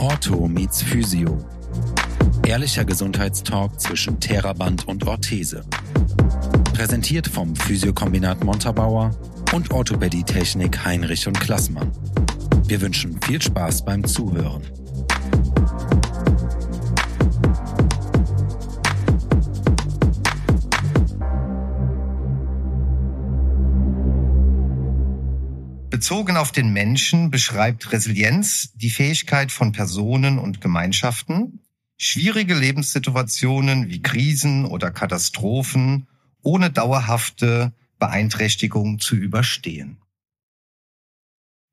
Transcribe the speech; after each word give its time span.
Ortho 0.00 0.48
meets 0.48 0.80
Physio. 0.80 1.44
Ehrlicher 2.46 2.86
Gesundheitstalk 2.86 3.78
zwischen 3.78 4.18
Theraband 4.18 4.88
und 4.88 5.06
Orthese. 5.06 5.62
Präsentiert 6.72 7.28
vom 7.28 7.54
Physiokombinat 7.54 8.42
Montabaur 8.42 9.10
und 9.52 9.70
Orthopädie-Technik 9.70 10.86
Heinrich 10.86 11.26
und 11.26 11.38
Klassmann. 11.38 11.92
Wir 12.66 12.80
wünschen 12.80 13.20
viel 13.20 13.42
Spaß 13.42 13.84
beim 13.84 14.02
Zuhören. 14.02 14.62
Bezogen 26.00 26.38
auf 26.38 26.50
den 26.50 26.72
Menschen 26.72 27.30
beschreibt 27.30 27.92
Resilienz 27.92 28.72
die 28.74 28.88
Fähigkeit 28.88 29.52
von 29.52 29.72
Personen 29.72 30.38
und 30.38 30.62
Gemeinschaften, 30.62 31.60
schwierige 31.98 32.54
Lebenssituationen 32.54 33.90
wie 33.90 34.00
Krisen 34.00 34.64
oder 34.64 34.92
Katastrophen 34.92 36.06
ohne 36.40 36.70
dauerhafte 36.70 37.74
Beeinträchtigung 37.98 38.98
zu 38.98 39.14
überstehen. 39.14 39.99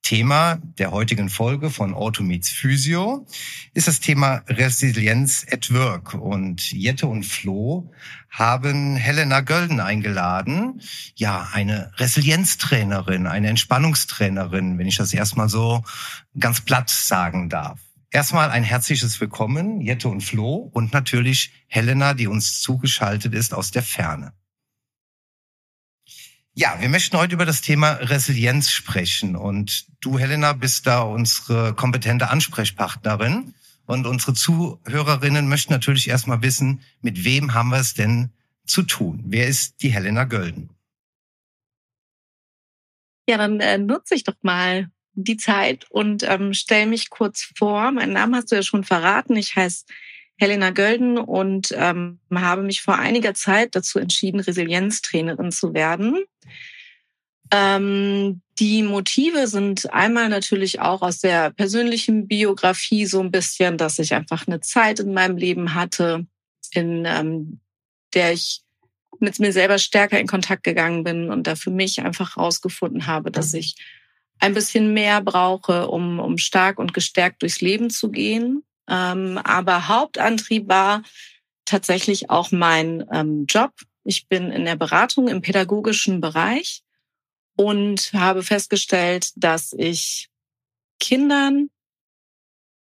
Thema 0.01 0.59
der 0.77 0.91
heutigen 0.91 1.29
Folge 1.29 1.69
von 1.69 1.93
Auto 1.93 2.23
Meets 2.23 2.49
Physio 2.49 3.25
ist 3.73 3.87
das 3.87 3.99
Thema 3.99 4.43
Resilienz 4.47 5.45
at 5.51 5.73
Work. 5.73 6.13
Und 6.13 6.71
Jette 6.71 7.07
und 7.07 7.25
Flo 7.25 7.91
haben 8.29 8.95
Helena 8.95 9.41
Gölden 9.41 9.79
eingeladen. 9.79 10.81
Ja, 11.15 11.49
eine 11.51 11.91
Resilienztrainerin, 11.97 13.27
eine 13.27 13.49
Entspannungstrainerin, 13.49 14.77
wenn 14.77 14.87
ich 14.87 14.95
das 14.97 15.13
erstmal 15.13 15.49
so 15.49 15.83
ganz 16.39 16.61
platt 16.61 16.89
sagen 16.89 17.49
darf. 17.49 17.79
Erstmal 18.09 18.49
ein 18.49 18.63
herzliches 18.63 19.19
Willkommen, 19.19 19.81
Jette 19.81 20.07
und 20.07 20.21
Flo 20.21 20.69
und 20.73 20.93
natürlich 20.93 21.51
Helena, 21.67 22.13
die 22.13 22.27
uns 22.27 22.61
zugeschaltet 22.61 23.33
ist 23.33 23.53
aus 23.53 23.71
der 23.71 23.83
Ferne. 23.83 24.31
Ja, 26.59 26.81
wir 26.81 26.89
möchten 26.89 27.15
heute 27.15 27.35
über 27.35 27.45
das 27.45 27.61
Thema 27.61 27.91
Resilienz 27.91 28.71
sprechen. 28.71 29.35
Und 29.35 29.85
du, 29.99 30.17
Helena, 30.17 30.53
bist 30.53 30.87
da 30.87 31.01
unsere 31.01 31.75
kompetente 31.75 32.31
Ansprechpartnerin. 32.31 33.53
Und 33.85 34.07
unsere 34.07 34.33
Zuhörerinnen 34.33 35.47
möchten 35.47 35.71
natürlich 35.71 36.07
erstmal 36.07 36.41
wissen, 36.41 36.81
mit 36.99 37.23
wem 37.23 37.53
haben 37.53 37.69
wir 37.69 37.77
es 37.77 37.93
denn 37.93 38.31
zu 38.65 38.81
tun? 38.81 39.21
Wer 39.27 39.45
ist 39.47 39.83
die 39.83 39.89
Helena 39.89 40.23
Gölden? 40.23 40.71
Ja, 43.29 43.37
dann 43.37 43.59
äh, 43.59 43.77
nutze 43.77 44.15
ich 44.15 44.23
doch 44.23 44.37
mal 44.41 44.89
die 45.13 45.37
Zeit 45.37 45.85
und 45.91 46.23
ähm, 46.23 46.55
stelle 46.55 46.87
mich 46.87 47.11
kurz 47.11 47.51
vor. 47.55 47.91
Mein 47.91 48.13
Name 48.13 48.37
hast 48.37 48.51
du 48.51 48.55
ja 48.55 48.63
schon 48.63 48.83
verraten. 48.83 49.35
Ich 49.35 49.55
heiße 49.55 49.85
Helena 50.37 50.69
Gölden 50.69 51.17
und 51.17 51.73
ähm, 51.75 52.19
habe 52.33 52.61
mich 52.63 52.81
vor 52.81 52.97
einiger 52.97 53.33
Zeit 53.33 53.75
dazu 53.75 53.99
entschieden, 53.99 54.39
Resilienztrainerin 54.39 55.51
zu 55.51 55.73
werden. 55.73 56.23
Ähm, 57.51 58.41
die 58.59 58.83
Motive 58.83 59.47
sind 59.47 59.91
einmal 59.93 60.29
natürlich 60.29 60.79
auch 60.79 61.01
aus 61.01 61.19
der 61.19 61.51
persönlichen 61.51 62.27
Biografie 62.27 63.05
so 63.05 63.19
ein 63.21 63.31
bisschen, 63.31 63.77
dass 63.77 63.99
ich 63.99 64.13
einfach 64.13 64.47
eine 64.47 64.59
Zeit 64.61 64.99
in 64.99 65.13
meinem 65.13 65.37
Leben 65.37 65.73
hatte, 65.73 66.25
in 66.71 67.05
ähm, 67.05 67.59
der 68.13 68.33
ich 68.33 68.61
mit 69.19 69.39
mir 69.39 69.51
selber 69.51 69.77
stärker 69.79 70.19
in 70.19 70.27
Kontakt 70.27 70.63
gegangen 70.63 71.03
bin 71.03 71.29
und 71.29 71.47
da 71.47 71.55
für 71.55 71.71
mich 71.71 72.01
einfach 72.01 72.35
herausgefunden 72.35 73.07
habe, 73.07 73.31
dass 73.31 73.53
ich 73.53 73.75
ein 74.39 74.53
bisschen 74.53 74.93
mehr 74.93 75.21
brauche, 75.21 75.87
um, 75.87 76.19
um 76.19 76.37
stark 76.37 76.77
und 76.77 76.93
gestärkt 76.93 77.41
durchs 77.41 77.61
Leben 77.61 77.89
zu 77.89 78.11
gehen. 78.11 78.63
Ähm, 78.89 79.37
aber 79.43 79.87
Hauptantrieb 79.87 80.67
war 80.67 81.03
tatsächlich 81.65 82.29
auch 82.29 82.51
mein 82.51 83.05
ähm, 83.11 83.45
Job. 83.47 83.71
Ich 84.03 84.27
bin 84.27 84.51
in 84.51 84.65
der 84.65 84.75
Beratung 84.75 85.27
im 85.27 85.41
pädagogischen 85.41 86.21
Bereich 86.21 86.83
und 87.57 88.13
habe 88.13 88.43
festgestellt, 88.43 89.31
dass 89.35 89.73
ich 89.73 90.29
Kindern 90.99 91.69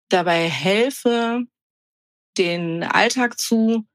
dabei 0.09 0.49
helfe, 0.49 1.45
den 2.37 2.83
Alltag 2.83 3.39
zu, 3.39 3.87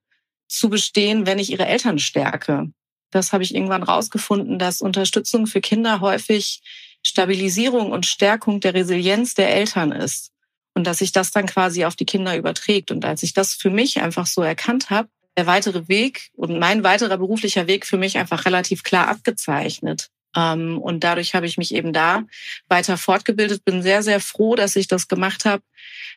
zu 0.48 0.70
bestehen, 0.70 1.26
wenn 1.26 1.40
ich 1.40 1.52
ihre 1.52 1.66
Eltern 1.66 2.00
stärke. 2.00 2.72
Das 3.12 3.34
habe 3.34 3.44
ich 3.44 3.54
irgendwann 3.54 3.84
rausgefunden, 3.84 4.60
dass 4.60 4.82
Unterstützung 4.82 5.48
für 5.48 5.62
Kinder 5.62 6.00
häufig 6.02 6.62
Stabilisierung 7.04 7.92
und 7.92 8.06
Stärkung 8.06 8.60
der 8.60 8.74
Resilienz 8.74 9.34
der 9.34 9.54
Eltern 9.54 9.92
ist 9.92 10.32
und 10.78 10.86
dass 10.86 11.00
sich 11.00 11.12
das 11.12 11.32
dann 11.32 11.48
quasi 11.48 11.86
auf 11.86 11.96
die 11.96 12.06
Kinder 12.06 12.38
überträgt. 12.38 12.92
Und 12.92 13.04
als 13.04 13.24
ich 13.24 13.34
das 13.34 13.56
für 13.56 13.72
mich 13.72 14.00
einfach 14.00 14.28
so 14.28 14.44
erkannt 14.44 14.92
habe, 14.92 15.10
der 15.36 15.48
weitere 15.48 15.88
Weg 15.88 16.30
und 16.36 16.60
mein 16.60 16.84
weiterer 16.84 17.18
beruflicher 17.18 17.66
Weg 17.66 17.88
für 17.88 17.98
mich 17.98 18.20
einfach 18.20 18.46
relativ 18.46 18.84
klar 18.84 19.08
abgezeichnet. 19.08 20.10
Ähm, 20.36 20.78
und 20.78 21.04
dadurch 21.04 21.34
habe 21.34 21.48
ich 21.48 21.58
mich 21.58 21.74
eben 21.74 21.94
da 21.94 22.26
weiter 22.70 22.96
fortgebildet, 22.96 23.66
bin 23.66 23.82
sehr, 23.82 24.04
sehr 24.04 24.20
froh, 24.20 24.56
dass 24.56 24.76
ich 24.76 24.88
das 24.88 25.08
gemacht 25.08 25.46
habe, 25.46 25.64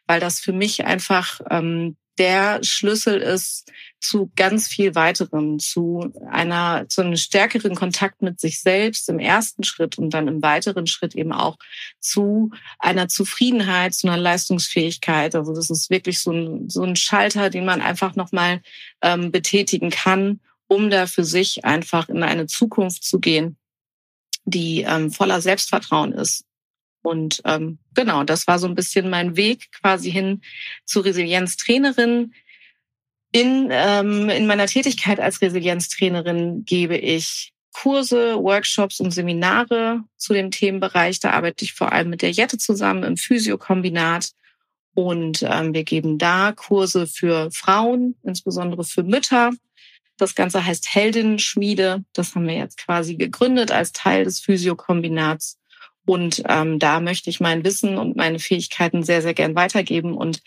weil 0.06 0.20
das 0.20 0.41
für 0.41 0.53
mich 0.53 0.84
einfach 0.84 1.41
ähm, 1.49 1.97
der 2.20 2.62
Schlüssel 2.62 3.19
ist 3.19 3.72
zu 3.98 4.31
ganz 4.36 4.69
viel 4.69 4.94
weiterem, 4.94 5.58
zu 5.58 6.12
einer, 6.31 6.86
zu 6.88 7.00
einem 7.00 7.16
stärkeren 7.16 7.75
Kontakt 7.75 8.20
mit 8.20 8.38
sich 8.38 8.60
selbst 8.60 9.08
im 9.08 9.19
ersten 9.19 9.64
Schritt 9.64 9.97
und 9.98 10.10
dann 10.10 10.28
im 10.28 10.42
weiteren 10.42 10.86
Schritt 10.86 11.14
eben 11.14 11.32
auch 11.32 11.56
zu 11.98 12.50
einer 12.78 13.08
Zufriedenheit, 13.08 13.94
zu 13.94 14.06
einer 14.06 14.19
Leistungsfähigkeit. 14.19 15.34
Also 15.34 15.54
das 15.54 15.70
ist 15.70 15.88
wirklich 15.88 16.19
so 16.19 16.31
ein, 16.31 16.69
so 16.69 16.82
ein 16.82 16.94
Schalter, 16.94 17.48
den 17.48 17.64
man 17.64 17.81
einfach 17.81 18.16
nochmal 18.16 18.60
ähm, 19.00 19.32
betätigen 19.32 19.88
kann, 19.88 20.41
um 20.66 20.91
da 20.91 21.06
für 21.06 21.25
sich 21.25 21.64
einfach 21.64 22.10
in 22.10 22.22
eine 22.22 22.47
Zukunft 22.47 23.02
zu 23.02 23.19
gehen, 23.19 23.56
die 24.44 24.82
ähm, 24.82 25.10
voller 25.10 25.41
Selbstvertrauen 25.41 26.12
ist. 26.12 26.44
Und 27.03 27.41
ähm, 27.44 27.78
genau, 27.94 28.25
das 28.25 28.47
war 28.47 28.59
so 28.59 28.66
ein 28.66 28.75
bisschen 28.75 29.09
mein 29.09 29.37
Weg 29.37 29.71
quasi 29.72 30.11
hin 30.11 30.43
zur 30.84 31.05
Resilienztrainerin. 31.05 32.34
In, 33.33 33.69
ähm, 33.71 34.28
in 34.28 34.47
meiner 34.47 34.66
Tätigkeit 34.66 35.21
als 35.21 35.41
Resilienztrainerin 35.41 36.65
gebe 36.65 36.97
ich 36.97 37.53
Kurse, 37.72 38.37
Workshops 38.37 39.00
und 39.00 39.12
Seminare 39.12 40.03
zu 40.16 40.34
dem 40.34 40.50
Themenbereich. 40.50 41.21
Da 41.21 41.31
arbeite 41.31 41.65
ich 41.65 41.72
vor 41.72 41.93
allem 41.93 42.11
mit 42.11 42.22
der 42.22 42.33
Jette 42.33 42.59
zusammen 42.59 43.05
im 43.05 43.17
Physiokombinat. 43.17 44.31
Und 44.94 45.44
ähm, 45.49 45.72
wir 45.72 45.84
geben 45.84 46.19
da 46.19 46.53
Kurse 46.53 47.06
für 47.06 47.50
Frauen, 47.53 48.17
insbesondere 48.25 48.84
für 48.84 49.05
Mütter. 49.05 49.53
Das 50.17 50.34
Ganze 50.34 50.67
heißt 50.67 50.93
Heldinnenschmiede. 50.94 52.05
Das 52.12 52.34
haben 52.34 52.47
wir 52.47 52.56
jetzt 52.56 52.78
quasi 52.78 53.15
gegründet 53.15 53.71
als 53.71 53.93
Teil 53.93 54.25
des 54.25 54.41
Physiokombinats. 54.41 55.59
Und 56.10 56.43
ähm, 56.48 56.81
da 56.81 56.98
möchte 56.98 57.31
ich 57.31 57.38
mein 57.38 57.62
Wissen 57.62 57.97
und 57.97 58.16
meine 58.16 58.41
Fähigkeiten 58.41 59.04
sehr, 59.04 59.22
sehr 59.22 59.32
gern 59.32 59.54
weitergeben 59.54 60.16
und 60.16 60.43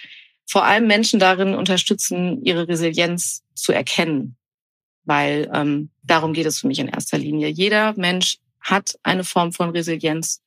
vor 0.46 0.66
allem 0.66 0.88
Menschen 0.88 1.22
darin 1.22 1.56
unterstützen, 1.56 2.44
ihre 2.44 2.68
Resilienz 2.68 3.46
zu 3.56 3.72
erkennen. 3.72 4.36
Weil 5.06 5.50
ähm, 5.54 5.90
darum 6.04 6.34
geht 6.34 6.48
es 6.48 6.60
für 6.60 6.68
mich 6.68 6.80
in 6.80 6.90
erster 6.90 7.18
Linie. 7.18 7.48
Jeder 7.48 7.94
Mensch 7.94 8.40
hat 8.60 9.00
eine 9.04 9.24
Form 9.24 9.54
von 9.54 9.70
Resilienz. 9.70 10.42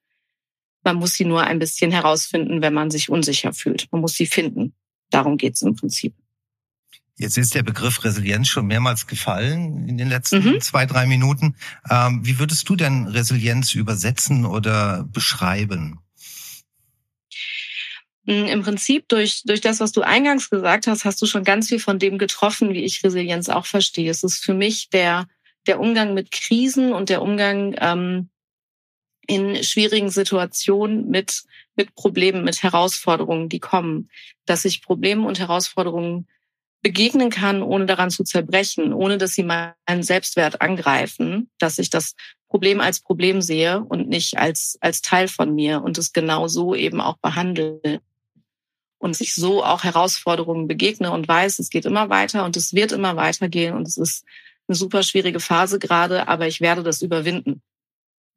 Man 0.85 0.97
muss 0.97 1.15
sie 1.15 1.25
nur 1.25 1.45
ein 1.45 1.61
bisschen 1.61 1.93
herausfinden, 1.93 2.61
wenn 2.61 2.75
man 2.75 2.91
sich 2.91 3.09
unsicher 3.09 3.55
fühlt. 3.55 3.89
Man 3.93 4.03
muss 4.03 4.17
sie 4.17 4.27
finden. 4.27 4.75
Darum 5.09 5.39
geht 5.39 5.55
es 5.55 5.63
im 5.63 5.77
Prinzip. 5.77 6.13
Jetzt 7.19 7.39
ist 7.39 7.55
der 7.55 7.63
Begriff 7.63 8.05
Resilienz 8.05 8.49
schon 8.49 8.67
mehrmals 8.67 9.07
gefallen 9.07 9.89
in 9.89 9.97
den 9.97 10.09
letzten 10.09 10.45
mhm. 10.45 10.61
zwei, 10.61 10.85
drei 10.85 11.07
Minuten. 11.07 11.57
Ähm, 11.91 12.21
wie 12.25 12.39
würdest 12.39 12.69
du 12.69 12.77
denn 12.77 13.07
Resilienz 13.07 13.75
übersetzen 13.75 14.45
oder 14.45 15.05
beschreiben? 15.05 15.99
Mm, 18.25 18.45
Im 18.45 18.63
Prinzip 18.63 19.09
durch, 19.09 19.43
durch 19.45 19.63
das, 19.63 19.81
was 19.81 19.93
du 19.93 20.03
eingangs 20.03 20.51
gesagt 20.51 20.87
hast, 20.87 21.07
hast 21.07 21.23
du 21.23 21.27
schon 21.27 21.43
ganz 21.43 21.69
viel 21.69 21.81
von 21.81 21.99
dem 21.99 22.19
getroffen, 22.19 22.75
wie 22.75 22.85
ich 22.85 23.03
Resilienz 23.03 23.49
auch 23.49 23.65
verstehe. 23.65 24.11
Es 24.11 24.23
ist 24.23 24.45
für 24.45 24.55
mich 24.55 24.91
der, 24.91 25.27
der 25.67 25.81
Umgang 25.81 26.13
mit 26.13 26.31
Krisen 26.31 26.93
und 26.93 27.09
der 27.09 27.23
Umgang 27.23 27.75
ähm, 27.79 28.29
in 29.27 29.65
schwierigen 29.65 30.11
Situationen 30.11 31.09
mit, 31.09 31.45
mit 31.77 31.95
Problemen, 31.95 32.45
mit 32.45 32.63
Herausforderungen, 32.63 33.49
die 33.49 33.59
kommen. 33.59 34.11
Dass 34.45 34.67
ich 34.67 34.83
Probleme 34.83 35.27
und 35.27 35.39
Herausforderungen 35.39 36.29
begegnen 36.87 37.31
kann, 37.31 37.65
ohne 37.65 37.85
daran 37.85 38.11
zu 38.11 38.23
zerbrechen, 38.23 38.93
ohne 38.93 39.19
dass 39.19 39.33
sie 39.33 39.43
meinen 39.43 40.05
Selbstwert 40.05 40.61
angreifen, 40.61 41.51
dass 41.59 41.81
ich 41.81 41.91
das 41.91 42.15
Problem 42.47 42.81
als 42.81 43.01
Problem 43.01 43.43
sehe 43.43 43.81
und 43.81 44.09
nicht 44.09 44.39
als, 44.39 44.79
als 44.81 45.03
Teil 45.03 45.27
von 45.27 45.53
mir 45.53 45.83
und 45.83 45.99
es 45.99 46.13
genau 46.13 46.47
so 46.47 46.77
eben 46.77 47.01
auch 47.01 47.17
behandle 47.17 48.01
und 48.99 49.17
sich 49.17 49.35
so 49.35 49.65
auch 49.65 49.83
Herausforderungen 49.83 50.69
begegne 50.69 51.11
und 51.11 51.27
weiß, 51.27 51.59
es 51.59 51.71
geht 51.71 51.87
immer 51.87 52.09
weiter 52.09 52.45
und 52.45 52.57
es 52.57 52.73
wird 52.73 52.93
immer 52.93 53.17
weitergehen 53.17 53.75
und 53.75 53.89
es 53.89 53.97
ist 53.97 54.25
eine 54.69 54.77
super 54.77 55.03
schwierige 55.03 55.41
Phase 55.41 55.81
gerade, 55.81 56.29
aber 56.29 56.47
ich 56.47 56.61
werde 56.61 56.85
das 56.85 57.03
überwinden. 57.03 57.63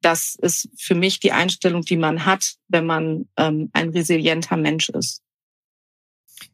Das 0.02 0.34
ist 0.34 0.68
für 0.76 0.96
mich 0.96 1.20
die 1.20 1.30
Einstellung, 1.30 1.82
die 1.82 1.96
man 1.96 2.26
hat, 2.26 2.54
wenn 2.66 2.84
man 2.84 3.28
ähm, 3.36 3.70
ein 3.74 3.90
resilienter 3.90 4.56
Mensch 4.56 4.88
ist. 4.88 5.22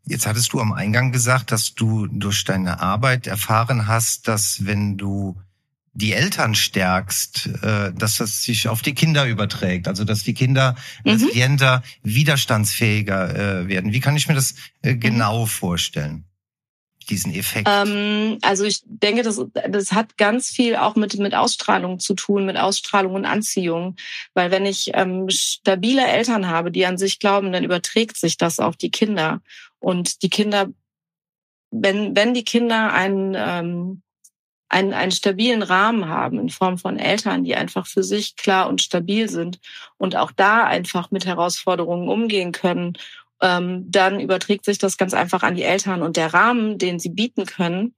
Jetzt 0.05 0.27
hattest 0.27 0.53
du 0.53 0.61
am 0.61 0.73
Eingang 0.73 1.13
gesagt, 1.13 1.53
dass 1.53 1.75
du 1.75 2.07
durch 2.07 2.45
deine 2.45 2.81
Arbeit 2.81 3.27
erfahren 3.27 3.87
hast, 3.87 4.29
dass 4.29 4.65
wenn 4.67 4.97
du 4.97 5.37
die 5.93 6.13
Eltern 6.13 6.55
stärkst, 6.55 7.49
äh, 7.63 7.93
dass 7.95 8.19
das 8.19 8.43
sich 8.43 8.69
auf 8.69 8.83
die 8.83 8.95
Kinder 8.95 9.27
überträgt, 9.27 9.89
also 9.89 10.05
dass 10.05 10.23
die 10.23 10.35
Kinder 10.35 10.77
mhm. 11.05 11.13
resilienter, 11.13 11.83
widerstandsfähiger 12.03 13.63
äh, 13.63 13.69
werden. 13.69 13.93
Wie 13.93 14.01
kann 14.01 14.17
ich 14.17 14.29
mir 14.29 14.35
das 14.35 14.55
äh, 14.83 14.93
mhm. 14.93 15.01
genau 15.01 15.47
vorstellen? 15.47 16.25
diesen 17.09 17.35
Effekt? 17.35 17.69
Ähm, 17.71 18.39
also 18.43 18.65
ich 18.65 18.83
denke, 18.85 19.23
das, 19.23 19.41
das 19.69 19.93
hat 19.93 20.17
ganz 20.17 20.51
viel 20.51 20.77
auch 20.77 20.97
mit, 20.97 21.19
mit 21.19 21.35
Ausstrahlung 21.35 21.99
zu 21.99 22.15
tun, 22.15 22.47
mit 22.47 22.57
Ausstrahlung 22.57 23.15
und 23.15 23.25
Anziehung. 23.25 23.97
Weil 24.35 24.51
wenn 24.51 24.67
ich 24.67 24.91
ähm, 24.95 25.29
stabile 25.31 26.07
Eltern 26.07 26.49
habe, 26.49 26.71
die 26.71 26.87
an 26.87 26.99
sich 26.99 27.19
glauben, 27.19 27.53
dann 27.53 27.65
überträgt 27.65 28.17
sich 28.17 28.37
das 28.37 28.59
auf 28.59 28.77
die 28.77 28.91
Kinder. 28.91 29.41
Und 29.79 30.23
die 30.23 30.31
Kinder, 30.31 30.69
wenn, 31.71 32.17
wenn 32.17 32.35
die 32.35 32.45
Kinder 32.45 32.93
einen, 32.93 33.35
ähm, 33.37 34.03
einen, 34.69 34.93
einen 34.93 35.13
stabilen 35.13 35.63
Rahmen 35.63 36.09
haben 36.09 36.39
in 36.39 36.51
Form 36.51 36.79
von 36.79 36.99
Eltern, 36.99 37.45
die 37.45 37.55
einfach 37.55 37.87
für 37.87 38.03
sich 38.03 38.37
klar 38.37 38.69
und 38.69 38.83
stabil 38.83 39.29
sind 39.29 39.61
und 39.97 40.17
auch 40.17 40.33
da 40.33 40.65
einfach 40.65 41.11
mit 41.11 41.27
Herausforderungen 41.27 42.09
umgehen 42.09 42.53
können, 42.53 42.95
ähm, 43.41 43.91
dann 43.91 44.19
überträgt 44.19 44.65
sich 44.65 44.79
das 44.79 44.97
ganz 44.97 45.15
einfach 45.15 45.43
an 45.43 45.55
die 45.55 45.63
Eltern 45.63 46.03
und 46.03 46.17
der 46.17 46.33
Rahmen, 46.33 46.79
den 46.79 46.99
sie 46.99 47.11
bieten 47.11 47.47
können, 47.47 47.95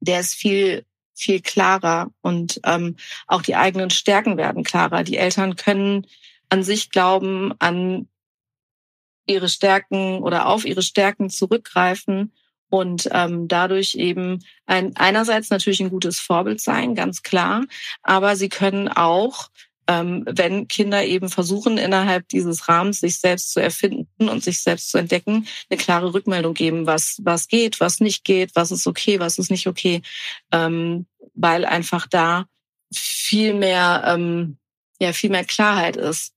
der 0.00 0.20
ist 0.20 0.34
viel 0.34 0.84
viel 1.20 1.40
klarer 1.42 2.10
und 2.22 2.60
ähm, 2.64 2.96
auch 3.26 3.42
die 3.42 3.54
eigenen 3.54 3.90
Stärken 3.90 4.36
werden 4.36 4.64
klarer. 4.64 5.04
Die 5.04 5.18
Eltern 5.18 5.54
können 5.54 6.06
an 6.48 6.62
sich 6.62 6.90
glauben, 6.90 7.52
an 7.58 8.08
ihre 9.30 9.48
Stärken 9.48 10.22
oder 10.22 10.46
auf 10.46 10.64
ihre 10.64 10.82
Stärken 10.82 11.30
zurückgreifen 11.30 12.32
und 12.68 13.08
ähm, 13.12 13.48
dadurch 13.48 13.94
eben 13.94 14.44
ein, 14.66 14.96
einerseits 14.96 15.50
natürlich 15.50 15.80
ein 15.80 15.90
gutes 15.90 16.20
Vorbild 16.20 16.60
sein, 16.60 16.94
ganz 16.94 17.22
klar, 17.22 17.64
aber 18.02 18.36
sie 18.36 18.48
können 18.48 18.88
auch 18.88 19.48
ähm, 19.90 20.24
wenn 20.24 20.68
Kinder 20.68 21.04
eben 21.04 21.28
versuchen, 21.28 21.76
innerhalb 21.76 22.28
dieses 22.28 22.68
Rahmens 22.68 23.00
sich 23.00 23.18
selbst 23.18 23.52
zu 23.52 23.60
erfinden 23.60 24.28
und 24.28 24.44
sich 24.44 24.62
selbst 24.62 24.90
zu 24.90 24.98
entdecken, 24.98 25.48
eine 25.68 25.78
klare 25.78 26.14
Rückmeldung 26.14 26.54
geben, 26.54 26.86
was, 26.86 27.18
was 27.24 27.48
geht, 27.48 27.80
was 27.80 27.98
nicht 27.98 28.22
geht, 28.22 28.52
was 28.54 28.70
ist 28.70 28.86
okay, 28.86 29.18
was 29.18 29.38
ist 29.38 29.50
nicht 29.50 29.66
okay, 29.66 30.02
ähm, 30.52 31.06
weil 31.34 31.64
einfach 31.64 32.06
da 32.06 32.44
viel 32.94 33.54
mehr, 33.54 34.04
ähm, 34.06 34.58
ja, 35.00 35.12
viel 35.12 35.30
mehr 35.30 35.44
Klarheit 35.44 35.96
ist. 35.96 36.34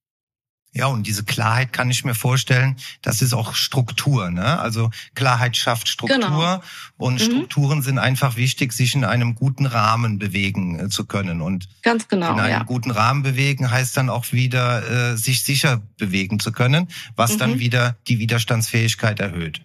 Ja, 0.76 0.88
und 0.88 1.06
diese 1.06 1.24
Klarheit 1.24 1.72
kann 1.72 1.92
ich 1.92 2.04
mir 2.04 2.16
vorstellen, 2.16 2.78
das 3.04 3.22
ist 3.22 3.34
auch 3.34 3.54
Struktur. 3.54 4.32
Ne? 4.32 4.60
Also 4.60 4.90
Klarheit 5.14 5.56
schafft 5.56 5.88
Struktur 5.88 6.18
genau. 6.18 6.62
und 6.98 7.14
mhm. 7.14 7.20
Strukturen 7.20 7.82
sind 7.84 8.00
einfach 8.00 8.38
wichtig, 8.38 8.74
sich 8.74 8.96
in 8.96 9.06
einem 9.06 9.36
guten 9.36 9.68
Rahmen 9.68 10.18
bewegen 10.18 10.80
äh, 10.80 10.90
zu 10.90 11.06
können. 11.06 11.42
Und 11.42 11.70
ganz 11.84 12.08
genau. 12.08 12.34
In 12.34 12.40
einem 12.40 12.60
ja. 12.62 12.64
guten 12.64 12.90
Rahmen 12.90 13.22
bewegen 13.22 13.70
heißt 13.70 13.96
dann 13.96 14.10
auch 14.10 14.32
wieder, 14.32 15.12
äh, 15.12 15.16
sich 15.16 15.44
sicher 15.44 15.84
bewegen 15.98 16.40
zu 16.40 16.52
können, 16.52 16.88
was 17.16 17.34
mhm. 17.34 17.38
dann 17.38 17.60
wieder 17.60 17.98
die 18.08 18.18
Widerstandsfähigkeit 18.18 19.20
erhöht. 19.20 19.62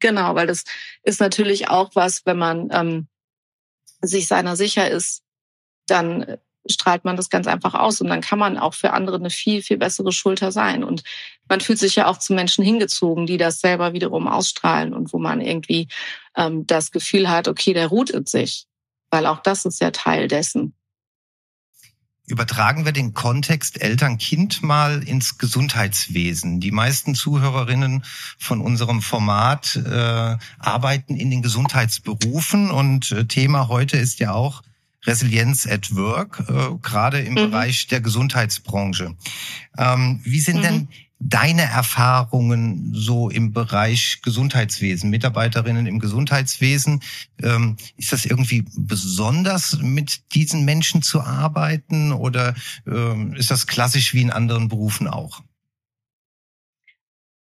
Genau, 0.00 0.34
weil 0.34 0.48
das 0.48 0.64
ist 1.04 1.20
natürlich 1.20 1.68
auch 1.68 1.92
was, 1.94 2.26
wenn 2.26 2.38
man 2.38 2.70
ähm, 2.72 3.06
sich 4.00 4.26
seiner 4.26 4.56
sicher 4.56 4.90
ist, 4.90 5.22
dann 5.86 6.38
strahlt 6.70 7.04
man 7.04 7.16
das 7.16 7.30
ganz 7.30 7.46
einfach 7.46 7.74
aus 7.74 8.00
und 8.00 8.08
dann 8.08 8.20
kann 8.20 8.38
man 8.38 8.58
auch 8.58 8.74
für 8.74 8.92
andere 8.92 9.16
eine 9.16 9.30
viel, 9.30 9.62
viel 9.62 9.78
bessere 9.78 10.12
Schulter 10.12 10.52
sein. 10.52 10.84
Und 10.84 11.02
man 11.48 11.60
fühlt 11.60 11.78
sich 11.78 11.96
ja 11.96 12.06
auch 12.06 12.18
zu 12.18 12.34
Menschen 12.34 12.64
hingezogen, 12.64 13.26
die 13.26 13.36
das 13.36 13.60
selber 13.60 13.92
wiederum 13.92 14.28
ausstrahlen 14.28 14.94
und 14.94 15.12
wo 15.12 15.18
man 15.18 15.40
irgendwie 15.40 15.88
ähm, 16.36 16.66
das 16.66 16.90
Gefühl 16.90 17.28
hat, 17.28 17.48
okay, 17.48 17.72
der 17.72 17.88
ruht 17.88 18.10
in 18.10 18.26
sich, 18.26 18.66
weil 19.10 19.26
auch 19.26 19.42
das 19.42 19.64
ist 19.64 19.80
ja 19.80 19.90
Teil 19.90 20.28
dessen. 20.28 20.74
Übertragen 22.24 22.84
wir 22.84 22.92
den 22.92 23.14
Kontext 23.14 23.82
Eltern-Kind 23.82 24.62
mal 24.62 25.02
ins 25.02 25.38
Gesundheitswesen. 25.38 26.60
Die 26.60 26.70
meisten 26.70 27.16
Zuhörerinnen 27.16 28.04
von 28.38 28.60
unserem 28.60 29.02
Format 29.02 29.74
äh, 29.74 30.36
arbeiten 30.58 31.16
in 31.16 31.30
den 31.30 31.42
Gesundheitsberufen 31.42 32.70
und 32.70 33.10
äh, 33.10 33.26
Thema 33.26 33.66
heute 33.66 33.96
ist 33.96 34.20
ja 34.20 34.32
auch 34.32 34.62
Resilienz 35.04 35.66
at 35.66 35.94
Work, 35.94 36.44
äh, 36.48 36.78
gerade 36.80 37.20
im 37.20 37.32
mhm. 37.32 37.50
Bereich 37.50 37.86
der 37.88 38.00
Gesundheitsbranche. 38.00 39.16
Ähm, 39.78 40.20
wie 40.24 40.40
sind 40.40 40.58
mhm. 40.58 40.62
denn 40.62 40.88
deine 41.24 41.62
Erfahrungen 41.62 42.92
so 42.94 43.28
im 43.30 43.52
Bereich 43.52 44.20
Gesundheitswesen, 44.22 45.10
Mitarbeiterinnen 45.10 45.86
im 45.86 45.98
Gesundheitswesen? 45.98 47.00
Ähm, 47.42 47.76
ist 47.96 48.12
das 48.12 48.24
irgendwie 48.24 48.64
besonders, 48.76 49.78
mit 49.80 50.34
diesen 50.34 50.64
Menschen 50.64 51.02
zu 51.02 51.20
arbeiten 51.20 52.12
oder 52.12 52.54
ähm, 52.86 53.34
ist 53.34 53.50
das 53.50 53.66
klassisch 53.66 54.14
wie 54.14 54.22
in 54.22 54.30
anderen 54.30 54.68
Berufen 54.68 55.06
auch? 55.06 55.42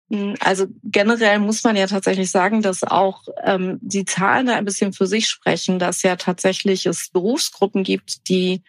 Hm, 0.10 0.36
also 0.40 0.68
generell 0.84 1.40
muss 1.40 1.64
man 1.64 1.76
ja 1.76 1.88
tatsächlich 1.88 2.32
sagen, 2.32 2.62
dass 2.62 2.84
auch 2.84 3.24
ähm, 3.44 3.80
die 3.82 4.06
Zahlen 4.06 4.48
da 4.48 4.56
ein 4.56 4.66
bisschen 4.66 4.94
für 4.94 5.08
sich 5.08 5.28
sprechen, 5.28 5.80
dass 5.80 6.04
ja 6.04 6.16
tatsächlich 6.16 6.86
es 6.86 7.10
Berufsgruppen 7.10 7.84
gibt, 7.84 8.30
die 8.30 8.64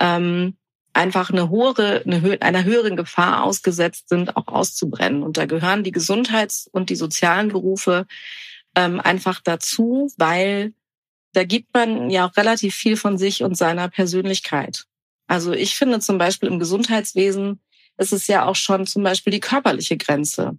ähm, 0.00 0.56
einfach 0.92 1.30
eine 1.30 1.50
hohe, 1.50 2.02
eine, 2.04 2.38
einer 2.40 2.64
höheren 2.64 2.96
Gefahr 2.96 3.44
ausgesetzt 3.44 4.08
sind, 4.08 4.36
auch 4.36 4.48
auszubrennen. 4.48 5.22
Und 5.22 5.36
da 5.36 5.46
gehören 5.46 5.84
die 5.84 5.92
Gesundheits- 5.92 6.68
und 6.72 6.90
die 6.90 6.96
sozialen 6.96 7.48
Berufe 7.48 8.06
ähm, 8.74 9.00
einfach 9.00 9.40
dazu, 9.40 10.10
weil 10.16 10.72
da 11.32 11.44
gibt 11.44 11.72
man 11.74 12.10
ja 12.10 12.28
auch 12.28 12.36
relativ 12.36 12.74
viel 12.74 12.96
von 12.96 13.18
sich 13.18 13.44
und 13.44 13.56
seiner 13.56 13.88
Persönlichkeit. 13.88 14.86
Also 15.28 15.52
ich 15.52 15.76
finde 15.76 16.00
zum 16.00 16.18
Beispiel 16.18 16.48
im 16.48 16.58
Gesundheitswesen 16.58 17.60
ist 17.98 18.12
es 18.12 18.26
ja 18.26 18.46
auch 18.46 18.56
schon 18.56 18.86
zum 18.86 19.04
Beispiel 19.04 19.32
die 19.32 19.40
körperliche 19.40 19.96
Grenze 19.96 20.58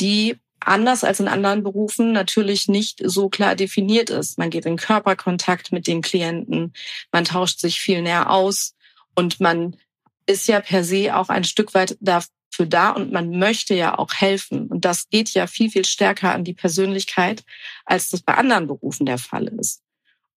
die 0.00 0.36
anders 0.60 1.04
als 1.04 1.20
in 1.20 1.28
anderen 1.28 1.62
Berufen 1.62 2.12
natürlich 2.12 2.68
nicht 2.68 3.00
so 3.04 3.28
klar 3.28 3.56
definiert 3.56 4.10
ist. 4.10 4.38
Man 4.38 4.50
geht 4.50 4.66
in 4.66 4.76
Körperkontakt 4.76 5.72
mit 5.72 5.86
den 5.86 6.02
Klienten, 6.02 6.72
man 7.10 7.24
tauscht 7.24 7.60
sich 7.60 7.80
viel 7.80 8.02
näher 8.02 8.30
aus 8.30 8.74
und 9.14 9.40
man 9.40 9.76
ist 10.26 10.46
ja 10.48 10.60
per 10.60 10.84
se 10.84 11.16
auch 11.16 11.28
ein 11.28 11.44
Stück 11.44 11.74
weit 11.74 11.96
dafür 12.00 12.66
da 12.66 12.90
und 12.90 13.12
man 13.12 13.30
möchte 13.38 13.74
ja 13.74 13.98
auch 13.98 14.14
helfen. 14.14 14.68
Und 14.68 14.84
das 14.84 15.08
geht 15.10 15.30
ja 15.30 15.46
viel, 15.46 15.70
viel 15.70 15.84
stärker 15.84 16.32
an 16.32 16.44
die 16.44 16.54
Persönlichkeit, 16.54 17.44
als 17.84 18.10
das 18.10 18.22
bei 18.22 18.34
anderen 18.34 18.68
Berufen 18.68 19.06
der 19.06 19.18
Fall 19.18 19.48
ist. 19.48 19.82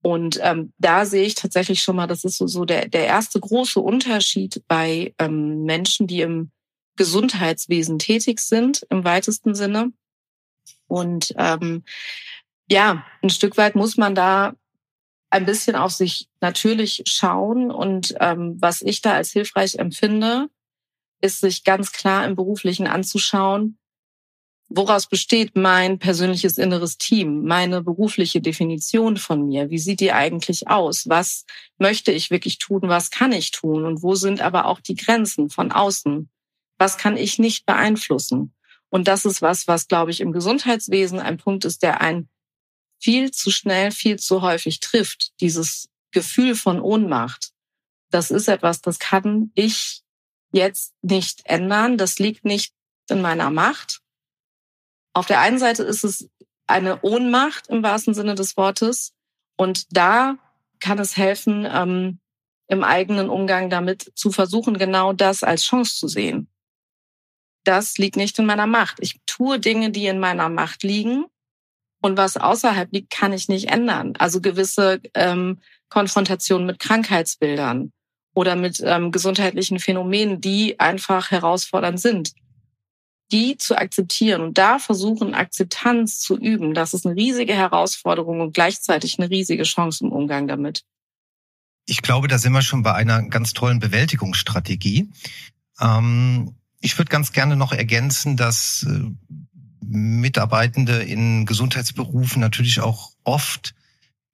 Und 0.02 0.40
ähm, 0.44 0.72
da 0.78 1.06
sehe 1.06 1.26
ich 1.26 1.34
tatsächlich 1.34 1.82
schon 1.82 1.96
mal, 1.96 2.08
das 2.08 2.24
ist 2.24 2.38
so, 2.38 2.46
so 2.46 2.66
der, 2.66 2.88
der 2.88 3.08
erste 3.08 3.40
große 3.40 3.80
Unterschied 3.80 4.62
bei 4.68 5.16
ähm, 5.18 5.64
Menschen, 5.64 6.06
die 6.06 6.22
im 6.22 6.52
Gesundheitswesen 6.96 8.00
tätig 8.00 8.40
sind 8.40 8.86
im 8.90 9.04
weitesten 9.04 9.56
Sinne. 9.56 9.92
Und 10.88 11.34
ähm, 11.38 11.84
ja, 12.70 13.06
ein 13.22 13.30
Stück 13.30 13.58
weit 13.58 13.76
muss 13.76 13.98
man 13.98 14.16
da 14.16 14.54
ein 15.30 15.46
bisschen 15.46 15.76
auf 15.76 15.92
sich 15.92 16.30
natürlich 16.42 17.04
schauen. 17.06 17.72
Und 17.72 18.16
ähm, 18.20 18.56
was 18.60 18.82
ich 18.82 19.02
da 19.02 19.14
als 19.14 19.32
hilfreich 19.32 19.76
empfinde, 19.76 20.50
ist 21.22 21.42
sich 21.42 21.64
ganz 21.64 21.92
klar 21.92 22.26
im 22.26 22.36
Beruflichen 22.36 22.88
anzuschauen, 22.88 23.78
woraus 24.70 25.08
besteht 25.08 25.56
mein 25.56 26.00
persönliches 26.00 26.58
inneres 26.58 26.98
Team, 26.98 27.44
meine 27.44 27.82
berufliche 27.82 28.42
Definition 28.42 29.18
von 29.18 29.48
mir? 29.48 29.70
Wie 29.70 29.78
sieht 29.78 30.00
die 30.00 30.12
eigentlich 30.12 30.68
aus? 30.68 31.08
Was 31.08 31.46
möchte 31.78 32.12
ich 32.12 32.32
wirklich 32.32 32.58
tun? 32.58 32.82
Was 32.84 33.12
kann 33.12 33.32
ich 33.32 33.52
tun? 33.52 33.86
Und 33.86 34.02
wo 34.02 34.16
sind 34.16 34.42
aber 34.42 34.66
auch 34.66 34.80
die 34.80 34.96
Grenzen 34.96 35.50
von 35.50 35.72
außen? 35.72 36.30
Was 36.78 36.98
kann 36.98 37.18
ich 37.18 37.40
nicht 37.40 37.66
beeinflussen? 37.66 38.54
Und 38.90 39.08
das 39.08 39.26
ist 39.26 39.42
was, 39.42 39.68
was, 39.68 39.88
glaube 39.88 40.12
ich, 40.12 40.22
im 40.22 40.32
Gesundheitswesen 40.32 41.20
ein 41.20 41.38
Punkt 41.38 41.66
ist, 41.66 41.84
der 41.84 42.02
einen 42.02 42.30
viel 43.02 43.32
zu 43.32 43.52
schnell, 43.52 43.92
viel 43.92 44.18
zu 44.18 44.42
häufig 44.42 44.80
trifft. 44.80 45.32
Dieses 45.42 45.90
Gefühl 46.12 46.56
von 46.56 46.80
Ohnmacht. 46.80 47.52
Das 48.10 48.32
ist 48.32 48.48
etwas, 48.48 48.82
das 48.82 49.00
kann 49.00 49.52
ich 49.54 50.02
jetzt 50.52 50.94
nicht 51.02 51.42
ändern. 51.46 51.98
Das 51.98 52.20
liegt 52.20 52.46
nicht 52.46 52.74
in 53.10 53.22
meiner 53.22 53.50
Macht. 53.50 54.00
Auf 55.14 55.26
der 55.26 55.42
einen 55.42 55.60
Seite 55.60 55.84
ist 55.84 56.04
es 56.04 56.30
eine 56.68 57.02
Ohnmacht 57.02 57.68
im 57.68 57.84
wahrsten 57.84 58.14
Sinne 58.14 58.36
des 58.36 58.56
Wortes. 58.56 59.14
Und 59.58 59.86
da 59.90 60.38
kann 60.80 61.00
es 61.00 61.18
helfen, 61.18 61.68
ähm, 61.70 62.20
im 62.68 62.84
eigenen 62.84 63.30
Umgang 63.30 63.70
damit 63.70 64.12
zu 64.16 64.32
versuchen, 64.32 64.78
genau 64.78 65.14
das 65.14 65.44
als 65.44 65.64
Chance 65.64 65.98
zu 65.98 66.08
sehen 66.08 66.50
das 67.68 67.98
liegt 67.98 68.16
nicht 68.16 68.40
in 68.40 68.46
meiner 68.46 68.68
Macht. 68.68 68.98
Ich 69.02 69.20
tue 69.26 69.60
Dinge, 69.60 69.92
die 69.92 70.08
in 70.08 70.20
meiner 70.20 70.50
Macht 70.50 70.84
liegen. 70.84 71.26
Und 72.02 72.18
was 72.18 72.38
außerhalb 72.38 72.92
liegt, 72.94 73.10
kann 73.10 73.34
ich 73.34 73.48
nicht 73.48 73.70
ändern. 73.70 74.14
Also 74.18 74.40
gewisse 74.40 75.02
ähm, 75.14 75.60
Konfrontationen 75.90 76.68
mit 76.68 76.80
Krankheitsbildern 76.80 77.92
oder 78.36 78.56
mit 78.56 78.82
ähm, 78.86 79.12
gesundheitlichen 79.12 79.80
Phänomenen, 79.80 80.40
die 80.42 80.80
einfach 80.80 81.32
herausfordernd 81.32 82.00
sind. 82.00 82.34
die 83.32 83.58
zu 83.58 83.78
akzeptieren 83.78 84.42
und 84.42 84.58
da 84.58 84.80
versuchen, 84.80 85.34
Akzeptanz 85.34 86.20
zu 86.20 86.38
üben, 86.38 86.74
das 86.74 86.94
ist 86.94 87.06
eine 87.06 87.16
riesige 87.16 87.54
Herausforderung 87.54 88.40
und 88.40 88.54
gleichzeitig 88.54 89.18
eine 89.18 89.30
riesige 89.30 89.64
Chance 89.64 90.06
im 90.06 90.12
Umgang 90.12 90.48
damit. 90.48 90.84
Ich 91.88 92.02
glaube, 92.02 92.28
da 92.28 92.38
sind 92.38 92.54
wir 92.54 92.62
schon 92.62 92.84
bei 92.84 92.94
einer 92.94 93.24
ganz 93.30 93.54
tollen 93.54 93.80
Bewältigungsstrategie. 93.80 95.10
Ähm, 95.80 96.56
ich 96.86 96.98
würde 97.00 97.10
ganz 97.10 97.32
gerne 97.32 97.56
noch 97.56 97.72
ergänzen, 97.72 98.38
dass 98.38 98.86
äh, 98.88 99.10
Mitarbeitende 99.82 101.02
in 101.02 101.46
Gesundheitsberufen 101.48 102.40
natürlich 102.40 102.80
auch 102.80 103.10
oft 103.24 103.74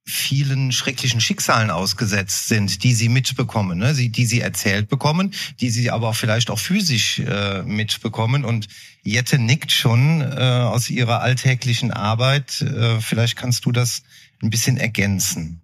vielen 0.04 0.74
schrecklichen 0.74 1.22
Schicksalen 1.22 1.70
ausgesetzt 1.70 2.50
sind, 2.50 2.84
die 2.84 2.94
sie 2.94 3.08
mitbekommen, 3.08 3.78
ne? 3.78 3.96
sie, 3.96 4.10
die 4.10 4.26
sie 4.26 4.42
erzählt 4.42 4.90
bekommen, 4.90 5.34
die 5.62 5.70
sie 5.70 5.92
aber 5.92 6.14
vielleicht 6.14 6.50
auch 6.50 6.60
physisch 6.60 7.20
äh, 7.20 7.64
mitbekommen. 7.64 8.44
Und 8.44 8.68
Jette 9.04 9.40
nickt 9.40 9.72
schon 9.72 10.22
äh, 10.22 10.26
aus 10.26 10.90
ihrer 10.90 11.22
alltäglichen 11.22 11.92
Arbeit. 11.92 12.62
Äh, 12.62 13.00
vielleicht 13.00 13.38
kannst 13.38 13.66
du 13.66 13.72
das 13.72 14.04
ein 14.42 14.50
bisschen 14.50 14.76
ergänzen. 14.78 15.62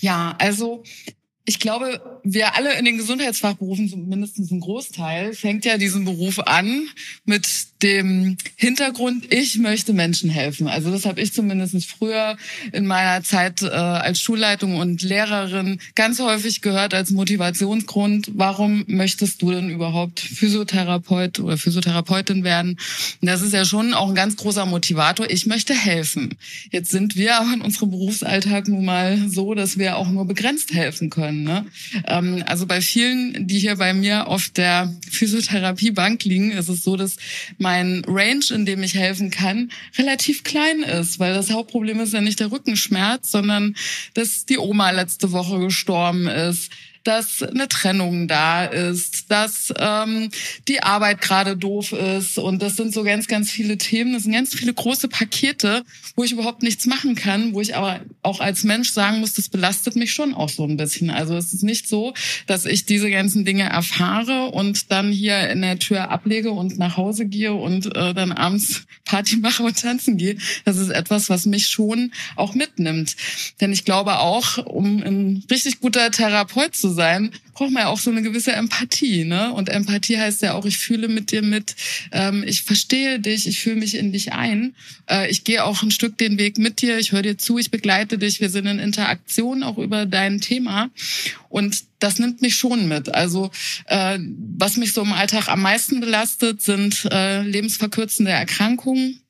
Ja, 0.00 0.34
also 0.38 0.82
ich 1.44 1.58
glaube, 1.58 2.20
wir 2.22 2.54
alle 2.54 2.78
in 2.78 2.84
den 2.84 2.98
Gesundheitsfachberufen, 2.98 4.08
mindestens 4.08 4.50
ein 4.50 4.60
Großteil, 4.60 5.32
fängt 5.34 5.64
ja 5.64 5.78
diesen 5.78 6.04
Beruf 6.04 6.38
an 6.38 6.88
mit 7.24 7.69
dem 7.82 8.36
Hintergrund, 8.56 9.32
ich 9.32 9.58
möchte 9.58 9.92
Menschen 9.92 10.30
helfen. 10.30 10.68
Also 10.68 10.90
das 10.90 11.06
habe 11.06 11.20
ich 11.20 11.32
zumindest 11.32 11.84
früher 11.86 12.36
in 12.72 12.86
meiner 12.86 13.22
Zeit 13.22 13.62
äh, 13.62 13.66
als 13.66 14.20
Schulleitung 14.20 14.76
und 14.76 15.02
Lehrerin 15.02 15.80
ganz 15.94 16.18
häufig 16.18 16.60
gehört 16.60 16.94
als 16.94 17.10
Motivationsgrund, 17.10 18.30
warum 18.34 18.84
möchtest 18.86 19.42
du 19.42 19.50
denn 19.50 19.70
überhaupt 19.70 20.20
Physiotherapeut 20.20 21.40
oder 21.40 21.56
Physiotherapeutin 21.56 22.44
werden? 22.44 22.78
Und 23.20 23.26
das 23.26 23.42
ist 23.42 23.52
ja 23.52 23.64
schon 23.64 23.94
auch 23.94 24.08
ein 24.08 24.14
ganz 24.14 24.36
großer 24.36 24.66
Motivator. 24.66 25.30
Ich 25.30 25.46
möchte 25.46 25.74
helfen. 25.74 26.36
Jetzt 26.70 26.90
sind 26.90 27.16
wir 27.16 27.36
aber 27.36 27.54
in 27.54 27.60
unserem 27.60 27.90
Berufsalltag 27.90 28.68
nun 28.68 28.84
mal 28.84 29.28
so, 29.28 29.54
dass 29.54 29.78
wir 29.78 29.96
auch 29.96 30.08
nur 30.08 30.26
begrenzt 30.26 30.74
helfen 30.74 31.10
können. 31.10 31.44
Ne? 31.44 31.66
Ähm, 32.06 32.42
also 32.46 32.66
bei 32.66 32.80
vielen, 32.80 33.46
die 33.46 33.58
hier 33.58 33.76
bei 33.76 33.94
mir 33.94 34.26
auf 34.26 34.48
der 34.48 34.92
Physiotherapiebank 35.10 36.24
liegen, 36.24 36.52
ist 36.52 36.68
es 36.68 36.82
so, 36.82 36.96
dass 36.96 37.16
mein 37.70 38.02
Range, 38.08 38.44
in 38.50 38.66
dem 38.66 38.82
ich 38.82 38.94
helfen 38.94 39.30
kann, 39.30 39.70
relativ 39.96 40.42
klein 40.42 40.82
ist, 40.82 41.20
weil 41.20 41.34
das 41.34 41.52
Hauptproblem 41.52 42.00
ist 42.00 42.12
ja 42.12 42.20
nicht 42.20 42.40
der 42.40 42.50
Rückenschmerz, 42.50 43.30
sondern 43.30 43.76
dass 44.14 44.44
die 44.44 44.58
Oma 44.58 44.90
letzte 44.90 45.30
Woche 45.30 45.60
gestorben 45.60 46.26
ist, 46.26 46.72
dass 47.04 47.42
eine 47.42 47.68
Trennung 47.68 48.28
da 48.28 48.64
ist, 48.64 49.30
dass 49.30 49.72
ähm, 49.76 50.30
die 50.68 50.82
Arbeit 50.82 51.20
gerade 51.20 51.56
doof 51.56 51.92
ist. 51.92 52.38
Und 52.38 52.60
das 52.60 52.76
sind 52.76 52.92
so 52.92 53.04
ganz, 53.04 53.26
ganz 53.26 53.50
viele 53.50 53.78
Themen. 53.78 54.12
Das 54.12 54.24
sind 54.24 54.32
ganz 54.32 54.54
viele 54.54 54.74
große 54.74 55.08
Pakete, 55.08 55.84
wo 56.16 56.24
ich 56.24 56.32
überhaupt 56.32 56.62
nichts 56.62 56.86
machen 56.86 57.14
kann, 57.14 57.54
wo 57.54 57.60
ich 57.60 57.76
aber 57.76 58.00
auch 58.22 58.40
als 58.40 58.64
Mensch 58.64 58.90
sagen 58.90 59.20
muss, 59.20 59.34
das 59.34 59.48
belastet 59.48 59.96
mich 59.96 60.12
schon 60.12 60.34
auch 60.34 60.48
so 60.48 60.64
ein 60.64 60.76
bisschen. 60.76 61.10
Also 61.10 61.36
es 61.36 61.52
ist 61.52 61.62
nicht 61.62 61.88
so, 61.88 62.12
dass 62.46 62.66
ich 62.66 62.84
diese 62.84 63.10
ganzen 63.10 63.44
Dinge 63.44 63.64
erfahre 63.64 64.46
und 64.46 64.90
dann 64.90 65.10
hier 65.10 65.48
in 65.48 65.62
der 65.62 65.78
Tür 65.78 66.10
ablege 66.10 66.50
und 66.50 66.78
nach 66.78 66.96
Hause 66.96 67.26
gehe 67.26 67.54
und 67.54 67.86
äh, 67.96 68.12
dann 68.14 68.32
abends 68.32 68.82
Party 69.04 69.36
mache 69.36 69.62
und 69.62 69.80
tanzen 69.80 70.18
gehe. 70.18 70.36
Das 70.64 70.76
ist 70.76 70.90
etwas, 70.90 71.30
was 71.30 71.46
mich 71.46 71.68
schon 71.68 72.12
auch 72.36 72.54
mitnimmt. 72.54 73.16
Denn 73.60 73.72
ich 73.72 73.84
glaube 73.84 74.18
auch, 74.18 74.58
um 74.66 75.02
ein 75.02 75.44
richtig 75.50 75.80
guter 75.80 76.10
Therapeut 76.10 76.76
zu 76.76 76.89
sein, 76.92 77.32
braucht 77.54 77.72
man 77.72 77.82
ja 77.82 77.88
auch 77.88 77.98
so 77.98 78.10
eine 78.10 78.22
gewisse 78.22 78.52
Empathie. 78.52 79.24
Ne? 79.24 79.52
Und 79.52 79.68
Empathie 79.68 80.18
heißt 80.18 80.42
ja 80.42 80.54
auch, 80.54 80.64
ich 80.64 80.78
fühle 80.78 81.08
mit 81.08 81.30
dir 81.30 81.42
mit, 81.42 81.76
ähm, 82.12 82.42
ich 82.46 82.62
verstehe 82.62 83.20
dich, 83.20 83.46
ich 83.46 83.60
fühle 83.60 83.76
mich 83.76 83.96
in 83.96 84.12
dich 84.12 84.32
ein. 84.32 84.74
Äh, 85.08 85.30
ich 85.30 85.44
gehe 85.44 85.64
auch 85.64 85.82
ein 85.82 85.90
Stück 85.90 86.16
den 86.18 86.38
Weg 86.38 86.58
mit 86.58 86.80
dir, 86.80 86.98
ich 86.98 87.12
höre 87.12 87.22
dir 87.22 87.38
zu, 87.38 87.58
ich 87.58 87.70
begleite 87.70 88.18
dich, 88.18 88.40
wir 88.40 88.50
sind 88.50 88.66
in 88.66 88.78
Interaktion 88.78 89.62
auch 89.62 89.78
über 89.78 90.06
dein 90.06 90.40
Thema. 90.40 90.90
Und 91.48 91.84
das 91.98 92.18
nimmt 92.18 92.40
mich 92.40 92.56
schon 92.56 92.88
mit. 92.88 93.14
Also 93.14 93.50
äh, 93.86 94.18
was 94.56 94.76
mich 94.76 94.92
so 94.92 95.02
im 95.02 95.12
Alltag 95.12 95.48
am 95.48 95.62
meisten 95.62 96.00
belastet, 96.00 96.62
sind 96.62 97.06
äh, 97.10 97.42
lebensverkürzende 97.42 98.30
Erkrankungen 98.30 99.20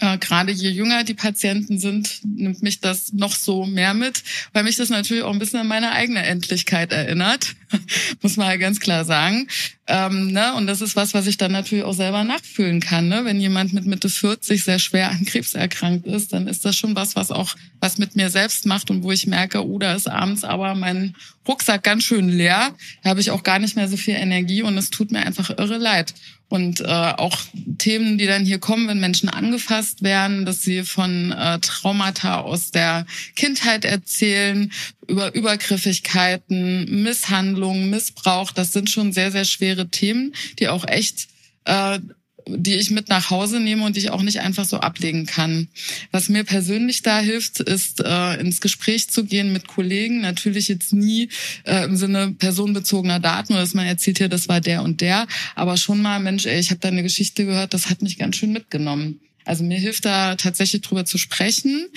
äh, 0.00 0.18
gerade 0.18 0.52
je 0.52 0.70
jünger 0.70 1.04
die 1.04 1.14
Patienten 1.14 1.78
sind, 1.78 2.20
nimmt 2.24 2.62
mich 2.62 2.80
das 2.80 3.12
noch 3.12 3.34
so 3.34 3.66
mehr 3.66 3.94
mit, 3.94 4.22
weil 4.52 4.64
mich 4.64 4.76
das 4.76 4.88
natürlich 4.88 5.22
auch 5.22 5.32
ein 5.32 5.38
bisschen 5.38 5.60
an 5.60 5.68
meine 5.68 5.92
eigene 5.92 6.24
Endlichkeit 6.24 6.92
erinnert, 6.92 7.54
muss 8.22 8.36
man 8.36 8.46
halt 8.46 8.60
ganz 8.60 8.80
klar 8.80 9.04
sagen. 9.04 9.48
Ähm, 9.86 10.32
ne? 10.32 10.54
Und 10.54 10.66
das 10.66 10.80
ist 10.80 10.96
was, 10.96 11.12
was 11.12 11.26
ich 11.26 11.38
dann 11.38 11.52
natürlich 11.52 11.84
auch 11.84 11.92
selber 11.92 12.24
nachfühlen 12.24 12.80
kann. 12.80 13.08
Ne? 13.08 13.24
Wenn 13.24 13.40
jemand 13.40 13.72
mit 13.72 13.84
Mitte 13.84 14.08
40 14.08 14.62
sehr 14.62 14.78
schwer 14.78 15.10
an 15.10 15.24
Krebs 15.24 15.54
erkrankt 15.54 16.06
ist, 16.06 16.32
dann 16.32 16.46
ist 16.46 16.64
das 16.64 16.76
schon 16.76 16.94
was, 16.94 17.16
was 17.16 17.30
auch 17.30 17.54
was 17.80 17.98
mit 17.98 18.14
mir 18.14 18.30
selbst 18.30 18.64
macht 18.64 18.90
und 18.90 19.02
wo 19.02 19.10
ich 19.10 19.26
merke, 19.26 19.66
oh, 19.66 19.78
da 19.78 19.94
ist 19.94 20.08
abends 20.08 20.44
aber 20.44 20.74
mein 20.74 21.14
Rucksack 21.46 21.82
ganz 21.82 22.04
schön 22.04 22.28
leer. 22.28 22.74
Da 23.02 23.10
habe 23.10 23.20
ich 23.20 23.30
auch 23.30 23.42
gar 23.42 23.58
nicht 23.58 23.74
mehr 23.74 23.88
so 23.88 23.96
viel 23.96 24.14
Energie 24.14 24.62
und 24.62 24.78
es 24.78 24.90
tut 24.90 25.10
mir 25.10 25.26
einfach 25.26 25.50
irre 25.50 25.78
leid. 25.78 26.14
Und 26.52 26.82
äh, 26.82 26.84
auch 26.84 27.38
Themen, 27.78 28.18
die 28.18 28.26
dann 28.26 28.44
hier 28.44 28.58
kommen, 28.58 28.86
wenn 28.86 29.00
Menschen 29.00 29.30
angefasst 29.30 30.02
werden, 30.02 30.44
dass 30.44 30.60
sie 30.60 30.82
von 30.82 31.32
äh, 31.32 31.58
Traumata 31.60 32.40
aus 32.40 32.70
der 32.70 33.06
Kindheit 33.36 33.86
erzählen, 33.86 34.70
über 35.08 35.34
Übergriffigkeiten, 35.34 37.02
Misshandlungen, 37.02 37.88
Missbrauch, 37.88 38.50
das 38.52 38.74
sind 38.74 38.90
schon 38.90 39.14
sehr, 39.14 39.32
sehr 39.32 39.46
schwere 39.46 39.88
Themen, 39.88 40.34
die 40.58 40.68
auch 40.68 40.86
echt 40.86 41.28
äh, 41.64 42.00
die 42.46 42.74
ich 42.74 42.90
mit 42.90 43.08
nach 43.08 43.30
Hause 43.30 43.60
nehme 43.60 43.84
und 43.84 43.96
die 43.96 44.00
ich 44.00 44.10
auch 44.10 44.22
nicht 44.22 44.40
einfach 44.40 44.64
so 44.64 44.78
ablegen 44.78 45.26
kann. 45.26 45.68
Was 46.10 46.28
mir 46.28 46.44
persönlich 46.44 47.02
da 47.02 47.20
hilft, 47.20 47.60
ist 47.60 48.00
äh, 48.04 48.40
ins 48.40 48.60
Gespräch 48.60 49.10
zu 49.10 49.24
gehen 49.24 49.52
mit 49.52 49.68
Kollegen. 49.68 50.20
Natürlich 50.20 50.68
jetzt 50.68 50.92
nie 50.92 51.28
äh, 51.64 51.84
im 51.84 51.96
Sinne 51.96 52.34
personenbezogener 52.38 53.20
Daten 53.20 53.52
oder 53.52 53.62
dass 53.62 53.74
man 53.74 53.86
erzählt 53.86 54.18
hier, 54.18 54.28
das 54.28 54.48
war 54.48 54.60
der 54.60 54.82
und 54.82 55.00
der, 55.00 55.26
aber 55.54 55.76
schon 55.76 56.02
mal, 56.02 56.20
Mensch, 56.20 56.46
ey, 56.46 56.58
ich 56.58 56.70
habe 56.70 56.80
da 56.80 56.88
eine 56.88 57.02
Geschichte 57.02 57.44
gehört, 57.44 57.74
das 57.74 57.90
hat 57.90 58.02
mich 58.02 58.18
ganz 58.18 58.36
schön 58.36 58.52
mitgenommen. 58.52 59.20
Also 59.44 59.64
mir 59.64 59.78
hilft 59.78 60.04
da 60.04 60.36
tatsächlich 60.36 60.82
drüber 60.82 61.04
zu 61.04 61.18
sprechen. 61.18 61.88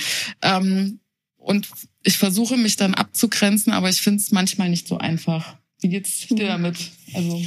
Ähm, 0.42 1.00
und 1.38 1.70
ich 2.04 2.18
versuche 2.18 2.58
mich 2.58 2.76
dann 2.76 2.96
abzugrenzen, 2.96 3.72
aber 3.72 3.90
ich 3.90 4.02
finde 4.02 4.20
es 4.20 4.32
manchmal 4.32 4.70
nicht 4.70 4.88
so 4.88 4.98
einfach. 4.98 5.58
Wie 5.80 5.90
geht's 5.90 6.28
dir 6.28 6.48
damit? 6.48 6.78
Also 7.14 7.44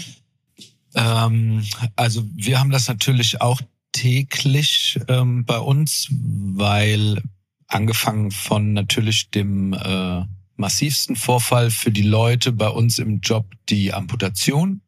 ähm, 0.94 1.64
also 1.96 2.24
wir 2.34 2.58
haben 2.58 2.70
das 2.70 2.88
natürlich 2.88 3.40
auch 3.40 3.60
täglich 3.92 4.98
ähm, 5.08 5.44
bei 5.44 5.58
uns, 5.58 6.08
weil 6.10 7.22
angefangen 7.66 8.30
von 8.30 8.72
natürlich 8.72 9.30
dem 9.30 9.72
äh, 9.72 10.24
massivsten 10.56 11.16
Vorfall 11.16 11.70
für 11.70 11.90
die 11.90 12.02
Leute 12.02 12.52
bei 12.52 12.68
uns 12.68 12.98
im 12.98 13.20
Job 13.20 13.46
die 13.68 13.92
Amputation 13.92 14.80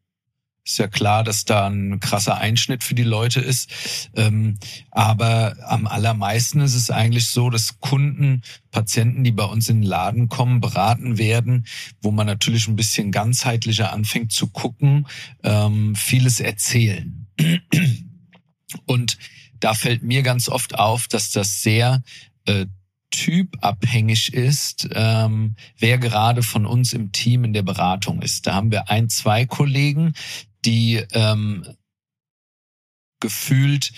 ist 0.63 0.77
ja 0.77 0.87
klar, 0.87 1.23
dass 1.23 1.45
da 1.45 1.67
ein 1.67 1.99
krasser 1.99 2.37
Einschnitt 2.37 2.83
für 2.83 2.93
die 2.93 3.03
Leute 3.03 3.39
ist. 3.39 4.09
Ähm, 4.15 4.57
aber 4.91 5.55
am 5.67 5.87
allermeisten 5.87 6.61
ist 6.61 6.75
es 6.75 6.91
eigentlich 6.91 7.27
so, 7.27 7.49
dass 7.49 7.79
Kunden, 7.79 8.43
Patienten, 8.69 9.23
die 9.23 9.31
bei 9.31 9.45
uns 9.45 9.69
in 9.69 9.81
den 9.81 9.89
Laden 9.89 10.29
kommen, 10.29 10.61
beraten 10.61 11.17
werden, 11.17 11.65
wo 12.01 12.11
man 12.11 12.27
natürlich 12.27 12.67
ein 12.67 12.75
bisschen 12.75 13.11
ganzheitlicher 13.11 13.91
anfängt 13.91 14.31
zu 14.31 14.47
gucken, 14.47 15.07
ähm, 15.43 15.95
vieles 15.95 16.39
erzählen. 16.39 17.27
Und 18.85 19.17
da 19.59 19.73
fällt 19.73 20.03
mir 20.03 20.21
ganz 20.21 20.47
oft 20.47 20.77
auf, 20.77 21.07
dass 21.07 21.31
das 21.31 21.61
sehr 21.61 22.03
äh, 22.45 22.67
typabhängig 23.11 24.33
ist, 24.33 24.87
ähm, 24.93 25.55
wer 25.77 25.97
gerade 25.97 26.43
von 26.43 26.65
uns 26.65 26.93
im 26.93 27.11
Team 27.11 27.43
in 27.43 27.53
der 27.53 27.61
Beratung 27.61 28.21
ist. 28.21 28.47
Da 28.47 28.55
haben 28.55 28.71
wir 28.71 28.89
ein, 28.89 29.09
zwei 29.09 29.45
Kollegen, 29.45 30.13
die 30.65 31.03
ähm, 31.11 31.65
gefühlt 33.19 33.91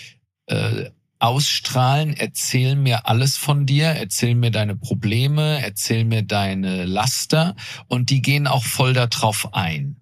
äh, 0.46 0.90
ausstrahlen, 1.18 2.14
erzähl 2.14 2.76
mir 2.76 3.06
alles 3.06 3.36
von 3.36 3.64
dir, 3.64 3.86
erzähl 3.86 4.34
mir 4.34 4.50
deine 4.50 4.76
Probleme, 4.76 5.60
erzähl 5.62 6.04
mir 6.04 6.22
deine 6.22 6.84
Laster 6.84 7.56
und 7.88 8.10
die 8.10 8.20
gehen 8.20 8.46
auch 8.46 8.64
voll 8.64 8.92
darauf 8.92 9.54
ein. 9.54 9.96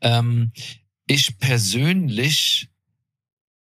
Ähm, 0.00 0.52
ich 1.06 1.38
persönlich 1.38 2.70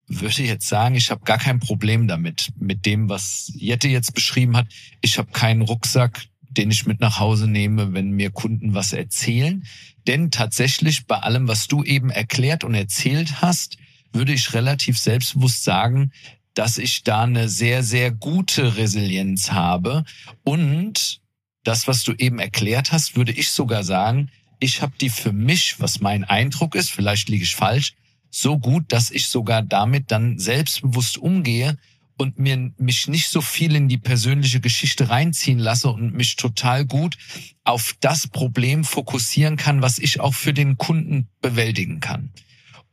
würde 0.08 0.44
jetzt 0.44 0.68
sagen, 0.68 0.96
ich 0.96 1.10
habe 1.10 1.24
gar 1.24 1.38
kein 1.38 1.60
Problem 1.60 2.08
damit, 2.08 2.52
mit 2.60 2.86
dem, 2.86 3.10
was 3.10 3.52
Jette 3.56 3.88
jetzt 3.88 4.14
beschrieben 4.14 4.56
hat. 4.58 4.68
Ich 5.02 5.18
habe 5.18 5.32
keinen 5.32 5.62
Rucksack, 5.62 6.28
den 6.58 6.72
ich 6.72 6.86
mit 6.86 7.00
nach 7.00 7.20
Hause 7.20 7.48
nehme, 7.48 7.94
wenn 7.94 8.12
mir 8.12 8.32
Kunden 8.32 8.74
was 8.74 8.94
erzählen. 8.94 9.66
Denn 10.08 10.32
tatsächlich 10.32 11.06
bei 11.06 11.18
allem, 11.18 11.48
was 11.48 11.68
du 11.68 11.84
eben 11.84 12.10
erklärt 12.10 12.64
und 12.64 12.74
erzählt 12.74 13.42
hast, 13.42 13.78
würde 14.14 14.34
ich 14.34 14.54
relativ 14.54 14.98
selbstbewusst 14.98 15.64
sagen, 15.64 16.12
dass 16.54 16.78
ich 16.78 17.04
da 17.04 17.24
eine 17.24 17.48
sehr, 17.48 17.84
sehr 17.84 18.12
gute 18.12 18.76
Resilienz 18.76 19.52
habe. 19.52 20.04
Und 20.44 21.22
das, 21.64 21.88
was 21.88 22.04
du 22.04 22.14
eben 22.14 22.40
erklärt 22.40 22.92
hast, 22.92 23.16
würde 23.16 23.32
ich 23.32 23.50
sogar 23.50 23.84
sagen, 23.84 24.30
ich 24.60 24.82
habe 24.82 24.94
die 25.00 25.10
für 25.10 25.32
mich, 25.32 25.80
was 25.80 26.02
mein 26.02 26.24
Eindruck 26.24 26.76
ist, 26.76 26.92
vielleicht 26.92 27.30
liege 27.30 27.44
ich 27.44 27.56
falsch, 27.56 27.94
so 28.30 28.58
gut, 28.58 28.86
dass 28.90 29.12
ich 29.12 29.28
sogar 29.28 29.62
damit 29.62 30.12
dann 30.12 30.40
selbstbewusst 30.40 31.18
umgehe 31.18 31.78
und 32.18 32.38
mir 32.38 32.72
mich 32.78 33.08
nicht 33.08 33.30
so 33.30 33.42
viel 33.42 33.76
in 33.76 33.88
die 33.88 33.98
persönliche 33.98 34.60
Geschichte 34.60 35.10
reinziehen 35.10 35.60
lasse 35.60 35.90
und 35.90 36.14
mich 36.14 36.36
total 36.36 36.86
gut 36.86 37.18
auf 37.64 37.96
das 38.00 38.28
Problem 38.28 38.84
fokussieren 38.84 39.58
kann, 39.58 39.82
was 39.82 39.98
ich 39.98 40.20
auch 40.20 40.34
für 40.34 40.54
den 40.54 40.78
Kunden 40.78 41.30
bewältigen 41.42 42.00
kann. 42.00 42.32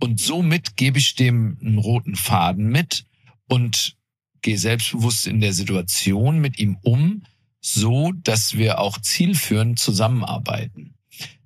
Und 0.00 0.20
somit 0.20 0.76
gebe 0.76 0.98
ich 0.98 1.14
dem 1.14 1.58
einen 1.60 1.78
roten 1.78 2.16
Faden 2.16 2.68
mit 2.68 3.04
und 3.48 3.96
gehe 4.42 4.58
selbstbewusst 4.58 5.26
in 5.26 5.40
der 5.40 5.52
Situation 5.52 6.38
mit 6.38 6.58
ihm 6.58 6.78
um, 6.82 7.24
so 7.60 8.12
dass 8.12 8.56
wir 8.56 8.78
auch 8.80 8.98
zielführend 8.98 9.78
zusammenarbeiten. 9.78 10.94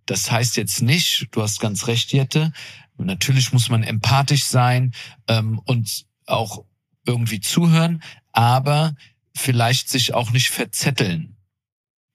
Das 0.07 0.31
heißt 0.31 0.57
jetzt 0.57 0.83
nicht, 0.83 1.29
du 1.31 1.43
hast 1.43 1.61
ganz 1.61 1.87
recht, 1.87 2.13
Jette, 2.13 2.53
natürlich 2.99 3.53
muss 3.53 3.69
man 3.69 3.83
empathisch 3.83 4.45
sein 4.45 4.93
ähm, 5.29 5.59
und 5.65 6.05
auch 6.27 6.65
irgendwie 7.07 7.41
zuhören, 7.41 8.03
aber 8.33 8.95
vielleicht 9.35 9.89
sich 9.89 10.15
auch 10.15 10.31
nicht 10.31 10.51
verzetteln. 10.51 11.37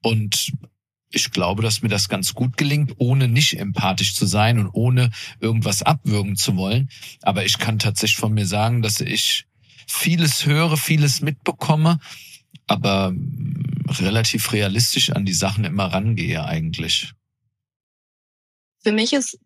Und 0.02 0.52
ich 1.10 1.30
glaube, 1.30 1.62
dass 1.62 1.82
mir 1.82 1.88
das 1.88 2.08
ganz 2.08 2.34
gut 2.34 2.56
gelingt, 2.56 2.94
ohne 2.98 3.28
nicht 3.28 3.58
empathisch 3.58 4.14
zu 4.14 4.26
sein 4.26 4.58
und 4.58 4.70
ohne 4.72 5.10
irgendwas 5.40 5.82
abwürgen 5.82 6.36
zu 6.36 6.56
wollen. 6.56 6.90
Aber 7.22 7.44
ich 7.44 7.58
kann 7.58 7.78
tatsächlich 7.78 8.18
von 8.18 8.34
mir 8.34 8.46
sagen, 8.46 8.82
dass 8.82 9.00
ich 9.00 9.46
vieles 9.86 10.44
höre, 10.44 10.76
vieles 10.76 11.22
mitbekomme, 11.22 11.98
aber 12.66 13.14
relativ 13.86 14.52
realistisch 14.52 15.10
an 15.10 15.24
die 15.24 15.32
Sachen 15.32 15.64
immer 15.64 15.86
rangehe 15.86 16.44
eigentlich. 16.44 17.14
Für 18.82 18.92
mich 18.92 19.12
ist 19.12 19.38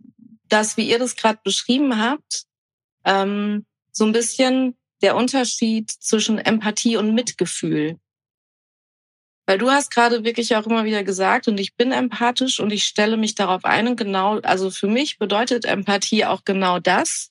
das, 0.48 0.76
wie 0.76 0.90
ihr 0.90 0.98
das 0.98 1.16
gerade 1.16 1.38
beschrieben 1.44 1.98
habt, 1.98 2.44
ähm, 3.04 3.64
so 3.92 4.04
ein 4.04 4.12
bisschen 4.12 4.74
der 5.02 5.16
Unterschied 5.16 5.90
zwischen 5.90 6.38
Empathie 6.38 6.96
und 6.96 7.14
Mitgefühl. 7.14 7.98
Weil 9.46 9.58
du 9.58 9.70
hast 9.70 9.90
gerade 9.90 10.24
wirklich 10.24 10.54
auch 10.56 10.66
immer 10.66 10.84
wieder 10.84 11.02
gesagt, 11.02 11.48
und 11.48 11.58
ich 11.58 11.74
bin 11.74 11.90
empathisch 11.90 12.60
und 12.60 12.72
ich 12.72 12.84
stelle 12.84 13.16
mich 13.16 13.34
darauf 13.34 13.64
ein 13.64 13.88
und 13.88 13.96
genau, 13.96 14.38
also 14.40 14.70
für 14.70 14.86
mich 14.86 15.18
bedeutet 15.18 15.64
Empathie 15.64 16.24
auch 16.24 16.44
genau 16.44 16.78
das. 16.78 17.30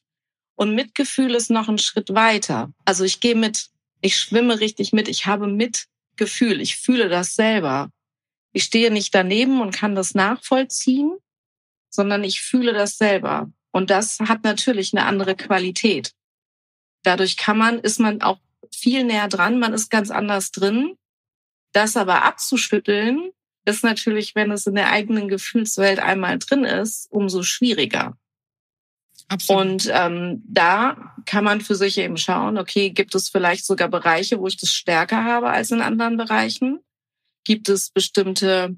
Und 0.56 0.76
Mitgefühl 0.76 1.34
ist 1.34 1.50
noch 1.50 1.70
ein 1.70 1.78
Schritt 1.78 2.14
weiter. 2.14 2.72
Also 2.86 3.06
ich 3.06 3.22
gehe 3.22 3.36
mit, 3.36 3.70
ich 4.02 4.18
schwimme 4.18 4.60
richtig 4.60 4.92
mit, 4.92 5.08
ich 5.08 5.26
habe 5.26 5.48
Mitgefühl, 5.48 6.60
ich 6.60 6.76
fühle 6.76 7.08
das 7.08 7.34
selber. 7.34 7.90
Ich 8.52 8.66
stehe 8.66 8.92
nicht 8.92 9.16
daneben 9.16 9.62
und 9.62 9.74
kann 9.74 9.96
das 9.96 10.14
nachvollziehen, 10.14 11.18
sondern 11.90 12.24
ich 12.26 12.42
fühle 12.42 12.74
das 12.74 12.98
selber. 12.98 13.50
Und 13.72 13.90
das 13.90 14.20
hat 14.20 14.44
natürlich 14.44 14.94
eine 14.94 15.06
andere 15.06 15.36
Qualität. 15.36 16.12
Dadurch 17.04 17.38
kann 17.38 17.58
man, 17.58 17.80
ist 17.80 18.00
man 18.00 18.22
auch 18.22 18.40
viel 18.72 19.04
näher 19.04 19.28
dran, 19.28 19.60
man 19.60 19.74
ist 19.74 19.90
ganz 19.90 20.12
anders 20.12 20.52
drin. 20.52 20.96
Das 21.74 21.98
aber 21.98 22.24
abzuschütteln, 22.24 23.32
ist 23.66 23.84
natürlich, 23.84 24.36
wenn 24.36 24.52
es 24.52 24.68
in 24.68 24.76
der 24.76 24.92
eigenen 24.92 25.28
Gefühlswelt 25.28 26.00
einmal 26.00 26.40
drin 26.40 26.64
ist, 26.64 27.08
umso 27.12 27.44
schwieriger. 27.44 28.18
Absolut. 29.28 29.62
Und 29.62 29.90
ähm, 29.94 30.44
da 30.48 31.16
kann 31.26 31.44
man 31.44 31.62
für 31.62 31.76
sich 31.76 31.98
eben 31.98 32.18
schauen, 32.18 32.58
okay, 32.58 32.90
gibt 32.90 33.16
es 33.16 33.30
vielleicht 33.30 33.66
sogar 33.66 33.88
Bereiche, 33.88 34.40
wo 34.40 34.48
ich 34.48 34.58
das 34.58 34.74
stärker 34.74 35.24
habe 35.24 35.50
als 35.50 35.72
in 35.72 35.82
anderen 35.82 36.18
Bereichen? 36.18 36.80
Gibt 37.46 37.70
es 37.70 37.92
bestimmte 37.92 38.76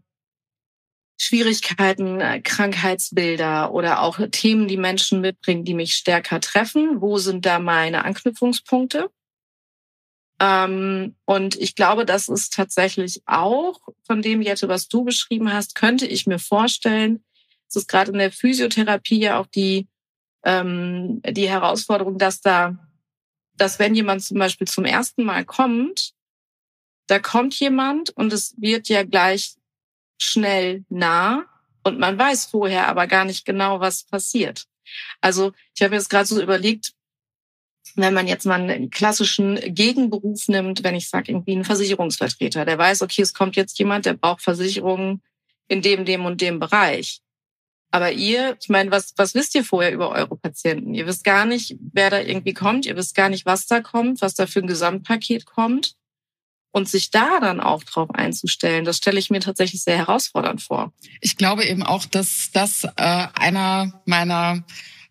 Schwierigkeiten, 1.23 2.19
äh, 2.19 2.41
Krankheitsbilder 2.41 3.73
oder 3.73 4.01
auch 4.01 4.19
Themen, 4.31 4.67
die 4.67 4.77
Menschen 4.77 5.21
mitbringen, 5.21 5.63
die 5.63 5.73
mich 5.73 5.93
stärker 5.93 6.41
treffen? 6.41 7.01
Wo 7.01 7.17
sind 7.17 7.45
da 7.45 7.59
meine 7.59 8.03
Anknüpfungspunkte? 8.03 9.09
Ähm, 10.41 11.15
und 11.23 11.55
ich 11.55 11.75
glaube, 11.75 12.05
das 12.05 12.27
ist 12.27 12.53
tatsächlich 12.53 13.21
auch 13.25 13.79
von 14.05 14.21
dem, 14.21 14.41
Jette, 14.41 14.67
was 14.67 14.89
du 14.89 15.05
beschrieben 15.05 15.53
hast, 15.53 15.75
könnte 15.75 16.05
ich 16.05 16.27
mir 16.27 16.39
vorstellen, 16.39 17.23
es 17.69 17.77
ist 17.77 17.87
gerade 17.87 18.11
in 18.11 18.17
der 18.17 18.31
Physiotherapie 18.31 19.19
ja 19.19 19.39
auch 19.39 19.47
die, 19.47 19.87
ähm, 20.43 21.21
die 21.25 21.49
Herausforderung, 21.49 22.17
dass 22.17 22.41
da, 22.41 22.77
dass 23.55 23.79
wenn 23.79 23.95
jemand 23.95 24.23
zum 24.23 24.39
Beispiel 24.39 24.67
zum 24.67 24.83
ersten 24.83 25.23
Mal 25.23 25.45
kommt, 25.45 26.11
da 27.07 27.19
kommt 27.19 27.57
jemand 27.59 28.09
und 28.09 28.33
es 28.33 28.55
wird 28.57 28.89
ja 28.89 29.03
gleich 29.03 29.55
schnell 30.17 30.85
nah 30.89 31.45
und 31.83 31.99
man 31.99 32.17
weiß 32.17 32.45
vorher 32.45 32.87
aber 32.87 33.07
gar 33.07 33.25
nicht 33.25 33.45
genau, 33.45 33.79
was 33.79 34.03
passiert. 34.03 34.65
Also 35.21 35.51
ich 35.75 35.81
habe 35.81 35.95
jetzt 35.95 36.09
gerade 36.09 36.25
so 36.25 36.41
überlegt, 36.41 36.93
wenn 37.95 38.13
man 38.13 38.27
jetzt 38.27 38.45
mal 38.45 38.61
einen 38.61 38.89
klassischen 38.89 39.59
Gegenberuf 39.73 40.47
nimmt, 40.47 40.83
wenn 40.83 40.95
ich 40.95 41.09
sage, 41.09 41.31
irgendwie 41.31 41.55
ein 41.55 41.65
Versicherungsvertreter, 41.65 42.65
der 42.65 42.77
weiß, 42.77 43.01
okay, 43.01 43.21
es 43.21 43.33
kommt 43.33 43.55
jetzt 43.55 43.77
jemand, 43.77 44.05
der 44.05 44.13
braucht 44.13 44.41
Versicherungen 44.41 45.21
in 45.67 45.81
dem, 45.81 46.05
dem 46.05 46.25
und 46.25 46.41
dem 46.41 46.59
Bereich. 46.59 47.21
Aber 47.91 48.11
ihr, 48.11 48.57
ich 48.59 48.69
meine, 48.69 48.89
was, 48.89 49.13
was 49.17 49.35
wisst 49.35 49.53
ihr 49.53 49.63
vorher 49.63 49.91
über 49.91 50.09
eure 50.09 50.35
Patienten? 50.35 50.95
Ihr 50.95 51.05
wisst 51.05 51.23
gar 51.23 51.45
nicht, 51.45 51.75
wer 51.91 52.09
da 52.09 52.21
irgendwie 52.21 52.53
kommt, 52.53 52.87
ihr 52.87 52.95
wisst 52.95 53.13
gar 53.13 53.29
nicht, 53.29 53.45
was 53.45 53.67
da 53.67 53.81
kommt, 53.81 54.21
was 54.21 54.33
da 54.33 54.47
für 54.47 54.61
ein 54.61 54.67
Gesamtpaket 54.67 55.45
kommt. 55.45 55.95
Und 56.75 56.89
sich 56.89 57.11
da 57.11 57.39
dann 57.39 57.61
auch 57.61 57.83
drauf 57.83 58.09
einzustellen, 58.13 58.83
das 58.83 58.97
stelle 58.97 59.19
ich 59.19 59.29
mir 59.29 59.39
tatsächlich 59.39 59.83
sehr 59.83 59.97
herausfordernd 59.97 60.61
vor. 60.61 60.91
Ich 61.21 61.37
glaube 61.37 61.65
eben 61.65 61.83
auch, 61.83 62.05
dass 62.05 62.49
das 62.51 62.83
äh, 62.83 63.27
einer 63.35 64.01
meiner 64.05 64.63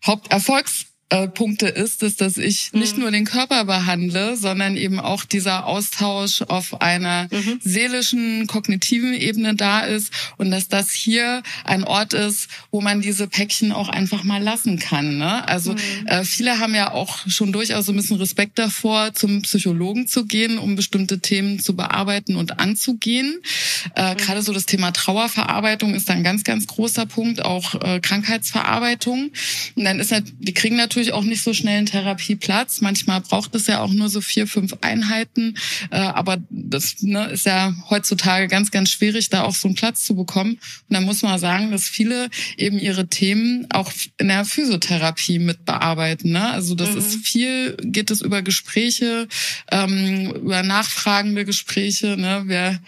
Haupterfolgs 0.04 0.91
äh, 1.12 1.28
Punkte 1.28 1.68
ist 1.68 2.02
es, 2.02 2.16
dass 2.16 2.38
ich 2.38 2.72
mhm. 2.72 2.80
nicht 2.80 2.98
nur 2.98 3.10
den 3.10 3.26
Körper 3.26 3.66
behandle, 3.66 4.36
sondern 4.36 4.76
eben 4.76 4.98
auch 4.98 5.24
dieser 5.24 5.66
Austausch 5.66 6.40
auf 6.42 6.80
einer 6.80 7.28
mhm. 7.30 7.60
seelischen, 7.62 8.46
kognitiven 8.46 9.12
Ebene 9.12 9.54
da 9.54 9.80
ist 9.80 10.10
und 10.38 10.50
dass 10.50 10.68
das 10.68 10.90
hier 10.90 11.42
ein 11.64 11.84
Ort 11.84 12.14
ist, 12.14 12.48
wo 12.70 12.80
man 12.80 13.02
diese 13.02 13.28
Päckchen 13.28 13.72
auch 13.72 13.90
einfach 13.90 14.24
mal 14.24 14.42
lassen 14.42 14.78
kann. 14.78 15.18
Ne? 15.18 15.46
Also 15.46 15.72
mhm. 15.72 16.06
äh, 16.06 16.24
viele 16.24 16.58
haben 16.58 16.74
ja 16.74 16.92
auch 16.92 17.18
schon 17.28 17.52
durchaus 17.52 17.86
so 17.86 17.92
ein 17.92 17.96
bisschen 17.96 18.16
Respekt 18.16 18.58
davor, 18.58 19.12
zum 19.12 19.42
Psychologen 19.42 20.06
zu 20.06 20.24
gehen, 20.24 20.56
um 20.56 20.76
bestimmte 20.76 21.20
Themen 21.20 21.60
zu 21.60 21.76
bearbeiten 21.76 22.36
und 22.36 22.58
anzugehen. 22.58 23.42
Äh, 23.96 24.14
mhm. 24.14 24.16
Gerade 24.16 24.40
so 24.40 24.54
das 24.54 24.64
Thema 24.64 24.92
Trauerverarbeitung 24.92 25.94
ist 25.94 26.08
da 26.08 26.14
ein 26.14 26.24
ganz, 26.24 26.42
ganz 26.42 26.66
großer 26.66 27.04
Punkt, 27.04 27.44
auch 27.44 27.74
äh, 27.82 28.00
Krankheitsverarbeitung. 28.00 29.30
Und 29.74 29.84
dann 29.84 30.00
ist 30.00 30.10
halt, 30.10 30.32
die 30.38 30.54
kriegen 30.54 30.76
natürlich 30.76 31.01
natürlich 31.02 31.12
auch 31.12 31.24
nicht 31.24 31.42
so 31.42 31.52
schnell 31.52 31.78
einen 31.78 31.86
Therapieplatz. 31.86 32.80
Manchmal 32.80 33.20
braucht 33.20 33.54
es 33.54 33.66
ja 33.66 33.80
auch 33.80 33.92
nur 33.92 34.08
so 34.08 34.20
vier, 34.20 34.46
fünf 34.46 34.76
Einheiten. 34.82 35.56
Äh, 35.90 35.96
aber 35.96 36.38
das 36.50 37.02
ne, 37.02 37.26
ist 37.26 37.46
ja 37.46 37.74
heutzutage 37.90 38.46
ganz, 38.46 38.70
ganz 38.70 38.90
schwierig, 38.90 39.28
da 39.28 39.42
auch 39.42 39.54
so 39.54 39.68
einen 39.68 39.74
Platz 39.74 40.04
zu 40.04 40.14
bekommen. 40.14 40.52
Und 40.52 40.60
da 40.90 41.00
muss 41.00 41.22
man 41.22 41.38
sagen, 41.38 41.72
dass 41.72 41.88
viele 41.88 42.28
eben 42.56 42.78
ihre 42.78 43.08
Themen 43.08 43.66
auch 43.72 43.90
in 44.18 44.28
der 44.28 44.44
Physiotherapie 44.44 45.38
mit 45.40 45.64
bearbeiten. 45.64 46.32
Ne? 46.32 46.50
Also 46.50 46.74
das 46.74 46.90
mhm. 46.90 46.98
ist 46.98 47.26
viel, 47.26 47.76
geht 47.82 48.10
es 48.10 48.20
über 48.20 48.42
Gespräche, 48.42 49.26
ähm, 49.70 50.30
über 50.36 50.62
nachfragende 50.62 51.44
Gespräche. 51.44 52.16
Ne? 52.16 52.42
Wer 52.46 52.80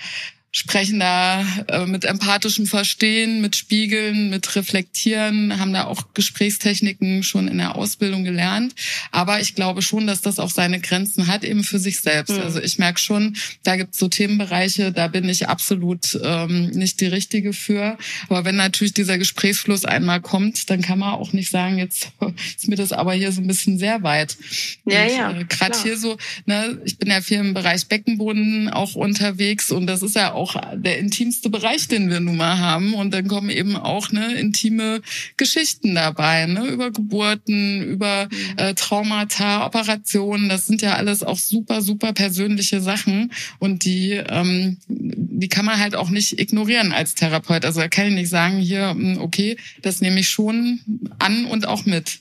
sprechen 0.56 1.00
da 1.00 1.44
äh, 1.66 1.84
mit 1.84 2.04
empathischem 2.04 2.68
Verstehen, 2.68 3.40
mit 3.40 3.56
Spiegeln, 3.56 4.30
mit 4.30 4.54
Reflektieren, 4.54 5.58
haben 5.58 5.72
da 5.72 5.82
auch 5.82 6.14
Gesprächstechniken 6.14 7.24
schon 7.24 7.48
in 7.48 7.58
der 7.58 7.74
Ausbildung 7.74 8.22
gelernt. 8.22 8.72
Aber 9.10 9.40
ich 9.40 9.56
glaube 9.56 9.82
schon, 9.82 10.06
dass 10.06 10.20
das 10.20 10.38
auch 10.38 10.50
seine 10.50 10.78
Grenzen 10.78 11.26
hat, 11.26 11.42
eben 11.42 11.64
für 11.64 11.80
sich 11.80 11.98
selbst. 11.98 12.36
Mhm. 12.36 12.42
Also 12.42 12.60
ich 12.60 12.78
merke 12.78 13.00
schon, 13.00 13.34
da 13.64 13.74
gibt 13.74 13.94
es 13.94 13.98
so 13.98 14.06
Themenbereiche, 14.06 14.92
da 14.92 15.08
bin 15.08 15.28
ich 15.28 15.48
absolut 15.48 16.16
ähm, 16.22 16.68
nicht 16.68 17.00
die 17.00 17.06
Richtige 17.06 17.52
für. 17.52 17.98
Aber 18.28 18.44
wenn 18.44 18.54
natürlich 18.54 18.94
dieser 18.94 19.18
Gesprächsfluss 19.18 19.84
einmal 19.84 20.20
kommt, 20.20 20.70
dann 20.70 20.82
kann 20.82 21.00
man 21.00 21.14
auch 21.14 21.32
nicht 21.32 21.50
sagen, 21.50 21.78
jetzt 21.78 22.12
ist 22.56 22.68
mir 22.68 22.76
das 22.76 22.92
aber 22.92 23.12
hier 23.12 23.32
so 23.32 23.40
ein 23.40 23.48
bisschen 23.48 23.76
sehr 23.76 24.04
weit. 24.04 24.36
Ja, 24.84 25.02
und, 25.02 25.10
ja. 25.10 25.30
Äh, 25.32 25.44
Gerade 25.46 25.82
hier 25.82 25.96
so, 25.96 26.16
ne, 26.46 26.78
ich 26.84 26.96
bin 26.96 27.10
ja 27.10 27.20
viel 27.20 27.38
im 27.38 27.54
Bereich 27.54 27.86
Beckenboden 27.86 28.68
auch 28.68 28.94
unterwegs 28.94 29.72
und 29.72 29.88
das 29.88 30.02
ist 30.02 30.14
ja 30.14 30.32
auch 30.32 30.43
auch 30.44 30.60
der 30.74 30.98
intimste 30.98 31.48
Bereich, 31.48 31.88
den 31.88 32.10
wir 32.10 32.20
nun 32.20 32.36
mal 32.36 32.58
haben. 32.58 32.94
Und 32.94 33.12
dann 33.14 33.28
kommen 33.28 33.48
eben 33.48 33.76
auch 33.76 34.12
ne, 34.12 34.34
intime 34.34 35.00
Geschichten 35.36 35.94
dabei, 35.94 36.46
ne, 36.46 36.66
über 36.66 36.90
Geburten, 36.90 37.82
über 37.82 38.26
mhm. 38.26 38.58
äh, 38.58 38.74
Traumata, 38.74 39.66
Operationen. 39.66 40.48
Das 40.48 40.66
sind 40.66 40.82
ja 40.82 40.94
alles 40.94 41.22
auch 41.22 41.38
super, 41.38 41.80
super 41.80 42.12
persönliche 42.12 42.80
Sachen. 42.80 43.32
Und 43.58 43.84
die, 43.84 44.12
ähm, 44.12 44.78
die 44.88 45.48
kann 45.48 45.64
man 45.64 45.78
halt 45.78 45.94
auch 45.94 46.10
nicht 46.10 46.38
ignorieren 46.38 46.92
als 46.92 47.14
Therapeut. 47.14 47.64
Also 47.64 47.80
da 47.80 47.88
kann 47.88 48.08
ich 48.08 48.14
nicht 48.14 48.30
sagen, 48.30 48.58
hier, 48.58 48.90
hm, 48.90 49.18
okay, 49.18 49.56
das 49.82 50.00
nehme 50.00 50.20
ich 50.20 50.28
schon 50.28 50.80
an 51.18 51.46
und 51.46 51.66
auch 51.66 51.86
mit. 51.86 52.20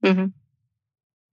Mhm. 0.00 0.32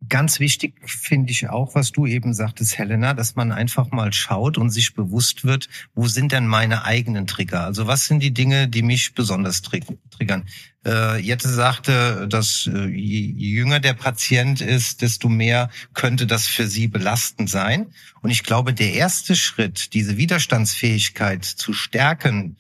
Ganz 0.10 0.40
wichtig 0.40 0.74
finde 0.84 1.32
ich 1.32 1.48
auch, 1.50 1.76
was 1.76 1.92
du 1.92 2.08
eben 2.08 2.34
sagtest, 2.34 2.78
Helena, 2.78 3.14
dass 3.14 3.36
man 3.36 3.52
einfach 3.52 3.92
mal 3.92 4.12
schaut 4.12 4.58
und 4.58 4.72
sich 4.72 4.96
bewusst 4.96 5.46
wird, 5.46 5.70
wo 5.94 6.08
sind 6.08 6.32
denn 6.32 6.48
meine 6.48 6.86
eigenen 6.86 7.28
Trigger? 7.28 7.66
Also 7.66 7.86
was 7.86 8.08
sind 8.08 8.24
die 8.24 8.34
Dinge, 8.34 8.68
die 8.68 8.82
mich 8.82 9.14
besonders 9.14 9.62
triggern? 9.62 10.46
Äh, 10.84 11.22
Jette 11.22 11.50
sagte, 11.50 12.28
dass 12.28 12.68
äh, 12.74 12.88
je 12.88 13.22
jünger 13.52 13.80
der 13.80 13.94
Patient 13.94 14.60
ist, 14.60 15.04
desto 15.04 15.30
mehr 15.30 15.70
könnte 15.94 16.26
das 16.26 16.48
für 16.48 16.66
sie 16.66 16.88
belastend 16.88 17.50
sein. 17.50 17.94
Und 18.22 18.32
ich 18.32 18.44
glaube, 18.44 18.74
der 18.74 18.94
erste 18.94 19.36
Schritt, 19.36 19.94
diese 19.94 20.18
Widerstandsfähigkeit 20.18 21.46
zu 21.46 21.74
stärken, 21.74 22.58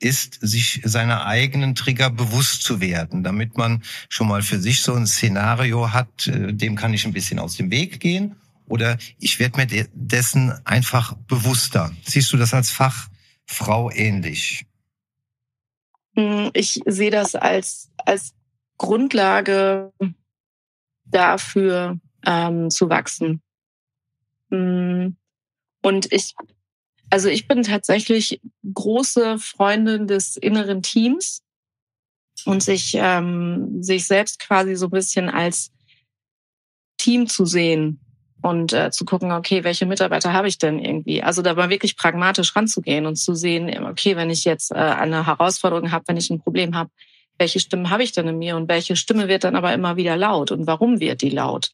ist, 0.00 0.38
sich 0.40 0.80
seiner 0.84 1.26
eigenen 1.26 1.74
Trigger 1.74 2.10
bewusst 2.10 2.62
zu 2.62 2.80
werden, 2.80 3.22
damit 3.22 3.56
man 3.56 3.82
schon 4.08 4.28
mal 4.28 4.42
für 4.42 4.58
sich 4.58 4.82
so 4.82 4.94
ein 4.94 5.06
Szenario 5.06 5.92
hat, 5.92 6.26
äh, 6.26 6.52
dem 6.52 6.76
kann 6.76 6.94
ich 6.94 7.06
ein 7.06 7.12
bisschen 7.12 7.38
aus 7.38 7.56
dem 7.56 7.70
Weg 7.70 8.00
gehen 8.00 8.36
oder 8.66 8.98
ich 9.18 9.38
werde 9.38 9.58
mir 9.58 9.88
dessen 9.92 10.52
einfach 10.66 11.14
bewusster. 11.28 11.92
Siehst 12.04 12.32
du 12.32 12.36
das 12.36 12.54
als 12.54 12.70
Fachfrau 12.70 13.90
ähnlich? 13.90 14.66
Hm, 16.16 16.50
ich 16.54 16.80
sehe 16.86 17.10
das 17.10 17.34
als, 17.34 17.90
als 17.98 18.34
Grundlage 18.78 19.92
dafür 21.04 21.98
ähm, 22.24 22.70
zu 22.70 22.88
wachsen. 22.88 23.42
Hm, 24.50 25.16
und 25.82 26.12
ich 26.12 26.34
also 27.10 27.28
ich 27.28 27.46
bin 27.46 27.62
tatsächlich 27.62 28.40
große 28.72 29.38
Freundin 29.38 30.06
des 30.06 30.36
inneren 30.36 30.82
Teams 30.82 31.42
und 32.44 32.62
sich, 32.62 32.94
ähm, 32.96 33.82
sich 33.82 34.06
selbst 34.06 34.38
quasi 34.40 34.74
so 34.74 34.86
ein 34.86 34.90
bisschen 34.90 35.28
als 35.28 35.70
Team 36.98 37.26
zu 37.28 37.44
sehen 37.44 38.00
und 38.42 38.72
äh, 38.72 38.90
zu 38.90 39.04
gucken, 39.04 39.32
okay, 39.32 39.64
welche 39.64 39.86
Mitarbeiter 39.86 40.32
habe 40.32 40.48
ich 40.48 40.58
denn 40.58 40.78
irgendwie? 40.78 41.22
Also 41.22 41.40
da 41.40 41.54
mal 41.54 41.70
wirklich 41.70 41.96
pragmatisch 41.96 42.54
ranzugehen 42.54 43.06
und 43.06 43.16
zu 43.16 43.34
sehen, 43.34 43.84
okay, 43.84 44.16
wenn 44.16 44.30
ich 44.30 44.44
jetzt 44.44 44.70
äh, 44.70 44.74
eine 44.74 45.26
Herausforderung 45.26 45.92
habe, 45.92 46.04
wenn 46.08 46.16
ich 46.16 46.30
ein 46.30 46.40
Problem 46.40 46.74
habe, 46.74 46.90
welche 47.38 47.58
Stimme 47.58 47.90
habe 47.90 48.02
ich 48.02 48.12
denn 48.12 48.28
in 48.28 48.38
mir 48.38 48.56
und 48.56 48.68
welche 48.68 48.96
Stimme 48.96 49.28
wird 49.28 49.44
dann 49.44 49.56
aber 49.56 49.72
immer 49.72 49.96
wieder 49.96 50.16
laut 50.16 50.50
und 50.50 50.66
warum 50.66 51.00
wird 51.00 51.22
die 51.22 51.30
laut? 51.30 51.72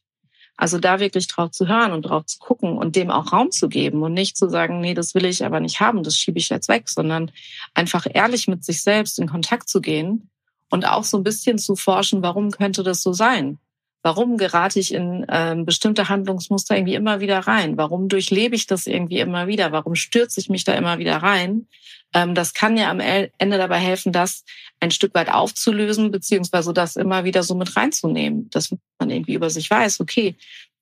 Also 0.61 0.77
da 0.77 0.99
wirklich 0.99 1.25
drauf 1.25 1.49
zu 1.49 1.67
hören 1.67 1.91
und 1.91 2.03
drauf 2.03 2.27
zu 2.27 2.37
gucken 2.37 2.77
und 2.77 2.95
dem 2.95 3.09
auch 3.09 3.33
Raum 3.33 3.49
zu 3.49 3.67
geben 3.67 4.03
und 4.03 4.13
nicht 4.13 4.37
zu 4.37 4.47
sagen, 4.47 4.79
nee, 4.79 4.93
das 4.93 5.15
will 5.15 5.25
ich 5.25 5.43
aber 5.43 5.59
nicht 5.59 5.79
haben, 5.79 6.03
das 6.03 6.15
schiebe 6.15 6.37
ich 6.37 6.49
jetzt 6.49 6.67
weg, 6.67 6.87
sondern 6.87 7.31
einfach 7.73 8.05
ehrlich 8.07 8.47
mit 8.47 8.63
sich 8.63 8.83
selbst 8.83 9.17
in 9.17 9.27
Kontakt 9.27 9.69
zu 9.69 9.81
gehen 9.81 10.29
und 10.69 10.87
auch 10.87 11.03
so 11.03 11.17
ein 11.17 11.23
bisschen 11.23 11.57
zu 11.57 11.75
forschen, 11.75 12.21
warum 12.21 12.51
könnte 12.51 12.83
das 12.83 13.01
so 13.01 13.11
sein? 13.11 13.57
Warum 14.03 14.37
gerate 14.37 14.79
ich 14.79 14.93
in 14.93 15.25
ähm, 15.29 15.65
bestimmte 15.65 16.09
Handlungsmuster 16.09 16.75
irgendwie 16.75 16.95
immer 16.95 17.19
wieder 17.19 17.39
rein? 17.39 17.77
Warum 17.77 18.09
durchlebe 18.09 18.55
ich 18.55 18.65
das 18.65 18.87
irgendwie 18.87 19.19
immer 19.19 19.47
wieder? 19.47 19.71
Warum 19.71 19.95
stürze 19.95 20.39
ich 20.39 20.49
mich 20.49 20.63
da 20.63 20.73
immer 20.73 20.97
wieder 20.97 21.17
rein? 21.17 21.67
Ähm, 22.13 22.33
das 22.33 22.53
kann 22.53 22.77
ja 22.77 22.89
am 22.89 22.99
Ende 22.99 23.57
dabei 23.57 23.77
helfen, 23.77 24.11
das 24.11 24.43
ein 24.79 24.91
Stück 24.91 25.13
weit 25.13 25.29
aufzulösen, 25.29 26.11
beziehungsweise 26.11 26.73
das 26.73 26.95
immer 26.95 27.23
wieder 27.25 27.43
so 27.43 27.53
mit 27.53 27.75
reinzunehmen, 27.75 28.49
dass 28.49 28.75
man 28.99 29.09
irgendwie 29.09 29.35
über 29.35 29.49
sich 29.49 29.69
weiß, 29.69 29.99
okay, 29.99 30.35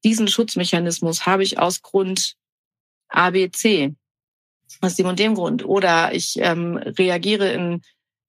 diesen 0.05 0.29
Schutzmechanismus 0.29 1.25
habe 1.25 1.43
ich 1.43 1.59
aus 1.59 1.81
Grund 1.81 2.35
A, 3.09 3.31
B, 3.31 3.49
C, 3.51 3.95
aus 4.81 4.95
dem 4.95 5.07
und 5.07 5.19
dem 5.19 5.35
Grund. 5.35 5.65
Oder 5.65 6.13
ich 6.13 6.37
ähm, 6.37 6.77
reagiere 6.77 7.51
in 7.51 7.81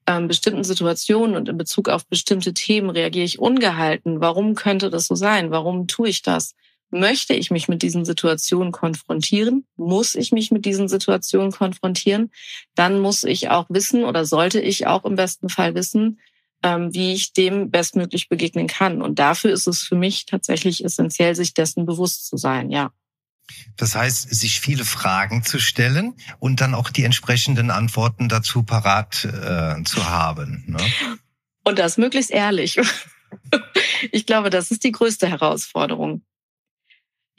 ähm, 0.06 0.28
bestimmten 0.28 0.64
Situationen 0.64 1.36
und 1.36 1.48
in 1.48 1.56
Bezug 1.56 1.88
auf 1.88 2.06
bestimmte 2.06 2.54
Themen 2.54 2.90
reagiere 2.90 3.24
ich 3.24 3.38
ungehalten. 3.38 4.20
Warum 4.20 4.54
könnte 4.54 4.90
das 4.90 5.06
so 5.06 5.14
sein? 5.14 5.50
Warum 5.50 5.86
tue 5.86 6.08
ich 6.08 6.22
das? 6.22 6.54
Möchte 6.90 7.34
ich 7.34 7.50
mich 7.52 7.68
mit 7.68 7.82
diesen 7.82 8.04
Situationen 8.04 8.72
konfrontieren? 8.72 9.64
Muss 9.76 10.16
ich 10.16 10.32
mich 10.32 10.50
mit 10.50 10.64
diesen 10.64 10.88
Situationen 10.88 11.52
konfrontieren? 11.52 12.30
Dann 12.74 13.00
muss 13.00 13.22
ich 13.22 13.48
auch 13.48 13.66
wissen 13.68 14.04
oder 14.04 14.24
sollte 14.24 14.60
ich 14.60 14.88
auch 14.88 15.04
im 15.04 15.14
besten 15.14 15.48
Fall 15.48 15.74
wissen, 15.76 16.18
ähm, 16.64 16.92
wie 16.92 17.12
ich 17.12 17.32
dem 17.32 17.70
bestmöglich 17.70 18.28
begegnen 18.28 18.66
kann. 18.66 19.02
Und 19.02 19.20
dafür 19.20 19.52
ist 19.52 19.68
es 19.68 19.82
für 19.82 19.94
mich 19.94 20.26
tatsächlich 20.26 20.84
essentiell, 20.84 21.36
sich 21.36 21.54
dessen 21.54 21.86
bewusst 21.86 22.26
zu 22.26 22.36
sein, 22.36 22.70
ja. 22.70 22.90
Das 23.76 23.94
heißt, 23.94 24.34
sich 24.34 24.60
viele 24.60 24.84
Fragen 24.84 25.42
zu 25.42 25.58
stellen 25.58 26.14
und 26.38 26.60
dann 26.60 26.74
auch 26.74 26.90
die 26.90 27.04
entsprechenden 27.04 27.70
Antworten 27.70 28.28
dazu 28.28 28.62
parat 28.62 29.24
äh, 29.24 29.82
zu 29.84 30.08
haben. 30.08 30.64
Ne? 30.66 31.18
Und 31.64 31.78
das 31.78 31.98
möglichst 31.98 32.30
ehrlich. 32.30 32.78
ich 34.12 34.26
glaube, 34.26 34.50
das 34.50 34.70
ist 34.70 34.84
die 34.84 34.92
größte 34.92 35.28
Herausforderung 35.28 36.22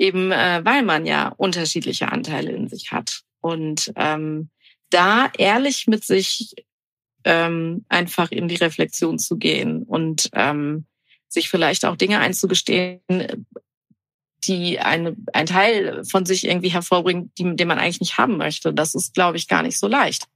eben 0.02 0.32
äh, 0.32 0.62
weil 0.63 0.82
man 0.82 1.06
ja 1.06 1.30
unterschiedliche 1.30 2.12
Anteile 2.12 2.52
in 2.52 2.67
sich 2.67 2.91
hat. 2.91 3.21
Und 3.39 3.93
ähm, 3.95 4.50
da 4.89 5.32
ehrlich 5.38 5.86
mit 5.88 6.04
sich 6.04 6.56
ähm, 7.24 7.86
einfach 7.88 8.32
in 8.32 8.47
die 8.47 8.56
Reflexion 8.56 9.19
zu 9.19 9.38
gehen 9.38 9.84
und 9.84 10.30
ähm, 10.34 10.86
sich 11.28 11.50
vielleicht 11.50 11.86
auch 11.86 11.95
Dinge 11.95 12.19
einzugestehen, 12.19 13.00
die 14.43 14.80
eine, 14.80 15.15
ein 15.34 15.45
Teil 15.45 16.04
von 16.06 16.25
sich 16.25 16.45
irgendwie 16.45 16.69
hervorbringt, 16.69 17.38
die, 17.38 17.56
den 17.56 17.67
man 17.67 17.80
eigentlich 17.80 17.99
nicht 17.99 18.17
haben 18.17 18.38
möchte. 18.38 18.73
Das 18.73 18.95
ist, 18.95 19.13
glaube 19.13 19.38
ich, 19.38 19.47
gar 19.47 19.63
nicht 19.63 19.77
so 19.77 19.88
leicht. 19.88 20.27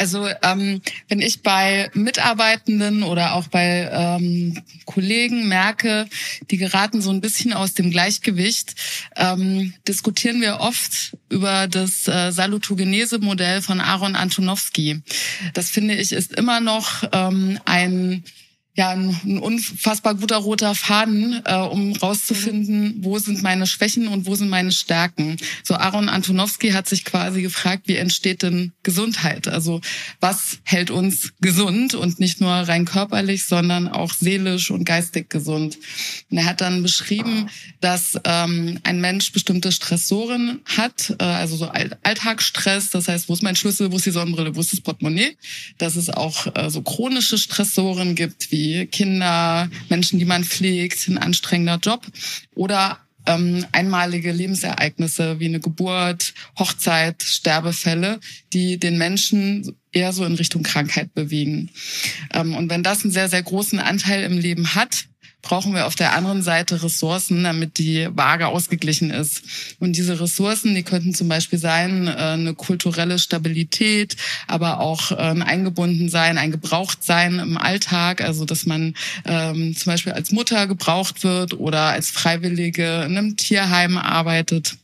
Also 0.00 0.28
ähm, 0.42 0.80
wenn 1.08 1.20
ich 1.20 1.42
bei 1.42 1.90
Mitarbeitenden 1.92 3.02
oder 3.02 3.34
auch 3.34 3.48
bei 3.48 3.90
ähm, 3.92 4.62
Kollegen 4.84 5.48
merke, 5.48 6.08
die 6.52 6.56
geraten 6.56 7.02
so 7.02 7.10
ein 7.10 7.20
bisschen 7.20 7.52
aus 7.52 7.74
dem 7.74 7.90
Gleichgewicht, 7.90 8.76
ähm, 9.16 9.74
diskutieren 9.88 10.40
wir 10.40 10.60
oft 10.60 11.16
über 11.30 11.66
das 11.66 12.06
äh, 12.06 12.30
Salutogenese-Modell 12.30 13.60
von 13.60 13.80
Aaron 13.80 14.14
Antonowski. 14.14 15.02
Das 15.52 15.68
finde 15.68 15.94
ich 15.94 16.12
ist 16.12 16.32
immer 16.32 16.60
noch 16.60 17.02
ähm, 17.12 17.58
ein 17.64 18.22
ja 18.78 18.90
ein, 18.90 19.20
ein 19.24 19.38
unfassbar 19.40 20.14
guter 20.14 20.36
roter 20.36 20.74
Faden, 20.76 21.42
äh, 21.44 21.56
um 21.56 21.94
rauszufinden, 21.96 22.98
wo 23.00 23.18
sind 23.18 23.42
meine 23.42 23.66
Schwächen 23.66 24.06
und 24.06 24.26
wo 24.26 24.36
sind 24.36 24.48
meine 24.48 24.70
Stärken. 24.70 25.36
So 25.64 25.74
Aaron 25.74 26.08
Antonowski 26.08 26.70
hat 26.70 26.88
sich 26.88 27.04
quasi 27.04 27.42
gefragt, 27.42 27.88
wie 27.88 27.96
entsteht 27.96 28.44
denn 28.44 28.72
Gesundheit? 28.84 29.48
Also 29.48 29.80
was 30.20 30.58
hält 30.62 30.92
uns 30.92 31.32
gesund 31.40 31.94
und 31.94 32.20
nicht 32.20 32.40
nur 32.40 32.52
rein 32.52 32.84
körperlich, 32.84 33.46
sondern 33.46 33.88
auch 33.88 34.12
seelisch 34.12 34.70
und 34.70 34.84
geistig 34.84 35.28
gesund. 35.28 35.76
Und 36.30 36.38
er 36.38 36.44
hat 36.44 36.60
dann 36.60 36.82
beschrieben, 36.84 37.50
dass 37.80 38.16
ähm, 38.24 38.78
ein 38.84 39.00
Mensch 39.00 39.32
bestimmte 39.32 39.72
Stressoren 39.72 40.60
hat, 40.64 41.16
äh, 41.18 41.24
also 41.24 41.56
so 41.56 41.68
Alltagsstress, 41.68 42.90
das 42.90 43.08
heißt, 43.08 43.28
wo 43.28 43.32
ist 43.32 43.42
mein 43.42 43.56
Schlüssel, 43.56 43.90
wo 43.90 43.96
ist 43.96 44.06
die 44.06 44.12
Sonnenbrille, 44.12 44.54
wo 44.54 44.60
ist 44.60 44.72
das 44.72 44.80
Portemonnaie, 44.80 45.36
dass 45.78 45.96
es 45.96 46.10
auch 46.10 46.46
äh, 46.54 46.70
so 46.70 46.82
chronische 46.82 47.38
Stressoren 47.38 48.14
gibt, 48.14 48.52
wie 48.52 48.67
Kinder, 48.86 49.68
Menschen, 49.88 50.18
die 50.18 50.24
man 50.24 50.44
pflegt, 50.44 51.08
ein 51.08 51.18
anstrengender 51.18 51.78
Job 51.82 52.06
oder 52.54 52.98
ähm, 53.26 53.66
einmalige 53.72 54.32
Lebensereignisse 54.32 55.38
wie 55.38 55.46
eine 55.46 55.60
Geburt, 55.60 56.32
Hochzeit, 56.58 57.22
Sterbefälle, 57.22 58.20
die 58.52 58.78
den 58.78 58.96
Menschen 58.96 59.76
eher 59.92 60.12
so 60.12 60.24
in 60.24 60.34
Richtung 60.34 60.62
Krankheit 60.62 61.14
bewegen. 61.14 61.70
Ähm, 62.32 62.54
und 62.54 62.70
wenn 62.70 62.82
das 62.82 63.04
einen 63.04 63.12
sehr, 63.12 63.28
sehr 63.28 63.42
großen 63.42 63.78
Anteil 63.78 64.22
im 64.24 64.38
Leben 64.38 64.74
hat, 64.74 65.06
brauchen 65.48 65.72
wir 65.72 65.86
auf 65.86 65.94
der 65.94 66.14
anderen 66.14 66.42
Seite 66.42 66.82
Ressourcen, 66.82 67.42
damit 67.42 67.78
die 67.78 68.06
Waage 68.12 68.48
ausgeglichen 68.48 69.08
ist. 69.08 69.42
Und 69.80 69.96
diese 69.96 70.20
Ressourcen, 70.20 70.74
die 70.74 70.82
könnten 70.82 71.14
zum 71.14 71.26
Beispiel 71.26 71.58
sein, 71.58 72.06
äh, 72.06 72.10
eine 72.10 72.52
kulturelle 72.52 73.18
Stabilität, 73.18 74.16
aber 74.46 74.80
auch 74.80 75.10
ein 75.10 75.42
Eingebundensein, 75.42 76.36
ein 76.36 76.50
Gebrauchtsein 76.50 77.38
im 77.38 77.56
Alltag, 77.56 78.20
also 78.20 78.44
dass 78.44 78.66
man 78.66 78.94
ähm, 79.24 79.74
zum 79.74 79.90
Beispiel 79.90 80.12
als 80.12 80.32
Mutter 80.32 80.66
gebraucht 80.66 81.24
wird 81.24 81.54
oder 81.54 81.84
als 81.84 82.10
Freiwillige 82.10 83.04
in 83.06 83.16
einem 83.16 83.36
Tierheim 83.38 83.96
arbeitet. 83.96 84.76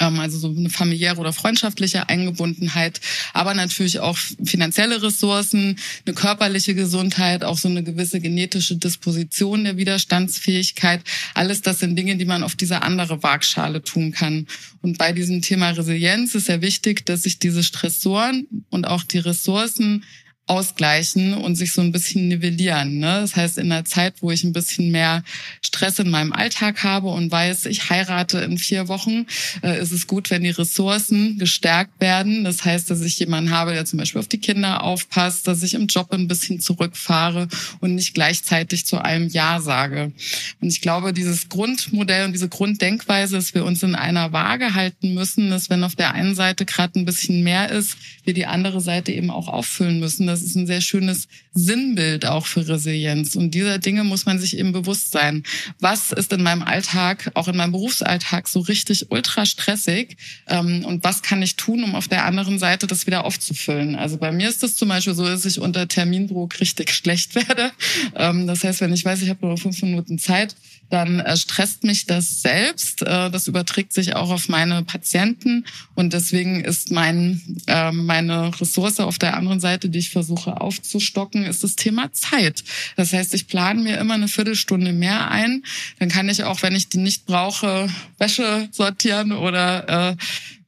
Ähm, 0.00 0.20
also 0.20 0.38
so 0.38 0.48
eine 0.48 0.70
familiäre 0.70 1.18
oder 1.18 1.32
freundschaftliche 1.32 2.08
Eingebundenheit, 2.08 3.00
aber 3.32 3.54
natürlich 3.54 4.00
auch 4.00 4.16
finanzielle 4.44 5.02
Ressourcen, 5.02 5.78
eine 6.06 6.14
körperliche 6.14 6.74
Gesundheit, 6.74 7.42
auch 7.44 7.58
so 7.58 7.68
eine 7.68 7.82
gewisse 7.82 8.20
genetische 8.20 8.76
Disposition 8.76 9.64
der 9.64 9.76
Widerstandsfähigkeit. 9.76 11.00
Alles 11.34 11.62
das 11.62 11.80
sind 11.80 11.96
Dinge, 11.96 12.16
die 12.16 12.24
man 12.24 12.42
auf 12.42 12.54
diese 12.54 12.82
andere 12.82 13.22
Waagschale 13.22 13.82
tun 13.82 14.12
kann. 14.12 14.46
Und 14.82 14.98
bei 14.98 15.12
diesem 15.12 15.42
Thema 15.42 15.70
Resilienz 15.70 16.34
ist 16.34 16.48
ja 16.48 16.60
wichtig, 16.60 17.04
dass 17.06 17.22
sich 17.22 17.38
diese 17.38 17.64
Stressoren 17.64 18.46
und 18.70 18.86
auch 18.86 19.02
die 19.02 19.18
Ressourcen 19.18 20.04
ausgleichen 20.48 21.34
und 21.34 21.56
sich 21.56 21.72
so 21.72 21.80
ein 21.80 21.92
bisschen 21.92 22.28
nivellieren. 22.28 22.98
Ne? 22.98 23.20
Das 23.20 23.36
heißt, 23.36 23.58
in 23.58 23.70
einer 23.70 23.84
Zeit, 23.84 24.14
wo 24.20 24.30
ich 24.30 24.44
ein 24.44 24.52
bisschen 24.52 24.90
mehr 24.90 25.22
Stress 25.60 25.98
in 25.98 26.10
meinem 26.10 26.32
Alltag 26.32 26.82
habe 26.82 27.08
und 27.08 27.30
weiß, 27.30 27.66
ich 27.66 27.90
heirate 27.90 28.38
in 28.38 28.58
vier 28.58 28.88
Wochen, 28.88 29.26
äh, 29.62 29.80
ist 29.80 29.92
es 29.92 30.06
gut, 30.06 30.30
wenn 30.30 30.42
die 30.42 30.50
Ressourcen 30.50 31.38
gestärkt 31.38 32.00
werden. 32.00 32.44
Das 32.44 32.64
heißt, 32.64 32.90
dass 32.90 33.02
ich 33.02 33.18
jemanden 33.18 33.50
habe, 33.50 33.72
der 33.72 33.84
zum 33.84 33.98
Beispiel 33.98 34.20
auf 34.20 34.28
die 34.28 34.38
Kinder 34.40 34.82
aufpasst, 34.82 35.46
dass 35.46 35.62
ich 35.62 35.74
im 35.74 35.86
Job 35.86 36.12
ein 36.12 36.28
bisschen 36.28 36.60
zurückfahre 36.60 37.48
und 37.80 37.94
nicht 37.94 38.14
gleichzeitig 38.14 38.86
zu 38.86 38.98
einem 38.98 39.28
Ja 39.28 39.60
sage. 39.60 40.12
Und 40.60 40.68
ich 40.68 40.80
glaube, 40.80 41.12
dieses 41.12 41.48
Grundmodell 41.48 42.24
und 42.24 42.32
diese 42.32 42.48
Grunddenkweise, 42.48 43.36
dass 43.36 43.54
wir 43.54 43.64
uns 43.64 43.82
in 43.82 43.94
einer 43.94 44.32
Waage 44.32 44.74
halten 44.74 45.14
müssen, 45.14 45.50
dass 45.50 45.70
wenn 45.70 45.84
auf 45.84 45.94
der 45.94 46.14
einen 46.14 46.34
Seite 46.34 46.64
gerade 46.64 46.98
ein 46.98 47.04
bisschen 47.04 47.42
mehr 47.42 47.70
ist, 47.70 47.96
wir 48.24 48.34
die 48.34 48.46
andere 48.46 48.80
Seite 48.80 49.12
eben 49.12 49.30
auch 49.30 49.48
auffüllen 49.48 50.00
müssen. 50.00 50.26
Das 50.38 50.46
ist 50.46 50.54
ein 50.54 50.66
sehr 50.68 50.80
schönes 50.80 51.26
Sinnbild 51.52 52.24
auch 52.24 52.46
für 52.46 52.66
Resilienz. 52.66 53.34
Und 53.34 53.52
dieser 53.52 53.78
Dinge 53.78 54.04
muss 54.04 54.24
man 54.24 54.38
sich 54.38 54.56
eben 54.56 54.72
bewusst 54.72 55.10
sein. 55.10 55.42
Was 55.80 56.12
ist 56.12 56.32
in 56.32 56.44
meinem 56.44 56.62
Alltag, 56.62 57.32
auch 57.34 57.48
in 57.48 57.56
meinem 57.56 57.72
Berufsalltag, 57.72 58.46
so 58.46 58.60
richtig 58.60 59.10
ultra 59.10 59.46
stressig? 59.46 60.16
Ähm, 60.46 60.84
und 60.84 61.02
was 61.02 61.22
kann 61.22 61.42
ich 61.42 61.56
tun, 61.56 61.82
um 61.82 61.96
auf 61.96 62.06
der 62.06 62.24
anderen 62.24 62.60
Seite 62.60 62.86
das 62.86 63.06
wieder 63.06 63.24
aufzufüllen? 63.24 63.96
Also 63.96 64.16
bei 64.16 64.30
mir 64.30 64.48
ist 64.48 64.62
es 64.62 64.76
zum 64.76 64.88
Beispiel 64.88 65.14
so, 65.14 65.24
dass 65.24 65.44
ich 65.44 65.58
unter 65.58 65.88
Termindruck 65.88 66.60
richtig 66.60 66.92
schlecht 66.92 67.34
werde. 67.48 67.72
Ähm, 68.14 68.46
das 68.46 68.62
heißt, 68.62 68.80
wenn 68.80 68.92
ich 68.92 69.04
weiß, 69.04 69.22
ich 69.22 69.28
habe 69.28 69.44
nur 69.44 69.56
fünf 69.56 69.82
Minuten 69.82 70.18
Zeit, 70.18 70.54
dann 70.90 71.20
äh, 71.20 71.36
stresst 71.36 71.84
mich 71.84 72.06
das 72.06 72.42
selbst. 72.42 73.02
Äh, 73.02 73.30
das 73.30 73.46
überträgt 73.46 73.92
sich 73.92 74.16
auch 74.16 74.30
auf 74.30 74.48
meine 74.48 74.82
Patienten 74.84 75.66
und 75.94 76.12
deswegen 76.12 76.64
ist 76.64 76.90
mein 76.90 77.40
äh, 77.66 77.92
meine 77.92 78.58
Ressource 78.60 79.00
auf 79.00 79.18
der 79.18 79.36
anderen 79.36 79.60
Seite, 79.60 79.88
die 79.88 79.98
ich 79.98 80.10
versuche 80.10 80.27
aufzustocken, 80.36 81.44
ist 81.44 81.64
das 81.64 81.76
Thema 81.76 82.12
Zeit. 82.12 82.64
Das 82.96 83.12
heißt, 83.12 83.34
ich 83.34 83.46
plane 83.46 83.82
mir 83.82 83.98
immer 83.98 84.14
eine 84.14 84.28
Viertelstunde 84.28 84.92
mehr 84.92 85.30
ein. 85.30 85.64
Dann 85.98 86.08
kann 86.08 86.28
ich 86.28 86.44
auch, 86.44 86.62
wenn 86.62 86.74
ich 86.74 86.88
die 86.88 86.98
nicht 86.98 87.26
brauche, 87.26 87.88
Wäsche 88.18 88.68
sortieren 88.72 89.32
oder 89.32 90.10
äh, 90.10 90.16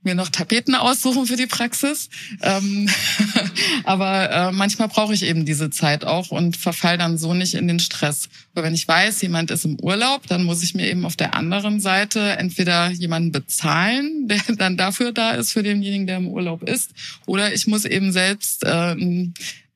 mir 0.02 0.14
noch 0.14 0.28
Tapeten 0.28 0.74
aussuchen 0.74 1.26
für 1.26 1.36
die 1.36 1.46
Praxis. 1.46 2.08
Ähm, 2.42 2.88
aber 3.84 4.30
äh, 4.30 4.52
manchmal 4.52 4.88
brauche 4.88 5.12
ich 5.12 5.24
eben 5.24 5.44
diese 5.44 5.70
Zeit 5.70 6.04
auch 6.04 6.30
und 6.30 6.56
verfall 6.56 6.96
dann 6.96 7.18
so 7.18 7.34
nicht 7.34 7.54
in 7.54 7.68
den 7.68 7.80
Stress. 7.80 8.28
Aber 8.54 8.64
wenn 8.64 8.74
ich 8.74 8.88
weiß, 8.88 9.20
jemand 9.22 9.50
ist 9.50 9.64
im 9.64 9.78
Urlaub, 9.80 10.26
dann 10.26 10.44
muss 10.44 10.62
ich 10.62 10.74
mir 10.74 10.90
eben 10.90 11.04
auf 11.04 11.16
der 11.16 11.34
anderen 11.34 11.80
Seite 11.80 12.36
entweder 12.38 12.90
jemanden 12.90 13.32
bezahlen, 13.32 14.26
der 14.28 14.40
dann 14.56 14.76
dafür 14.76 15.12
da 15.12 15.32
ist, 15.32 15.52
für 15.52 15.62
denjenigen, 15.62 16.06
der 16.06 16.16
im 16.16 16.28
Urlaub 16.28 16.62
ist, 16.62 16.92
oder 17.26 17.52
ich 17.52 17.66
muss 17.66 17.84
eben 17.84 18.12
selbst 18.12 18.64
äh, 18.64 18.96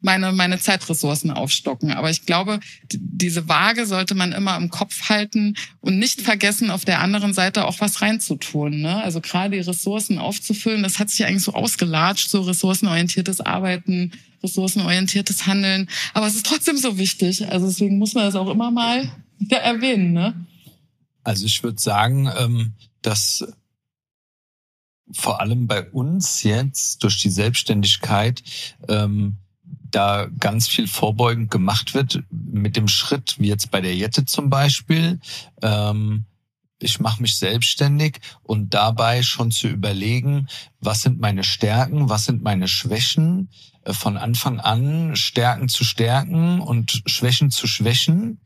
meine, 0.04 0.32
meine 0.32 0.60
Zeitressourcen 0.60 1.30
aufstocken. 1.30 1.90
Aber 1.92 2.10
ich 2.10 2.26
glaube, 2.26 2.60
diese 2.92 3.48
Waage 3.48 3.86
sollte 3.86 4.14
man 4.14 4.32
immer 4.32 4.56
im 4.56 4.70
Kopf 4.70 5.08
halten 5.08 5.56
und 5.80 5.98
nicht 5.98 6.20
vergessen, 6.20 6.70
auf 6.70 6.84
der 6.84 7.00
anderen 7.00 7.32
Seite 7.32 7.64
auch 7.64 7.80
was 7.80 8.02
reinzutun. 8.02 8.80
Ne? 8.80 9.02
Also 9.02 9.20
gerade 9.20 9.56
die 9.56 9.62
Ressourcen 9.62 10.18
aufzufüllen, 10.18 10.82
das 10.82 10.98
hat 10.98 11.10
sich 11.10 11.24
eigentlich 11.24 11.42
so 11.42 11.54
ausgelatscht, 11.54 12.28
so 12.28 12.42
ressourcenorientiertes 12.42 13.40
Arbeiten, 13.40 14.12
ressourcenorientiertes 14.42 15.46
Handeln. 15.46 15.88
Aber 16.12 16.26
es 16.26 16.34
ist 16.34 16.46
trotzdem 16.46 16.76
so 16.76 16.98
wichtig. 16.98 17.48
Also 17.48 17.66
deswegen 17.66 17.98
muss 17.98 18.14
man 18.14 18.26
das 18.26 18.36
auch 18.36 18.50
immer 18.50 18.70
mal 18.70 19.10
wieder 19.38 19.58
erwähnen. 19.58 20.12
Ne? 20.12 20.34
Also 21.22 21.46
ich 21.46 21.62
würde 21.62 21.80
sagen, 21.80 22.30
ähm, 22.38 22.74
dass 23.00 23.44
vor 25.12 25.40
allem 25.40 25.66
bei 25.66 25.88
uns 25.90 26.42
jetzt 26.42 27.02
durch 27.02 27.20
die 27.20 27.30
Selbstständigkeit 27.30 28.42
ähm, 28.88 29.36
da 29.94 30.28
ganz 30.40 30.68
viel 30.68 30.86
vorbeugend 30.86 31.50
gemacht 31.50 31.94
wird 31.94 32.22
mit 32.30 32.76
dem 32.76 32.88
Schritt, 32.88 33.36
wie 33.38 33.48
jetzt 33.48 33.70
bei 33.70 33.80
der 33.80 33.94
Jette 33.94 34.24
zum 34.24 34.50
Beispiel. 34.50 35.20
Ähm, 35.62 36.24
ich 36.78 37.00
mache 37.00 37.22
mich 37.22 37.36
selbstständig 37.36 38.20
und 38.42 38.74
dabei 38.74 39.22
schon 39.22 39.50
zu 39.50 39.68
überlegen, 39.68 40.48
was 40.80 41.02
sind 41.02 41.20
meine 41.20 41.44
Stärken, 41.44 42.08
was 42.08 42.24
sind 42.24 42.42
meine 42.42 42.68
Schwächen, 42.68 43.48
äh, 43.84 43.92
von 43.92 44.16
Anfang 44.16 44.60
an 44.60 45.16
Stärken 45.16 45.68
zu 45.68 45.84
stärken 45.84 46.60
und 46.60 47.02
Schwächen 47.06 47.50
zu 47.50 47.66
schwächen. 47.66 48.40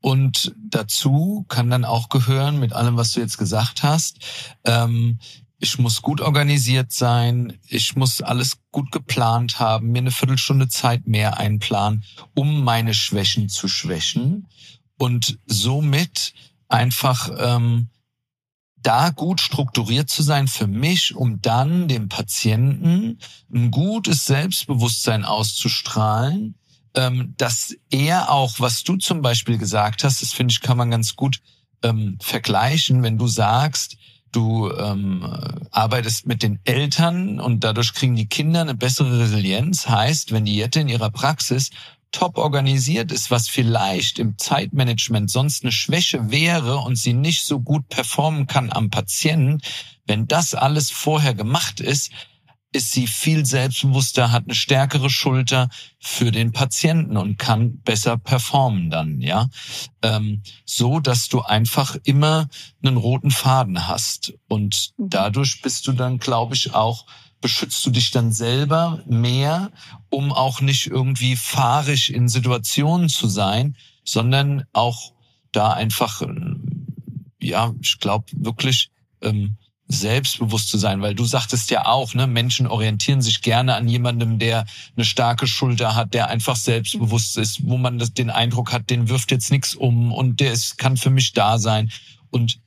Und 0.00 0.54
dazu 0.58 1.44
kann 1.48 1.70
dann 1.70 1.84
auch 1.84 2.08
gehören, 2.08 2.60
mit 2.60 2.72
allem, 2.72 2.96
was 2.96 3.12
du 3.12 3.20
jetzt 3.20 3.38
gesagt 3.38 3.82
hast, 3.82 4.18
ähm, 4.64 5.18
ich 5.58 5.78
muss 5.78 6.02
gut 6.02 6.20
organisiert 6.20 6.92
sein, 6.92 7.58
ich 7.66 7.96
muss 7.96 8.20
alles 8.22 8.58
gut 8.70 8.92
geplant 8.92 9.58
haben, 9.58 9.90
mir 9.90 9.98
eine 9.98 10.10
Viertelstunde 10.12 10.68
Zeit 10.68 11.06
mehr 11.06 11.38
einplanen, 11.38 12.04
um 12.34 12.62
meine 12.62 12.94
Schwächen 12.94 13.48
zu 13.48 13.66
schwächen 13.66 14.46
und 14.96 15.38
somit 15.46 16.32
einfach 16.68 17.30
ähm, 17.38 17.88
da 18.76 19.10
gut 19.10 19.40
strukturiert 19.40 20.08
zu 20.08 20.22
sein 20.22 20.46
für 20.46 20.68
mich, 20.68 21.16
um 21.16 21.42
dann 21.42 21.88
dem 21.88 22.08
Patienten 22.08 23.18
ein 23.52 23.70
gutes 23.72 24.26
Selbstbewusstsein 24.26 25.24
auszustrahlen, 25.24 26.54
ähm, 26.94 27.34
dass 27.36 27.74
er 27.90 28.30
auch, 28.30 28.60
was 28.60 28.84
du 28.84 28.96
zum 28.96 29.22
Beispiel 29.22 29.58
gesagt 29.58 30.04
hast, 30.04 30.22
das 30.22 30.32
finde 30.32 30.52
ich, 30.52 30.60
kann 30.60 30.76
man 30.76 30.90
ganz 30.90 31.16
gut 31.16 31.40
ähm, 31.82 32.16
vergleichen, 32.20 33.02
wenn 33.02 33.18
du 33.18 33.26
sagst, 33.26 33.96
du 34.32 34.70
ähm, 34.72 35.24
arbeitest 35.70 36.26
mit 36.26 36.42
den 36.42 36.58
Eltern 36.64 37.40
und 37.40 37.64
dadurch 37.64 37.94
kriegen 37.94 38.16
die 38.16 38.28
Kinder 38.28 38.62
eine 38.62 38.74
bessere 38.74 39.20
Resilienz. 39.20 39.88
Heißt, 39.88 40.32
wenn 40.32 40.44
die 40.44 40.56
Jette 40.56 40.80
in 40.80 40.88
ihrer 40.88 41.10
Praxis 41.10 41.70
top 42.10 42.38
organisiert 42.38 43.12
ist, 43.12 43.30
was 43.30 43.48
vielleicht 43.48 44.18
im 44.18 44.38
Zeitmanagement 44.38 45.30
sonst 45.30 45.62
eine 45.62 45.72
Schwäche 45.72 46.30
wäre 46.30 46.78
und 46.78 46.96
sie 46.96 47.12
nicht 47.12 47.44
so 47.44 47.60
gut 47.60 47.88
performen 47.88 48.46
kann 48.46 48.72
am 48.72 48.90
Patienten, 48.90 49.60
wenn 50.06 50.26
das 50.26 50.54
alles 50.54 50.90
vorher 50.90 51.34
gemacht 51.34 51.80
ist, 51.80 52.10
ist 52.72 52.92
sie 52.92 53.06
viel 53.06 53.46
selbstbewusster, 53.46 54.30
hat 54.30 54.44
eine 54.44 54.54
stärkere 54.54 55.08
Schulter 55.08 55.70
für 55.98 56.30
den 56.30 56.52
Patienten 56.52 57.16
und 57.16 57.38
kann 57.38 57.80
besser 57.80 58.18
performen 58.18 58.90
dann, 58.90 59.20
ja. 59.20 59.48
Ähm, 60.02 60.42
so, 60.66 61.00
dass 61.00 61.28
du 61.28 61.40
einfach 61.40 61.96
immer 62.04 62.48
einen 62.82 62.98
roten 62.98 63.30
Faden 63.30 63.88
hast. 63.88 64.34
Und 64.48 64.90
mhm. 64.98 65.08
dadurch 65.08 65.62
bist 65.62 65.86
du 65.86 65.92
dann, 65.92 66.18
glaube 66.18 66.54
ich, 66.54 66.74
auch, 66.74 67.06
beschützt 67.40 67.84
du 67.86 67.90
dich 67.90 68.10
dann 68.10 68.32
selber 68.32 69.02
mehr, 69.06 69.70
um 70.10 70.32
auch 70.32 70.60
nicht 70.60 70.88
irgendwie 70.88 71.36
fahrig 71.36 72.12
in 72.12 72.28
Situationen 72.28 73.08
zu 73.08 73.28
sein, 73.28 73.76
sondern 74.04 74.64
auch 74.72 75.12
da 75.52 75.72
einfach, 75.72 76.22
ja, 77.40 77.72
ich 77.80 77.98
glaube 78.00 78.26
wirklich, 78.32 78.90
ähm, 79.22 79.56
selbstbewusst 79.88 80.68
zu 80.68 80.76
sein, 80.76 81.00
weil 81.00 81.14
du 81.14 81.24
sagtest 81.24 81.70
ja 81.70 81.86
auch, 81.86 82.14
ne, 82.14 82.26
Menschen 82.26 82.66
orientieren 82.66 83.22
sich 83.22 83.40
gerne 83.40 83.74
an 83.74 83.88
jemandem, 83.88 84.38
der 84.38 84.66
eine 84.96 85.04
starke 85.04 85.46
Schulter 85.46 85.94
hat, 85.94 86.12
der 86.12 86.28
einfach 86.28 86.56
selbstbewusst 86.56 87.38
ist, 87.38 87.66
wo 87.66 87.78
man 87.78 87.98
das, 87.98 88.12
den 88.12 88.28
Eindruck 88.28 88.72
hat, 88.72 88.90
den 88.90 89.08
wirft 89.08 89.30
jetzt 89.30 89.50
nichts 89.50 89.74
um 89.74 90.12
und 90.12 90.40
der 90.40 90.52
ist, 90.52 90.76
kann 90.76 90.98
für 90.98 91.10
mich 91.10 91.32
da 91.32 91.58
sein. 91.58 91.90
Und 92.30 92.60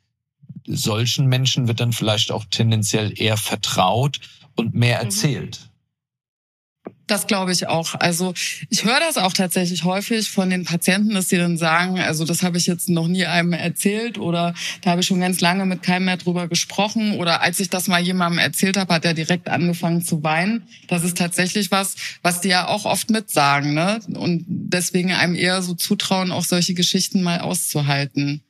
solchen 0.65 1.27
Menschen 1.27 1.67
wird 1.67 1.79
dann 1.79 1.93
vielleicht 1.93 2.31
auch 2.31 2.45
tendenziell 2.49 3.13
eher 3.15 3.37
vertraut 3.37 4.19
und 4.55 4.73
mehr 4.73 4.97
mhm. 4.97 5.05
erzählt. 5.05 5.70
Das 7.07 7.27
glaube 7.27 7.51
ich 7.51 7.67
auch. 7.67 7.95
Also 7.95 8.33
ich 8.69 8.85
höre 8.85 8.99
das 8.99 9.17
auch 9.17 9.33
tatsächlich 9.33 9.83
häufig 9.83 10.29
von 10.29 10.49
den 10.49 10.63
Patienten, 10.63 11.13
dass 11.13 11.29
sie 11.29 11.37
dann 11.37 11.57
sagen, 11.57 11.99
also 11.99 12.25
das 12.25 12.41
habe 12.41 12.57
ich 12.57 12.67
jetzt 12.67 12.89
noch 12.89 13.07
nie 13.07 13.25
einem 13.25 13.53
erzählt 13.53 14.17
oder 14.17 14.53
da 14.81 14.91
habe 14.91 15.01
ich 15.01 15.07
schon 15.07 15.19
ganz 15.19 15.41
lange 15.41 15.65
mit 15.65 15.83
keinem 15.83 16.05
mehr 16.05 16.17
drüber 16.17 16.47
gesprochen 16.47 17.17
oder 17.17 17.41
als 17.41 17.59
ich 17.59 17.69
das 17.69 17.87
mal 17.87 18.01
jemandem 18.01 18.39
erzählt 18.39 18.77
habe, 18.77 18.93
hat 18.93 19.05
er 19.05 19.13
direkt 19.13 19.49
angefangen 19.49 20.01
zu 20.03 20.23
weinen. 20.23 20.63
Das 20.87 21.03
ist 21.03 21.17
tatsächlich 21.17 21.71
was, 21.71 21.95
was 22.21 22.41
die 22.41 22.49
ja 22.49 22.67
auch 22.67 22.85
oft 22.85 23.09
mitsagen, 23.09 23.73
ne? 23.73 23.99
Und 24.13 24.45
deswegen 24.47 25.11
einem 25.11 25.35
eher 25.35 25.61
so 25.61 25.73
zutrauen, 25.73 26.31
auch 26.31 26.45
solche 26.45 26.73
Geschichten 26.73 27.23
mal 27.23 27.41
auszuhalten. 27.41 28.41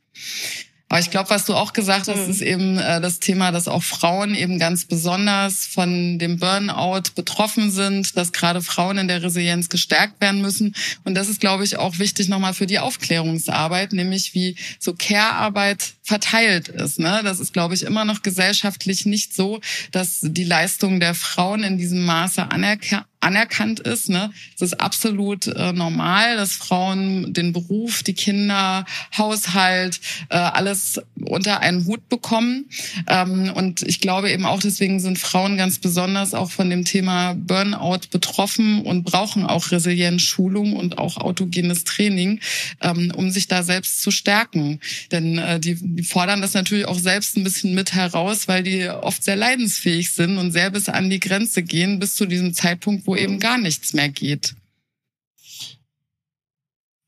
Aber 0.91 0.99
ich 0.99 1.10
glaube, 1.10 1.30
was 1.30 1.45
du 1.45 1.54
auch 1.54 1.71
gesagt 1.71 2.10
hast, 2.10 2.25
mhm. 2.25 2.30
ist 2.30 2.41
eben 2.41 2.77
äh, 2.77 2.99
das 2.99 3.21
Thema, 3.21 3.54
dass 3.54 3.69
auch 3.69 3.82
Frauen 3.82 4.36
eben 4.36 4.60
ganz 4.60 4.84
besonders 4.84 5.65
von 5.65 6.19
dem 6.19 6.38
Burnout 6.38 7.13
betroffen 7.15 7.71
sind, 7.71 8.17
dass 8.17 8.34
gerade 8.34 8.62
Frauen 8.62 8.97
in 8.97 9.08
der 9.08 9.23
Resilienz 9.23 9.69
gestärkt 9.69 10.19
werden 10.19 10.41
müssen. 10.41 10.75
Und 11.06 11.15
das 11.15 11.30
ist, 11.30 11.39
glaube 11.39 11.63
ich, 11.63 11.77
auch 11.77 11.97
wichtig 11.99 12.27
nochmal 12.27 12.54
für 12.54 12.67
die 12.67 12.80
Aufklärungsarbeit, 12.80 13.93
nämlich 13.93 14.34
wie 14.34 14.58
so 14.80 14.93
Care-Arbeit 14.93 15.93
verteilt 16.04 16.67
ist. 16.67 16.99
Ne? 16.99 17.21
Das 17.23 17.39
ist, 17.39 17.54
glaube 17.54 17.73
ich, 17.73 17.84
immer 17.84 18.04
noch 18.04 18.21
gesellschaftlich 18.21 19.06
nicht 19.06 19.34
so, 19.34 19.62
dass 19.93 20.19
die 20.21 20.43
Leistung 20.43 20.99
der 20.99 21.15
Frauen 21.15 21.63
in 21.63 21.77
diesem 21.77 22.04
Maße 22.04 22.51
anerkannt 22.51 23.06
anerkannt 23.21 23.79
ist. 23.79 24.10
Ne? 24.10 24.31
Es 24.55 24.62
ist 24.62 24.79
absolut 24.79 25.47
äh, 25.47 25.71
normal, 25.73 26.36
dass 26.36 26.53
Frauen 26.53 27.34
den 27.34 27.53
Beruf, 27.53 28.03
die 28.03 28.13
Kinder, 28.13 28.86
Haushalt, 29.17 29.99
äh, 30.29 30.36
alles 30.38 30.99
unter 31.25 31.60
einen 31.62 31.86
Hut 31.86 32.10
bekommen. 32.10 32.65
Ähm, 33.07 33.51
und 33.53 33.84
ich 33.84 34.01
glaube 34.01 34.31
eben 34.31 34.45
auch, 34.45 34.60
deswegen 34.60 34.99
sind 34.99 35.19
Frauen 35.19 35.57
ganz 35.57 35.79
besonders 35.79 36.34
auch 36.34 36.51
von 36.51 36.69
dem 36.69 36.86
Thema 36.86 37.34
Burnout 37.36 38.07
betroffen 38.12 38.81
und 38.81 39.03
brauchen 39.03 39.45
auch 39.45 39.71
Resilienzschulung 39.71 40.75
und 40.75 40.97
auch 40.97 41.17
autogenes 41.17 41.84
Training, 41.84 42.39
ähm, 42.81 43.12
um 43.15 43.29
sich 43.29 43.47
da 43.47 43.63
selbst 43.63 44.01
zu 44.01 44.12
stärken. 44.12 44.79
Denn 45.12 45.38
äh, 45.38 45.60
die, 45.60 45.77
die 45.79 46.03
fordern 46.03 46.41
das 46.41 46.53
natürlich 46.53 46.86
auch 46.86 46.99
selbst 46.99 47.38
ein 47.38 47.43
bisschen 47.43 47.75
mit 47.75 47.93
heraus, 47.93 48.47
weil 48.47 48.63
die 48.63 48.89
oft 48.89 49.23
sehr 49.23 49.36
leidensfähig 49.36 50.12
sind 50.12 50.38
und 50.38 50.51
sehr 50.51 50.69
bis 50.71 50.89
an 50.89 51.10
die 51.10 51.19
Grenze 51.19 51.63
gehen, 51.63 51.99
bis 51.99 52.15
zu 52.15 52.25
diesem 52.25 52.53
Zeitpunkt, 52.53 53.05
wo 53.07 53.11
eben 53.15 53.39
gar 53.39 53.58
nichts 53.58 53.93
mehr 53.93 54.10
geht. 54.10 54.56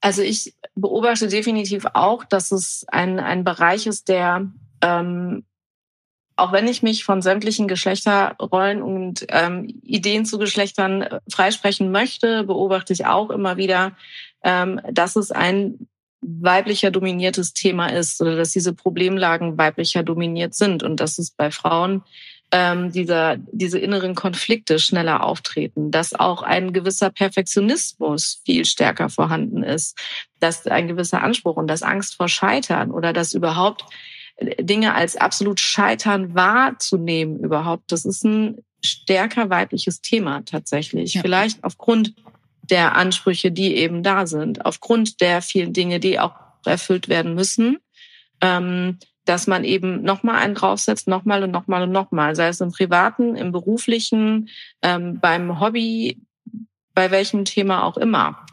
Also 0.04 0.22
ich 0.22 0.54
beobachte 0.76 1.30
definitiv 1.30 1.86
auch, 1.94 2.26
dass 2.26 2.52
es 2.52 2.86
ein, 2.90 3.20
ein 3.20 3.46
Bereich 3.46 3.88
ist, 3.88 4.10
der, 4.10 4.52
ähm, 4.82 5.46
auch 6.36 6.52
wenn 6.52 6.68
ich 6.68 6.84
mich 6.84 7.06
von 7.06 7.22
sämtlichen 7.22 7.70
Geschlechterrollen 7.70 8.82
und 8.82 9.26
ähm, 9.30 9.66
Ideen 9.82 10.26
zu 10.26 10.40
Geschlechtern 10.40 11.04
äh, 11.04 11.20
freisprechen 11.30 11.90
möchte, 11.90 12.44
beobachte 12.44 12.92
ich 12.92 13.06
auch 13.06 13.30
immer 13.30 13.56
wieder, 13.56 13.96
ähm, 14.44 14.82
dass 14.92 15.16
es 15.16 15.32
ein 15.32 15.88
weiblicher 16.20 16.92
dominiertes 16.92 17.54
Thema 17.54 17.88
ist 17.88 18.20
oder 18.22 18.36
dass 18.36 18.52
diese 18.52 18.74
Problemlagen 18.74 19.58
weiblicher 19.58 20.04
dominiert 20.04 20.54
sind 20.54 20.84
und 20.84 21.00
dass 21.00 21.18
es 21.18 21.32
bei 21.32 21.50
Frauen 21.50 22.04
ähm, 22.54 22.92
dieser, 22.92 23.38
diese 23.52 23.80
inneren 23.80 24.14
Konflikte 24.14 24.78
schneller 24.78 25.24
auftreten, 25.24 25.90
dass 25.90 26.14
auch 26.14 26.44
ein 26.44 26.72
gewisser 26.72 27.10
Perfektionismus 27.10 28.44
viel 28.46 28.64
stärker 28.66 29.10
vorhanden 29.10 29.64
ist, 29.64 29.98
dass 30.40 30.68
ein 30.68 30.88
gewisser 30.88 31.24
Anspruch 31.24 31.58
und 31.58 31.68
das 31.68 31.82
Angst 31.82 32.16
vor 32.16 32.30
Scheitern 32.30 32.92
oder 32.92 33.12
dass 33.12 33.34
überhaupt 33.34 33.86
Dinge 34.60 34.94
als 34.94 35.16
absolut 35.16 35.60
Scheitern 35.60 36.36
wahrzunehmen 36.36 37.40
überhaupt, 37.40 37.92
das 37.92 38.06
ist 38.06 38.24
ein 38.24 38.64
stärker 38.86 39.50
weibliches 39.50 40.02
Thema 40.02 40.42
tatsächlich. 40.46 41.16
Ja. 41.16 41.22
Vielleicht 41.22 41.64
aufgrund 41.64 42.14
der 42.70 42.96
Ansprüche, 42.96 43.52
die 43.52 43.76
eben 43.78 44.04
da 44.04 44.28
sind, 44.28 44.64
aufgrund 44.64 45.22
der 45.22 45.42
vielen 45.42 45.74
Dinge, 45.74 46.00
die 46.00 46.20
auch 46.20 46.36
erfüllt 46.66 47.10
werden 47.10 47.34
müssen. 47.34 47.80
Ähm, 48.42 49.00
dass 49.26 49.48
man 49.48 49.64
eben 49.64 50.02
nochmal 50.04 50.36
einen 50.36 50.56
draufsetzt, 50.56 51.08
nochmal 51.08 51.44
und 51.44 51.52
nochmal 51.52 51.84
und 51.84 51.92
nochmal, 51.92 52.36
sei 52.36 52.48
es 52.48 52.62
im 52.62 52.72
privaten, 52.72 53.36
im 53.36 53.52
beruflichen, 53.52 54.50
ähm, 54.82 55.20
beim 55.20 55.60
Hobby, 55.60 56.22
bei 56.94 57.12
welchem 57.12 57.46
Thema 57.46 57.84
auch 57.84 57.98
immer. 57.98 58.46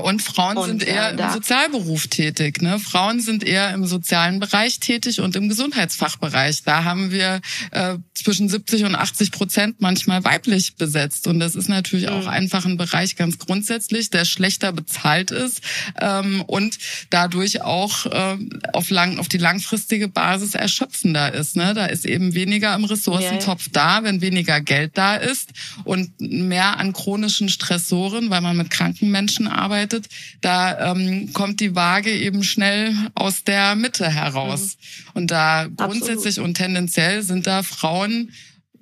Und 0.00 0.22
Frauen 0.22 0.56
und, 0.56 0.68
sind 0.68 0.84
eher 0.84 1.10
äh, 1.10 1.22
im 1.22 1.32
Sozialberuf 1.32 2.08
tätig. 2.08 2.60
Ne? 2.60 2.78
Frauen 2.78 3.20
sind 3.20 3.44
eher 3.44 3.72
im 3.72 3.86
sozialen 3.86 4.40
Bereich 4.40 4.80
tätig 4.80 5.20
und 5.20 5.36
im 5.36 5.48
Gesundheitsfachbereich. 5.48 6.62
Da 6.64 6.84
haben 6.84 7.10
wir 7.10 7.40
äh, 7.70 7.96
zwischen 8.14 8.48
70 8.48 8.84
und 8.84 8.94
80 8.94 9.30
Prozent 9.30 9.76
manchmal 9.80 10.24
weiblich 10.24 10.76
besetzt. 10.76 11.26
Und 11.26 11.40
das 11.40 11.54
ist 11.54 11.68
natürlich 11.68 12.06
mhm. 12.06 12.14
auch 12.14 12.26
einfach 12.26 12.64
ein 12.64 12.76
Bereich 12.76 13.16
ganz 13.16 13.38
grundsätzlich, 13.38 14.10
der 14.10 14.24
schlechter 14.24 14.72
bezahlt 14.72 15.30
ist 15.30 15.60
ähm, 16.00 16.42
und 16.42 16.78
dadurch 17.10 17.62
auch 17.62 18.06
äh, 18.06 18.36
auf, 18.72 18.90
lang, 18.90 19.18
auf 19.18 19.28
die 19.28 19.38
langfristige 19.38 20.08
Basis 20.08 20.54
erschöpfender 20.54 21.32
ist. 21.32 21.56
Ne? 21.56 21.74
Da 21.74 21.86
ist 21.86 22.04
eben 22.04 22.34
weniger 22.34 22.74
im 22.74 22.84
Ressourcentopf 22.84 23.66
ja. 23.66 23.72
da, 23.72 24.04
wenn 24.04 24.20
weniger 24.20 24.60
Geld 24.60 24.98
da 24.98 25.14
ist 25.16 25.50
und 25.84 26.20
mehr 26.20 26.78
an 26.78 26.92
chronischen 26.92 27.48
Stressoren, 27.48 28.30
weil 28.30 28.40
man 28.40 28.56
mit 28.56 28.70
kranken 28.70 29.10
Menschen 29.10 29.46
arbeitet 29.46 29.83
arbeitet, 29.84 30.08
da 30.40 30.92
ähm, 30.92 31.32
kommt 31.32 31.60
die 31.60 31.74
Waage 31.74 32.10
eben 32.10 32.42
schnell 32.42 32.94
aus 33.14 33.44
der 33.44 33.74
Mitte 33.74 34.10
heraus. 34.10 34.76
Mhm. 34.76 35.10
Und 35.14 35.30
da 35.30 35.68
grundsätzlich 35.76 36.38
Absolut. 36.38 36.48
und 36.48 36.54
tendenziell 36.54 37.22
sind 37.22 37.46
da 37.46 37.62
Frauen 37.62 38.32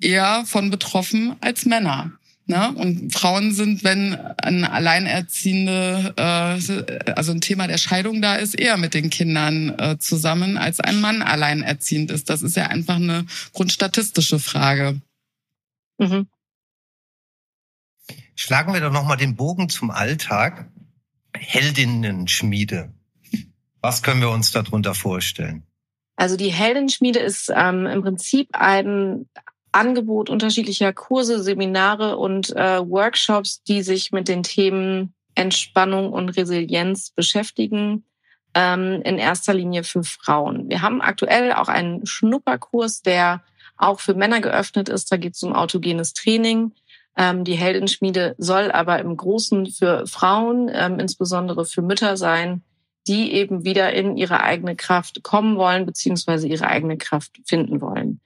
eher 0.01 0.43
von 0.45 0.69
betroffen 0.69 1.35
als 1.41 1.65
Männer. 1.65 2.11
Ne? 2.45 2.73
Und 2.73 3.13
Frauen 3.13 3.53
sind, 3.53 3.85
wenn 3.85 4.15
ein 4.15 4.65
alleinerziehende, 4.65 6.13
äh, 6.17 7.11
also 7.11 7.31
ein 7.31 7.39
Thema 7.39 7.67
der 7.67 7.77
Scheidung 7.77 8.21
da 8.21 8.35
ist, 8.35 8.53
eher 8.55 8.75
mit 8.75 8.93
den 8.93 9.09
Kindern 9.09 9.69
äh, 9.79 9.97
zusammen, 9.97 10.57
als 10.57 10.81
ein 10.81 10.99
Mann 10.99 11.21
alleinerziehend 11.21 12.11
ist. 12.11 12.29
Das 12.29 12.41
ist 12.41 12.57
ja 12.57 12.67
einfach 12.67 12.95
eine 12.95 13.25
grundstatistische 13.53 14.39
Frage. 14.39 14.99
Mhm. 15.99 16.27
Schlagen 18.35 18.73
wir 18.73 18.81
doch 18.81 18.91
nochmal 18.91 19.15
den 19.15 19.35
Bogen 19.35 19.69
zum 19.69 19.89
Alltag. 19.89 20.65
Heldinnenschmiede. 21.35 22.93
Was 23.81 24.01
können 24.01 24.21
wir 24.21 24.29
uns 24.29 24.51
darunter 24.51 24.95
vorstellen? 24.95 25.63
Also 26.15 26.37
die 26.37 26.51
Heldenschmiede 26.51 27.19
ist 27.19 27.51
ähm, 27.53 27.85
im 27.85 28.01
Prinzip 28.01 28.49
ein 28.53 29.27
Angebot 29.71 30.29
unterschiedlicher 30.29 30.93
Kurse, 30.93 31.41
Seminare 31.41 32.17
und 32.17 32.55
äh, 32.55 32.79
Workshops, 32.87 33.63
die 33.63 33.81
sich 33.81 34.11
mit 34.11 34.27
den 34.27 34.43
Themen 34.43 35.13
Entspannung 35.35 36.13
und 36.13 36.29
Resilienz 36.29 37.09
beschäftigen, 37.09 38.05
ähm, 38.53 39.01
in 39.03 39.17
erster 39.17 39.53
Linie 39.53 39.83
für 39.83 40.03
Frauen. 40.03 40.69
Wir 40.69 40.81
haben 40.81 41.01
aktuell 41.01 41.53
auch 41.53 41.69
einen 41.69 42.05
Schnupperkurs, 42.05 43.01
der 43.01 43.43
auch 43.77 43.99
für 43.99 44.13
Männer 44.13 44.41
geöffnet 44.41 44.89
ist. 44.89 45.11
Da 45.11 45.17
geht 45.17 45.33
es 45.33 45.43
um 45.43 45.53
autogenes 45.53 46.13
Training. 46.13 46.71
Ähm, 47.15 47.43
die 47.43 47.55
Heldenschmiede 47.55 48.35
soll 48.37 48.71
aber 48.71 48.99
im 48.99 49.15
Großen 49.15 49.67
für 49.67 50.07
Frauen, 50.07 50.69
ähm, 50.73 50.99
insbesondere 50.99 51.65
für 51.65 51.81
Mütter 51.81 52.17
sein, 52.17 52.63
die 53.07 53.33
eben 53.33 53.65
wieder 53.65 53.93
in 53.93 54.17
ihre 54.17 54.41
eigene 54.41 54.75
Kraft 54.75 55.23
kommen 55.23 55.57
wollen, 55.57 55.85
beziehungsweise 55.85 56.47
ihre 56.47 56.67
eigene 56.67 56.97
Kraft 56.97 57.39
finden 57.45 57.81
wollen. 57.81 58.21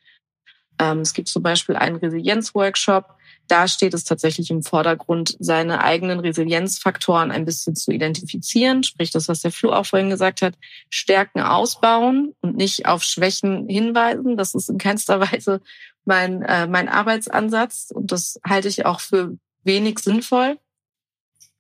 Ähm, 0.80 1.00
es 1.00 1.13
gibt 1.13 1.28
zum 1.28 1.43
Beispiel 1.43 1.76
einen 1.76 1.95
Resilienzworkshop. 1.97 3.15
Da 3.47 3.67
steht 3.67 3.93
es 3.93 4.04
tatsächlich 4.04 4.52
im 4.52 4.62
Vordergrund, 4.62 5.36
seine 5.39 5.84
eigenen 5.84 6.19
Resilienzfaktoren 6.19 7.32
ein 7.32 7.45
bisschen 7.45 7.76
zu 7.76 7.91
identifizieren, 7.91 8.84
sprich 8.84 9.10
das, 9.12 9.30
was 9.30 9.41
der 9.41 9.52
Flo 9.52 9.71
auch 9.71 9.86
vorhin 9.86 10.10
gesagt 10.10 10.41
hat, 10.41 10.56
Stärken 10.89 11.41
ausbauen 11.41 12.36
und 12.41 12.58
nicht 12.58 12.86
auf 12.86 13.04
Schwächen 13.04 13.67
hinweisen. 13.69 14.38
Das 14.38 14.54
ist 14.54 14.69
in 14.69 14.78
keinster 14.78 15.19
Weise 15.32 15.62
mein, 16.08 16.41
äh, 16.41 16.67
mein 16.67 16.89
Arbeitsansatz 16.89 17.91
und 17.93 18.12
das 18.12 18.39
halte 18.48 18.67
ich 18.67 18.86
auch 18.86 19.00
für 19.00 19.38
wenig 19.63 20.00
sinnvoll. 20.00 20.58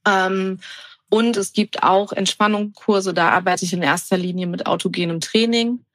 Ähm, 0.07 0.59
und 1.09 1.37
es 1.37 1.53
gibt 1.53 1.83
auch 1.83 2.11
Entspannungskurse, 2.11 3.13
da 3.13 3.29
arbeite 3.29 3.65
ich 3.65 3.73
in 3.73 3.81
erster 3.81 4.17
Linie 4.17 4.47
mit 4.47 4.65
autogenem 4.65 5.21
Training. 5.21 5.85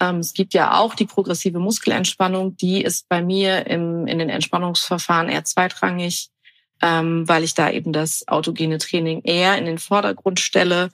Ähm, 0.00 0.16
es 0.16 0.32
gibt 0.32 0.54
ja 0.54 0.78
auch 0.78 0.94
die 0.94 1.06
progressive 1.06 1.58
Muskelentspannung, 1.58 2.56
die 2.56 2.82
ist 2.82 3.08
bei 3.08 3.22
mir 3.22 3.66
im, 3.66 4.06
in 4.06 4.18
den 4.18 4.28
Entspannungsverfahren 4.28 5.28
eher 5.28 5.44
zweitrangig, 5.44 6.30
ähm, 6.82 7.28
weil 7.28 7.44
ich 7.44 7.54
da 7.54 7.70
eben 7.70 7.92
das 7.92 8.26
autogene 8.28 8.78
Training 8.78 9.22
eher 9.22 9.58
in 9.58 9.64
den 9.64 9.78
Vordergrund 9.78 10.40
stelle 10.40 10.90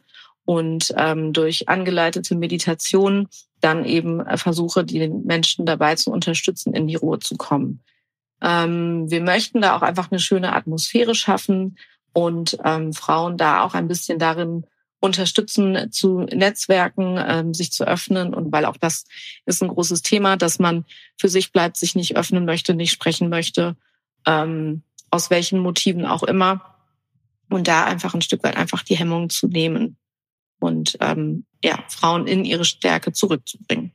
und 0.46 0.94
ähm, 0.96 1.32
durch 1.34 1.68
angeleitete 1.68 2.36
Meditation 2.36 3.28
dann 3.60 3.84
eben 3.84 4.20
äh, 4.20 4.38
versuche, 4.38 4.84
die 4.84 5.06
Menschen 5.08 5.66
dabei 5.66 5.96
zu 5.96 6.10
unterstützen, 6.10 6.72
in 6.72 6.86
die 6.86 6.94
Ruhe 6.94 7.18
zu 7.18 7.36
kommen. 7.36 7.82
Ähm, 8.40 9.10
wir 9.10 9.20
möchten 9.20 9.60
da 9.60 9.76
auch 9.76 9.82
einfach 9.82 10.10
eine 10.10 10.20
schöne 10.20 10.54
Atmosphäre 10.54 11.14
schaffen 11.14 11.76
und 12.12 12.58
ähm, 12.64 12.92
Frauen 12.92 13.36
da 13.36 13.62
auch 13.62 13.74
ein 13.74 13.88
bisschen 13.88 14.18
darin 14.18 14.64
unterstützen, 15.00 15.90
zu 15.90 16.20
Netzwerken, 16.20 17.18
ähm, 17.18 17.52
sich 17.52 17.72
zu 17.72 17.84
öffnen. 17.84 18.32
Und 18.32 18.52
weil 18.52 18.66
auch 18.66 18.76
das 18.76 19.04
ist 19.46 19.62
ein 19.62 19.68
großes 19.68 20.02
Thema, 20.02 20.36
dass 20.36 20.60
man 20.60 20.84
für 21.18 21.28
sich 21.28 21.50
bleibt, 21.50 21.76
sich 21.76 21.96
nicht 21.96 22.16
öffnen 22.16 22.44
möchte, 22.44 22.72
nicht 22.72 22.92
sprechen 22.92 23.28
möchte, 23.28 23.76
ähm, 24.26 24.82
aus 25.10 25.28
welchen 25.28 25.58
Motiven 25.58 26.06
auch 26.06 26.22
immer. 26.22 26.76
Und 27.50 27.66
da 27.68 27.84
einfach 27.84 28.14
ein 28.14 28.22
Stück 28.22 28.44
weit 28.44 28.56
einfach 28.56 28.82
die 28.82 28.96
Hemmung 28.96 29.28
zu 29.28 29.48
nehmen 29.48 29.96
und 30.58 30.96
ähm, 31.00 31.44
ja, 31.62 31.84
Frauen 31.88 32.26
in 32.26 32.44
ihre 32.44 32.64
Stärke 32.64 33.12
zurückzubringen. 33.12 33.92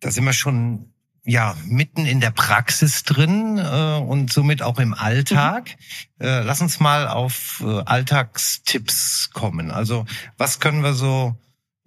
Da 0.00 0.10
sind 0.10 0.24
wir 0.24 0.32
schon 0.32 0.92
ja 1.24 1.56
mitten 1.64 2.06
in 2.06 2.20
der 2.20 2.32
Praxis 2.32 3.04
drin 3.04 3.58
äh, 3.58 3.98
und 3.98 4.32
somit 4.32 4.62
auch 4.62 4.78
im 4.78 4.94
Alltag. 4.94 5.76
Mhm. 6.18 6.26
Äh, 6.26 6.42
lass 6.42 6.60
uns 6.60 6.80
mal 6.80 7.08
auf 7.08 7.62
äh, 7.64 7.82
Alltagstipps 7.84 9.30
kommen. 9.32 9.70
Also 9.70 10.04
was 10.36 10.58
können 10.58 10.82
wir 10.82 10.94
so 10.94 11.36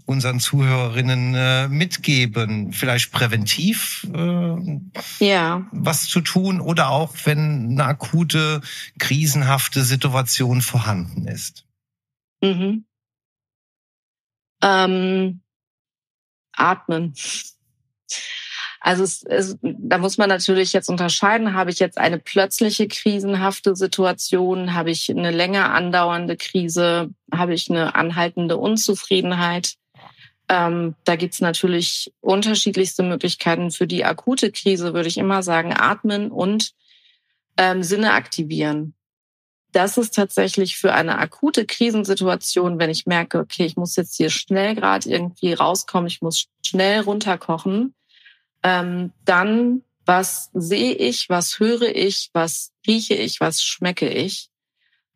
unseren 0.06 0.40
Zuhörerinnen 0.40 1.36
äh, 1.36 1.68
mitgeben? 1.68 2.72
Vielleicht 2.72 3.12
präventiv 3.12 4.08
äh, 4.14 5.26
ja. 5.26 5.68
was 5.72 6.06
zu 6.06 6.22
tun 6.22 6.62
oder 6.62 6.90
auch 6.90 7.14
wenn 7.26 7.72
eine 7.72 7.86
akute, 7.86 8.62
krisenhafte 9.00 9.84
Situation 9.84 10.62
vorhanden 10.62 11.28
ist. 11.28 11.66
Mhm. 12.42 12.86
Ähm, 14.66 15.42
atmen. 16.54 17.14
Also 18.80 19.04
es, 19.04 19.24
es, 19.24 19.58
da 19.62 19.98
muss 19.98 20.18
man 20.18 20.30
natürlich 20.30 20.74
jetzt 20.74 20.90
unterscheiden, 20.90 21.54
habe 21.54 21.72
ich 21.72 21.80
jetzt 21.80 21.98
eine 21.98 22.20
plötzliche 22.20 22.88
krisenhafte 22.88 23.76
Situation, 23.76 24.74
habe 24.74 24.92
ich 24.92 25.10
eine 25.10 25.32
länger 25.32 25.74
andauernde 25.74 26.38
Krise, 26.38 27.10
habe 27.32 27.54
ich 27.54 27.70
eine 27.70 27.96
anhaltende 27.96 28.58
Unzufriedenheit. 28.58 29.76
Ähm, 30.50 30.96
da 31.04 31.16
gibt's 31.16 31.42
natürlich 31.42 32.14
unterschiedlichste 32.22 33.04
Möglichkeiten. 33.04 33.72
Für 33.72 33.88
die 33.88 34.06
akute 34.06 34.52
Krise 34.52 34.94
würde 34.94 35.10
ich 35.10 35.18
immer 35.18 35.42
sagen, 35.44 35.74
atmen 35.76 36.32
und 36.32 36.72
ähm, 37.58 37.84
Sinne 37.84 38.14
aktivieren. 38.14 38.95
Das 39.76 39.98
ist 39.98 40.16
tatsächlich 40.16 40.78
für 40.78 40.94
eine 40.94 41.18
akute 41.18 41.66
Krisensituation, 41.66 42.80
wenn 42.80 42.90
ich 42.90 43.08
merke, 43.08 43.40
okay, 43.40 43.66
ich 43.66 43.76
muss 43.76 43.98
jetzt 43.98 44.16
hier 44.16 44.30
schnell 44.30 44.74
gerade 44.74 45.10
irgendwie 45.10 45.52
rauskommen, 45.52 46.08
ich 46.08 46.22
muss 46.22 46.46
schnell 46.66 47.02
runterkochen, 47.02 47.94
ähm, 48.64 49.12
dann 49.26 49.82
was 50.06 50.50
sehe 50.54 50.94
ich, 50.94 51.28
was 51.28 51.60
höre 51.60 51.94
ich, 51.94 52.30
was 52.32 52.72
rieche 52.88 53.16
ich, 53.16 53.42
was 53.42 53.64
schmecke 53.64 54.08
ich. 54.08 54.48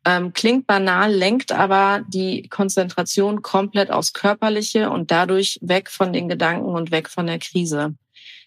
Ähm, 0.03 0.33
klingt 0.33 0.67
banal, 0.67 1.13
lenkt 1.13 1.53
aber 1.53 2.03
die 2.09 2.49
Konzentration 2.49 3.41
komplett 3.41 3.91
aufs 3.91 4.11
Körperliche 4.11 4.89
und 4.89 5.09
dadurch 5.09 5.57
weg 5.61 5.89
von 5.89 6.11
den 6.11 6.27
Gedanken 6.27 6.67
und 6.67 6.91
weg 6.91 7.07
von 7.07 7.27
der 7.27 7.39
Krise. 7.39 7.95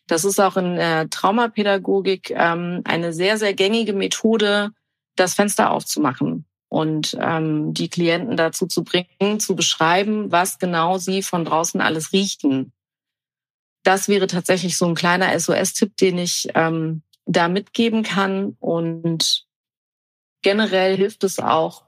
Das 0.09 0.27
ist 0.27 0.41
auch 0.43 0.59
in 0.59 0.77
der 0.77 1.09
Traumapädagogik 1.09 2.33
ähm, 2.33 2.83
eine 2.85 3.15
sehr, 3.15 3.39
sehr 3.39 3.55
gängige 3.55 3.95
Methode, 3.95 4.73
das 5.17 5.35
Fenster 5.35 5.71
aufzumachen 5.71 6.47
und 6.69 7.17
ähm, 7.21 7.75
die 7.75 7.89
Klienten 7.89 8.37
dazu 8.37 8.67
zu 8.67 8.85
bringen, 8.85 9.41
zu 9.41 9.57
beschreiben, 9.57 10.33
was 10.33 10.59
genau 10.59 10.99
sie 10.99 11.23
von 11.23 11.45
draußen 11.45 11.81
alles 11.81 12.13
riechen 12.13 12.73
das 13.83 14.09
wäre 14.09 14.27
tatsächlich 14.27 14.77
so 14.77 14.87
ein 14.87 14.95
kleiner 14.95 15.39
SOS-Tipp, 15.39 15.97
den 15.97 16.19
ich 16.19 16.49
ähm, 16.55 17.03
da 17.27 17.49
mitgeben 17.49 18.03
kann. 18.03 18.57
Und 18.61 19.47
generell 20.43 20.97
hilft 20.97 21.25
es 21.25 21.39
auch, 21.39 21.85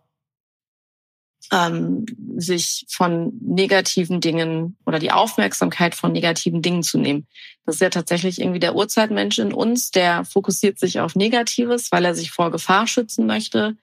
ähm, 1.54 2.04
sich 2.36 2.84
von 2.88 3.32
negativen 3.40 4.20
Dingen 4.20 4.76
oder 4.86 4.98
die 4.98 5.12
Aufmerksamkeit 5.12 5.94
von 5.94 6.12
negativen 6.12 6.62
Dingen 6.62 6.82
zu 6.82 6.98
nehmen. 6.98 7.26
Das 7.64 7.76
ist 7.76 7.80
ja 7.80 7.90
tatsächlich 7.90 8.40
irgendwie 8.40 8.58
der 8.58 8.74
Urzeitmensch 8.74 9.38
in 9.38 9.52
uns, 9.52 9.90
der 9.90 10.24
fokussiert 10.24 10.78
sich 10.78 11.00
auf 11.00 11.14
Negatives, 11.14 11.92
weil 11.92 12.04
er 12.04 12.14
sich 12.14 12.32
vor 12.32 12.50
Gefahr 12.50 12.86
schützen 12.86 13.26
möchte. 13.26 13.76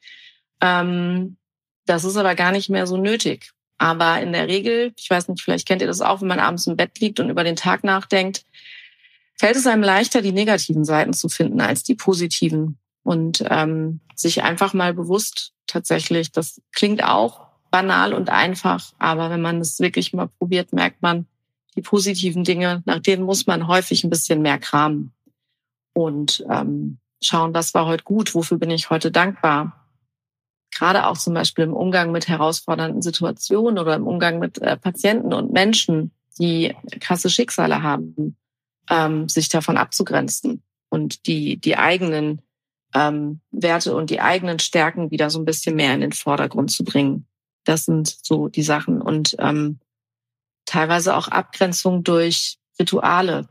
Ähm, 0.59 1.38
das 1.86 2.03
ist 2.03 2.17
aber 2.17 2.36
gar 2.36 2.51
nicht 2.51 2.69
mehr 2.69 2.88
so 2.88 2.97
nötig. 2.97 3.51
Aber 3.78 4.22
in 4.22 4.34
der 4.34 4.47
Regel, 4.47 4.93
ich 4.97 5.09
weiß 5.09 5.30
nicht, 5.30 5.41
vielleicht 5.41 5.67
kennt 5.67 5.82
ihr 5.82 5.88
das 5.88 6.01
auch, 6.01 6.22
wenn 6.22 6.28
man 6.28 6.39
abends 6.39 6.67
im 6.67 6.76
Bett 6.76 6.99
liegt 6.99 7.19
und 7.19 7.30
über 7.30 7.43
den 7.43 7.55
Tag 7.55 7.84
nachdenkt, 7.84 8.43
fällt 9.39 9.55
es 9.55 9.65
einem 9.65 9.82
leichter, 9.82 10.22
die 10.22 10.34
negativen 10.34 10.86
Seiten 10.86 11.13
zu 11.13 11.30
finden 11.30 11.61
als 11.61 11.84
die 11.84 11.95
positiven. 11.95 12.78
Und 13.03 13.43
ähm, 13.49 14.01
sich 14.13 14.43
einfach 14.43 14.74
mal 14.74 14.93
bewusst 14.93 15.53
tatsächlich, 15.65 16.32
das 16.32 16.61
klingt 16.72 17.03
auch 17.03 17.51
banal 17.72 18.13
und 18.13 18.30
einfach, 18.30 18.91
aber 18.99 19.30
wenn 19.30 19.41
man 19.41 19.61
es 19.61 19.80
wirklich 19.80 20.13
mal 20.13 20.28
probiert, 20.28 20.74
merkt 20.74 21.01
man, 21.01 21.26
die 21.76 21.82
positiven 21.82 22.43
Dinge, 22.43 22.84
nach 22.86 22.99
denen 22.99 23.24
muss 23.24 23.47
man 23.47 23.67
häufig 23.67 24.03
ein 24.03 24.09
bisschen 24.09 24.41
mehr 24.41 24.59
kramen 24.59 25.13
und 25.93 26.45
ähm, 26.49 26.99
schauen, 27.24 27.53
was 27.53 27.74
war 27.74 27.86
heute 27.86 28.03
gut, 28.03 28.36
wofür 28.36 28.57
bin 28.57 28.69
ich 28.69 28.89
heute 28.89 29.11
dankbar 29.11 29.82
gerade 30.72 31.05
auch 31.05 31.17
zum 31.17 31.34
Beispiel 31.34 31.65
im 31.65 31.74
Umgang 31.74 32.11
mit 32.11 32.28
herausfordernden 32.28 33.01
Situationen 33.01 33.78
oder 33.78 33.95
im 33.95 34.07
Umgang 34.07 34.39
mit 34.39 34.57
äh, 34.59 34.78
Patienten 34.78 35.34
und 35.34 35.51
Menschen, 35.51 36.11
die 36.39 36.76
krasse 36.99 37.30
Schicksale 37.30 37.84
haben, 37.84 38.38
ähm, 38.89 39.30
sich 39.30 39.49
davon 39.49 39.78
abzugrenzen 39.78 40.63
und 40.89 41.28
die, 41.28 41.57
die 41.57 41.78
eigenen 41.78 42.41
ähm, 42.95 43.41
Werte 43.51 43.95
und 43.95 44.09
die 44.09 44.22
eigenen 44.22 44.59
Stärken 44.59 45.11
wieder 45.11 45.30
so 45.30 45.39
ein 45.39 45.45
bisschen 45.45 45.76
mehr 45.76 45.93
in 45.93 46.01
den 46.01 46.13
Vordergrund 46.13 46.72
zu 46.72 46.84
bringen. 46.84 47.26
Das 47.64 47.86
sind 47.86 48.18
so 48.24 48.47
die 48.47 48.64
Sachen 48.64 49.01
und 49.01 49.36
ähm, 49.39 49.80
teilweise 50.66 51.16
auch 51.16 51.28
Abgrenzung 51.28 52.03
durch 52.03 52.57
Rituale. 52.80 53.49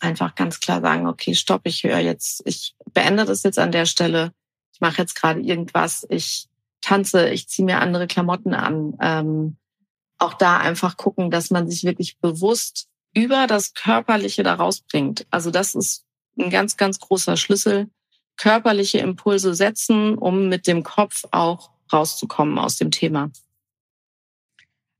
Einfach 0.00 0.34
ganz 0.34 0.60
klar 0.60 0.80
sagen, 0.80 1.06
okay, 1.06 1.34
stopp, 1.34 1.62
ich 1.64 1.82
höre 1.82 1.98
jetzt, 1.98 2.42
ich 2.44 2.74
beende 2.92 3.24
das 3.24 3.42
jetzt 3.42 3.58
an 3.58 3.72
der 3.72 3.86
Stelle 3.86 4.32
ich 4.76 4.80
mache 4.82 4.98
jetzt 4.98 5.14
gerade 5.14 5.40
irgendwas, 5.40 6.06
ich 6.10 6.48
tanze, 6.82 7.30
ich 7.30 7.48
ziehe 7.48 7.64
mir 7.64 7.80
andere 7.80 8.06
Klamotten 8.06 8.52
an. 8.52 8.94
Ähm, 9.00 9.56
auch 10.18 10.34
da 10.34 10.58
einfach 10.58 10.98
gucken, 10.98 11.30
dass 11.30 11.50
man 11.50 11.66
sich 11.66 11.84
wirklich 11.84 12.18
bewusst 12.18 12.86
über 13.14 13.46
das 13.46 13.72
Körperliche 13.72 14.42
da 14.42 14.52
rausbringt. 14.52 15.26
Also 15.30 15.50
das 15.50 15.74
ist 15.74 16.04
ein 16.38 16.50
ganz, 16.50 16.76
ganz 16.76 17.00
großer 17.00 17.38
Schlüssel. 17.38 17.88
Körperliche 18.36 18.98
Impulse 18.98 19.54
setzen, 19.54 20.18
um 20.18 20.50
mit 20.50 20.66
dem 20.66 20.82
Kopf 20.82 21.24
auch 21.30 21.70
rauszukommen 21.92 22.58
aus 22.58 22.76
dem 22.76 22.90
Thema. 22.90 23.30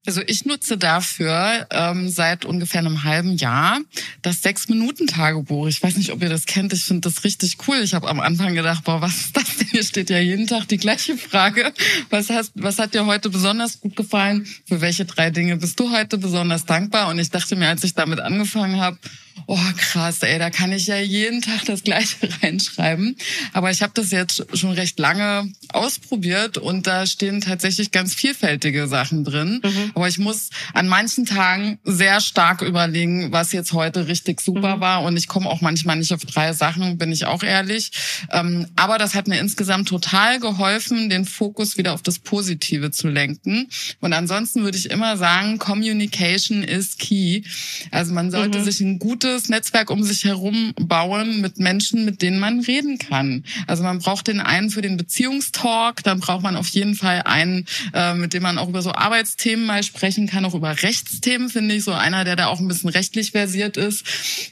Also 0.07 0.23
ich 0.27 0.45
nutze 0.45 0.79
dafür 0.79 1.67
ähm, 1.71 2.09
seit 2.09 2.45
ungefähr 2.45 2.81
einem 2.81 3.03
halben 3.03 3.37
Jahr 3.37 3.81
das 4.23 4.43
Sechs-Minuten-Tagebuch. 4.43 5.67
Ich 5.67 5.83
weiß 5.83 5.97
nicht, 5.97 6.13
ob 6.13 6.23
ihr 6.23 6.29
das 6.29 6.47
kennt. 6.47 6.73
Ich 6.73 6.85
finde 6.85 7.09
das 7.09 7.25
richtig 7.25 7.57
cool. 7.67 7.79
Ich 7.83 7.93
habe 7.93 8.09
am 8.09 8.21
Anfang 8.21 8.55
gedacht, 8.55 8.85
boah, 8.85 9.03
was 9.03 9.17
ist 9.17 9.37
das 9.37 9.57
denn? 9.57 9.69
Hier 9.69 9.83
steht 9.83 10.09
ja 10.09 10.19
jeden 10.19 10.47
Tag 10.47 10.69
die 10.69 10.77
gleiche 10.77 11.17
Frage. 11.17 11.73
Was, 12.11 12.31
hast, 12.31 12.53
was 12.55 12.79
hat 12.79 12.95
dir 12.95 13.07
heute 13.07 13.31
besonders 13.31 13.81
gut 13.81 13.97
gefallen? 13.97 14.47
Für 14.67 14.81
welche 14.81 15.05
drei 15.05 15.31
Dinge 15.31 15.57
bist 15.57 15.79
du 15.81 15.91
heute 15.91 16.19
besonders 16.19 16.65
dankbar? 16.65 17.09
Und 17.09 17.19
ich 17.19 17.31
dachte 17.31 17.57
mir, 17.57 17.69
als 17.69 17.83
ich 17.83 17.95
damit 17.95 18.21
angefangen 18.21 18.81
habe, 18.81 18.99
oh 19.47 19.59
krass, 19.77 20.23
ey, 20.23 20.39
da 20.39 20.51
kann 20.51 20.73
ich 20.73 20.87
ja 20.87 20.99
jeden 20.99 21.43
Tag 21.43 21.65
das 21.67 21.83
Gleiche 21.83 22.17
reinschreiben. 22.43 23.17
Aber 23.53 23.71
ich 23.71 23.83
habe 23.83 23.93
das 23.95 24.11
jetzt 24.11 24.47
schon 24.57 24.73
recht 24.73 24.99
lange 24.99 25.53
ausprobiert 25.69 26.59
und 26.59 26.87
da 26.87 27.07
stehen 27.07 27.41
tatsächlich 27.41 27.91
ganz 27.91 28.15
vielfältige 28.15 28.89
Sachen 28.89 29.25
drin. 29.25 29.61
Mhm. 29.63 29.91
Aber 29.97 30.09
ich 30.09 30.19
muss 30.19 30.51
an 30.75 30.89
manchen 30.89 31.25
Tagen 31.25 31.79
sehr 31.83 32.21
stark 32.21 32.61
überlegen, 32.61 33.33
was 33.33 33.53
jetzt 33.53 33.73
heute 33.73 34.09
richtig 34.09 34.43
super 34.43 34.77
mhm. 34.77 34.81
war. 34.81 35.03
Und 35.05 35.17
ich 35.17 35.27
komme 35.27 35.49
auch 35.49 35.63
manchmal 35.63 35.97
nicht 35.97 36.13
auf 36.13 36.23
drei 36.27 36.53
Sachen, 36.53 36.99
bin 36.99 37.13
ich 37.13 37.25
auch 37.25 37.43
ehrlich. 37.43 37.93
Ähm, 38.31 38.67
aber 38.77 38.99
das 38.99 39.15
hat 39.15 39.27
mir 39.27 39.41
insgesamt 39.41 39.89
total 39.89 40.39
geholfen, 40.39 41.09
den 41.09 41.25
Fokus 41.25 41.79
wieder 41.79 41.95
auf 41.95 42.03
das 42.03 42.19
Positive 42.19 42.91
zu 42.91 43.09
lenken. 43.09 43.71
Und 44.03 44.13
ansonsten 44.13 44.65
würde 44.65 44.77
ich 44.77 44.91
immer 44.91 45.17
sagen, 45.17 45.59
Communication 45.59 46.63
is 46.63 46.99
key. 46.99 47.45
Also 47.91 48.13
man 48.13 48.31
sollte 48.31 48.59
mhm. 48.59 48.65
sich 48.65 48.81
ein 48.81 48.99
gutes 48.99 49.49
Netzwerk 49.49 49.89
um 49.89 50.03
sich 50.03 50.25
herum 50.25 50.75
bauen 50.79 51.41
mit 51.41 51.59
Menschen, 51.59 52.05
mit 52.05 52.21
denen 52.21 52.39
man 52.39 52.61
reden 52.61 52.99
kann. 52.99 53.45
Also 53.67 53.83
man 53.83 54.01
braucht 54.01 54.27
den 54.27 54.41
einen 54.41 54.69
für 54.69 54.83
den 54.83 54.99
Beziehungstalk, 54.99 56.03
dann 56.03 56.21
braucht 56.21 56.43
man 56.43 56.55
auf 56.55 56.69
jeden 56.69 56.97
Fall 56.97 57.23
einen, 57.23 57.65
äh, 57.95 58.13
mit 58.13 58.35
dem 58.35 58.43
man 58.43 58.59
auch 58.59 58.69
über 58.69 58.83
so 58.83 58.93
Arbeitsthemen 58.93 59.65
mal 59.65 59.86
sprechen 59.87 60.27
kann, 60.27 60.45
auch 60.45 60.55
über 60.55 60.83
Rechtsthemen, 60.83 61.49
finde 61.49 61.75
ich, 61.75 61.85
so 61.85 61.93
einer, 61.93 62.25
der 62.25 62.37
da 62.37 62.47
auch 62.47 62.61
ein 62.61 62.69
bisschen 62.69 62.91
rechtlich 62.91 63.31
versiert 63.31 63.77
ist. 63.77 64.05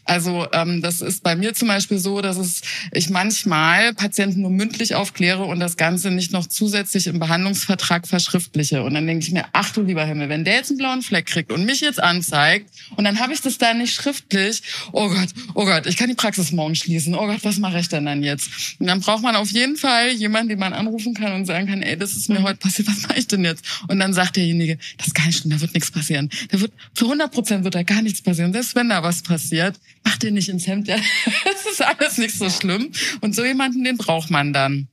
Also 0.04 0.46
ähm, 0.52 0.82
das 0.82 1.00
ist 1.00 1.22
bei 1.22 1.36
mir 1.36 1.54
zum 1.54 1.68
Beispiel 1.68 1.98
so, 1.98 2.20
dass 2.20 2.36
es 2.36 2.62
ich 2.92 3.10
manchmal 3.10 3.94
Patienten 3.94 4.42
nur 4.42 4.50
mündlich 4.50 4.94
aufkläre 4.94 5.44
und 5.44 5.60
das 5.60 5.76
Ganze 5.76 6.10
nicht 6.10 6.32
noch 6.32 6.46
zusätzlich 6.46 7.06
im 7.06 7.18
Behandlungsvertrag 7.18 8.06
verschriftliche. 8.06 8.82
Und 8.82 8.94
dann 8.94 9.06
denke 9.06 9.24
ich 9.24 9.32
mir, 9.32 9.44
ach 9.52 9.70
du 9.72 9.82
lieber 9.82 10.04
Himmel, 10.04 10.28
wenn 10.28 10.44
der 10.44 10.54
jetzt 10.54 10.70
einen 10.70 10.78
blauen 10.78 11.02
Fleck 11.02 11.26
kriegt 11.26 11.52
und 11.52 11.64
mich 11.64 11.80
jetzt 11.80 12.02
anzeigt 12.02 12.70
und 12.96 13.04
dann 13.04 13.20
habe 13.20 13.32
ich 13.32 13.40
das 13.40 13.58
da 13.58 13.74
nicht 13.74 13.94
schriftlich, 13.94 14.62
oh 14.92 15.08
Gott, 15.08 15.28
oh 15.54 15.64
Gott, 15.64 15.86
ich 15.86 15.96
kann 15.96 16.08
die 16.08 16.14
Praxis 16.14 16.52
morgen 16.52 16.74
schließen. 16.74 17.14
Oh 17.14 17.26
Gott, 17.26 17.44
was 17.44 17.58
mache 17.58 17.78
ich 17.78 17.88
denn 17.88 18.06
dann 18.06 18.22
jetzt? 18.22 18.76
Und 18.78 18.86
dann 18.86 19.00
braucht 19.00 19.22
man 19.22 19.36
auf 19.36 19.50
jeden 19.50 19.76
Fall 19.76 20.10
jemanden, 20.10 20.50
den 20.50 20.58
man 20.58 20.72
anrufen 20.72 21.14
kann 21.14 21.32
und 21.32 21.46
sagen 21.46 21.66
kann, 21.66 21.82
ey, 21.82 21.96
das 21.96 22.12
ist 22.12 22.28
mir 22.28 22.42
heute 22.42 22.58
passiert, 22.58 22.88
was 22.88 23.02
mache 23.02 23.18
ich 23.18 23.26
denn 23.26 23.44
jetzt? 23.44 23.64
Und 23.88 23.98
dann 23.98 24.12
sagt 24.12 24.36
derjenige, 24.36 24.78
das 24.98 25.08
ist 25.08 25.14
nicht 25.26 25.38
schlimm, 25.38 25.52
da 25.52 25.60
wird 25.60 25.74
nichts 25.74 25.90
passieren. 25.90 26.30
Da 26.50 26.60
wird, 26.60 26.72
zu 26.94 27.06
100 27.06 27.32
Prozent 27.32 27.64
wird 27.64 27.74
da 27.74 27.82
gar 27.82 28.02
nichts 28.02 28.22
passieren. 28.22 28.52
Selbst 28.52 28.74
wenn 28.74 28.88
da 28.88 29.02
was 29.02 29.22
passiert, 29.22 29.78
mach 30.04 30.16
dir 30.16 30.30
nicht 30.30 30.48
ins 30.48 30.66
Hemd. 30.66 30.88
Ja, 30.94 30.96
das 31.44 31.72
ist 31.72 31.82
alles 31.82 32.18
nicht 32.18 32.36
so 32.36 32.50
schlimm. 32.50 32.92
Und 33.20 33.34
so 33.34 33.44
jemanden, 33.44 33.84
den 33.84 33.96
braucht 33.96 34.30
man 34.30 34.52
dann. 34.52 34.88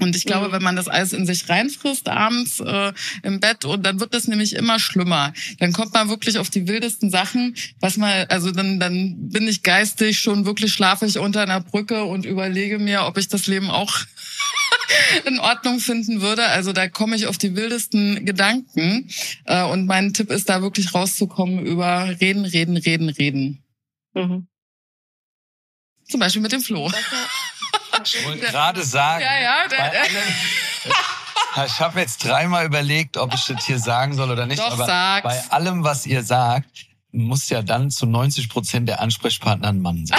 Und 0.00 0.16
ich 0.16 0.24
glaube, 0.24 0.48
mhm. 0.48 0.52
wenn 0.52 0.62
man 0.62 0.76
das 0.76 0.88
alles 0.88 1.12
in 1.12 1.26
sich 1.26 1.48
reinfrisst 1.48 2.08
abends 2.08 2.60
äh, 2.60 2.92
im 3.22 3.40
Bett 3.40 3.64
und 3.64 3.84
dann 3.84 4.00
wird 4.00 4.12
das 4.12 4.26
nämlich 4.26 4.54
immer 4.54 4.78
schlimmer. 4.78 5.32
Dann 5.60 5.72
kommt 5.72 5.94
man 5.94 6.08
wirklich 6.08 6.38
auf 6.38 6.50
die 6.50 6.66
wildesten 6.66 7.10
Sachen, 7.10 7.54
was 7.80 7.96
mal, 7.96 8.26
also 8.28 8.50
dann 8.50 8.80
dann 8.80 9.28
bin 9.28 9.46
ich 9.46 9.62
geistig 9.62 10.18
schon 10.18 10.46
wirklich 10.46 10.72
schlafe 10.72 11.06
ich 11.06 11.18
unter 11.18 11.42
einer 11.42 11.60
Brücke 11.60 12.04
und 12.04 12.26
überlege 12.26 12.78
mir, 12.78 13.04
ob 13.04 13.18
ich 13.18 13.28
das 13.28 13.46
Leben 13.46 13.70
auch 13.70 14.00
in 15.24 15.38
Ordnung 15.38 15.80
finden 15.80 16.20
würde. 16.20 16.46
Also 16.46 16.72
da 16.72 16.88
komme 16.88 17.16
ich 17.16 17.26
auf 17.26 17.38
die 17.38 17.56
wildesten 17.56 18.24
Gedanken. 18.24 19.10
Äh, 19.44 19.62
und 19.64 19.86
mein 19.86 20.12
Tipp 20.12 20.30
ist 20.30 20.48
da 20.48 20.62
wirklich 20.62 20.94
rauszukommen 20.94 21.64
über 21.64 22.08
reden, 22.20 22.44
reden, 22.44 22.76
reden, 22.76 23.08
reden. 23.08 23.62
Mhm. 24.14 24.46
Zum 26.08 26.20
Beispiel 26.20 26.42
mit 26.42 26.52
dem 26.52 26.60
Flo. 26.60 26.90
Ich 28.04 28.24
wollte 28.26 28.46
gerade 28.46 28.82
sagen, 28.82 29.22
ja, 29.22 29.40
ja, 29.40 29.68
der, 29.68 29.76
bei 29.76 30.00
allem, 30.00 31.66
ich 31.66 31.80
habe 31.80 32.00
jetzt 32.00 32.24
dreimal 32.24 32.66
überlegt, 32.66 33.16
ob 33.16 33.32
ich 33.34 33.44
das 33.44 33.64
hier 33.64 33.78
sagen 33.78 34.14
soll 34.14 34.30
oder 34.30 34.46
nicht. 34.46 34.58
Doch, 34.58 34.72
aber 34.72 34.84
sag's. 34.84 35.22
bei 35.22 35.52
allem, 35.52 35.84
was 35.84 36.04
ihr 36.04 36.22
sagt, 36.22 36.86
muss 37.12 37.48
ja 37.48 37.62
dann 37.62 37.90
zu 37.90 38.06
90 38.06 38.48
Prozent 38.48 38.88
der 38.88 39.00
Ansprechpartner 39.00 39.68
ein 39.68 39.80
Mann 39.80 40.06
sein. 40.06 40.18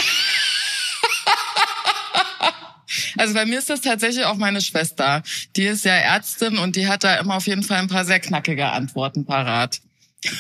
Also 3.18 3.34
bei 3.34 3.46
mir 3.46 3.60
ist 3.60 3.70
das 3.70 3.82
tatsächlich 3.82 4.26
auch 4.26 4.36
meine 4.36 4.62
Schwester. 4.62 5.24
Die 5.56 5.64
ist 5.64 5.86
ja 5.86 5.94
Ärztin 5.94 6.58
und 6.58 6.76
die 6.76 6.88
hat 6.88 7.04
da 7.04 7.16
immer 7.16 7.36
auf 7.36 7.48
jeden 7.48 7.64
Fall 7.64 7.80
ein 7.80 7.88
paar 7.88 8.06
sehr 8.06 8.20
knackige 8.20 8.72
Antworten 8.72 9.26
parat. 9.26 9.82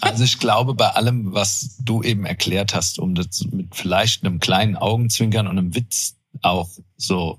Also 0.00 0.22
ich 0.22 0.38
glaube, 0.38 0.74
bei 0.74 0.88
allem, 0.88 1.32
was 1.32 1.78
du 1.80 2.02
eben 2.02 2.26
erklärt 2.26 2.74
hast, 2.74 2.98
um 2.98 3.14
das 3.14 3.42
mit 3.50 3.74
vielleicht 3.74 4.22
einem 4.22 4.38
kleinen 4.38 4.76
Augenzwinkern 4.76 5.46
und 5.46 5.58
einem 5.58 5.74
Witz 5.74 6.16
auch 6.42 6.68
so 6.98 7.38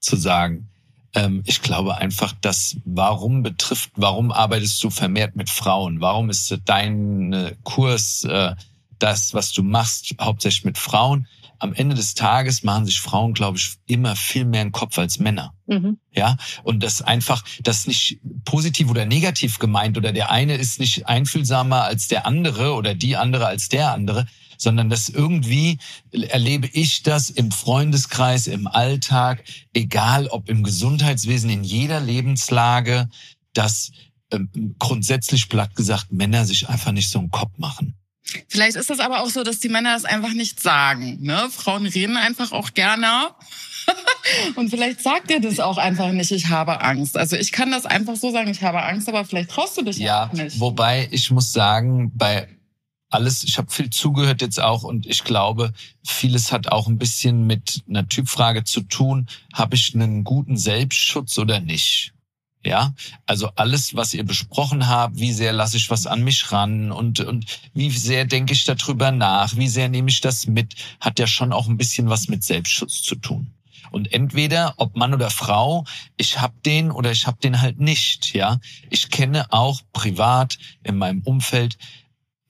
zu 0.00 0.16
sagen, 0.16 0.70
ähm, 1.14 1.42
ich 1.44 1.60
glaube 1.60 1.98
einfach, 1.98 2.32
dass 2.40 2.76
warum 2.86 3.42
betrifft, 3.42 3.90
warum 3.96 4.32
arbeitest 4.32 4.82
du 4.82 4.88
vermehrt 4.88 5.36
mit 5.36 5.50
Frauen? 5.50 6.00
Warum 6.00 6.30
ist 6.30 6.56
dein 6.64 7.54
Kurs 7.62 8.24
äh, 8.24 8.54
das, 8.98 9.34
was 9.34 9.52
du 9.52 9.62
machst, 9.62 10.14
hauptsächlich 10.20 10.64
mit 10.64 10.78
Frauen? 10.78 11.26
Am 11.58 11.72
Ende 11.72 11.94
des 11.94 12.14
Tages 12.14 12.62
machen 12.62 12.86
sich 12.86 13.00
Frauen, 13.00 13.34
glaube 13.34 13.58
ich, 13.58 13.76
immer 13.86 14.16
viel 14.16 14.44
mehr 14.44 14.60
einen 14.60 14.72
Kopf 14.72 14.98
als 14.98 15.18
Männer. 15.18 15.54
Mhm. 15.66 15.98
Ja, 16.12 16.36
und 16.62 16.82
das 16.82 17.02
einfach, 17.02 17.44
das 17.62 17.86
nicht 17.86 18.20
positiv 18.44 18.88
oder 18.90 19.06
negativ 19.06 19.58
gemeint 19.58 19.96
oder 19.96 20.12
der 20.12 20.30
eine 20.30 20.56
ist 20.56 20.80
nicht 20.80 21.06
einfühlsamer 21.06 21.82
als 21.84 22.08
der 22.08 22.26
andere 22.26 22.74
oder 22.74 22.94
die 22.94 23.16
andere 23.16 23.46
als 23.46 23.68
der 23.68 23.92
andere, 23.92 24.26
sondern 24.56 24.90
das 24.90 25.08
irgendwie 25.08 25.78
erlebe 26.10 26.68
ich 26.72 27.02
das 27.02 27.30
im 27.30 27.50
Freundeskreis, 27.50 28.46
im 28.46 28.66
Alltag, 28.66 29.44
egal 29.72 30.26
ob 30.28 30.48
im 30.48 30.64
Gesundheitswesen, 30.64 31.50
in 31.50 31.64
jeder 31.64 32.00
Lebenslage, 32.00 33.08
dass 33.52 33.92
ähm, 34.30 34.74
grundsätzlich 34.78 35.48
platt 35.48 35.74
gesagt 35.74 36.12
Männer 36.12 36.44
sich 36.44 36.68
einfach 36.68 36.92
nicht 36.92 37.10
so 37.10 37.18
einen 37.18 37.30
Kopf 37.30 37.56
machen. 37.56 37.97
Vielleicht 38.48 38.76
ist 38.76 38.90
das 38.90 39.00
aber 39.00 39.22
auch 39.22 39.30
so, 39.30 39.42
dass 39.42 39.58
die 39.58 39.68
Männer 39.68 39.94
das 39.94 40.04
einfach 40.04 40.32
nicht 40.32 40.60
sagen. 40.60 41.18
Ne? 41.20 41.48
Frauen 41.50 41.86
reden 41.86 42.16
einfach 42.16 42.52
auch 42.52 42.74
gerne. 42.74 43.30
Und 44.56 44.70
vielleicht 44.70 45.00
sagt 45.00 45.30
ihr 45.30 45.40
das 45.40 45.60
auch 45.60 45.78
einfach 45.78 46.12
nicht, 46.12 46.30
ich 46.30 46.48
habe 46.48 46.82
Angst. 46.82 47.16
Also 47.16 47.36
ich 47.36 47.52
kann 47.52 47.70
das 47.70 47.86
einfach 47.86 48.16
so 48.16 48.30
sagen, 48.30 48.50
ich 48.50 48.62
habe 48.62 48.82
Angst, 48.82 49.08
aber 49.08 49.24
vielleicht 49.24 49.50
traust 49.50 49.78
du 49.78 49.82
dich 49.82 49.98
ja 49.98 50.26
auch 50.26 50.32
nicht. 50.32 50.60
Wobei 50.60 51.08
ich 51.10 51.30
muss 51.30 51.52
sagen, 51.52 52.12
bei 52.14 52.48
alles, 53.10 53.44
ich 53.44 53.56
habe 53.56 53.70
viel 53.70 53.88
zugehört 53.88 54.42
jetzt 54.42 54.60
auch 54.60 54.82
und 54.82 55.06
ich 55.06 55.24
glaube, 55.24 55.72
vieles 56.04 56.52
hat 56.52 56.70
auch 56.70 56.88
ein 56.88 56.98
bisschen 56.98 57.46
mit 57.46 57.82
einer 57.88 58.06
Typfrage 58.06 58.64
zu 58.64 58.82
tun, 58.82 59.28
habe 59.54 59.76
ich 59.76 59.94
einen 59.94 60.24
guten 60.24 60.58
Selbstschutz 60.58 61.38
oder 61.38 61.60
nicht? 61.60 62.12
Ja, 62.68 62.92
also 63.24 63.48
alles, 63.56 63.94
was 63.94 64.12
ihr 64.12 64.24
besprochen 64.24 64.88
habt, 64.88 65.16
wie 65.16 65.32
sehr 65.32 65.54
lasse 65.54 65.78
ich 65.78 65.88
was 65.88 66.06
an 66.06 66.22
mich 66.22 66.52
ran 66.52 66.92
und, 66.92 67.20
und 67.20 67.46
wie 67.72 67.88
sehr 67.88 68.26
denke 68.26 68.52
ich 68.52 68.66
darüber 68.66 69.10
nach, 69.10 69.56
wie 69.56 69.68
sehr 69.68 69.88
nehme 69.88 70.10
ich 70.10 70.20
das 70.20 70.46
mit, 70.46 70.74
hat 71.00 71.18
ja 71.18 71.26
schon 71.26 71.54
auch 71.54 71.66
ein 71.66 71.78
bisschen 71.78 72.10
was 72.10 72.28
mit 72.28 72.44
Selbstschutz 72.44 73.00
zu 73.00 73.14
tun. 73.14 73.54
Und 73.90 74.12
entweder, 74.12 74.74
ob 74.76 74.96
Mann 74.96 75.14
oder 75.14 75.30
Frau, 75.30 75.86
ich 76.18 76.42
hab 76.42 76.62
den 76.62 76.90
oder 76.90 77.10
ich 77.10 77.26
hab 77.26 77.40
den 77.40 77.62
halt 77.62 77.80
nicht, 77.80 78.34
ja. 78.34 78.60
Ich 78.90 79.08
kenne 79.08 79.50
auch 79.50 79.80
privat 79.94 80.58
in 80.82 80.98
meinem 80.98 81.22
Umfeld 81.22 81.78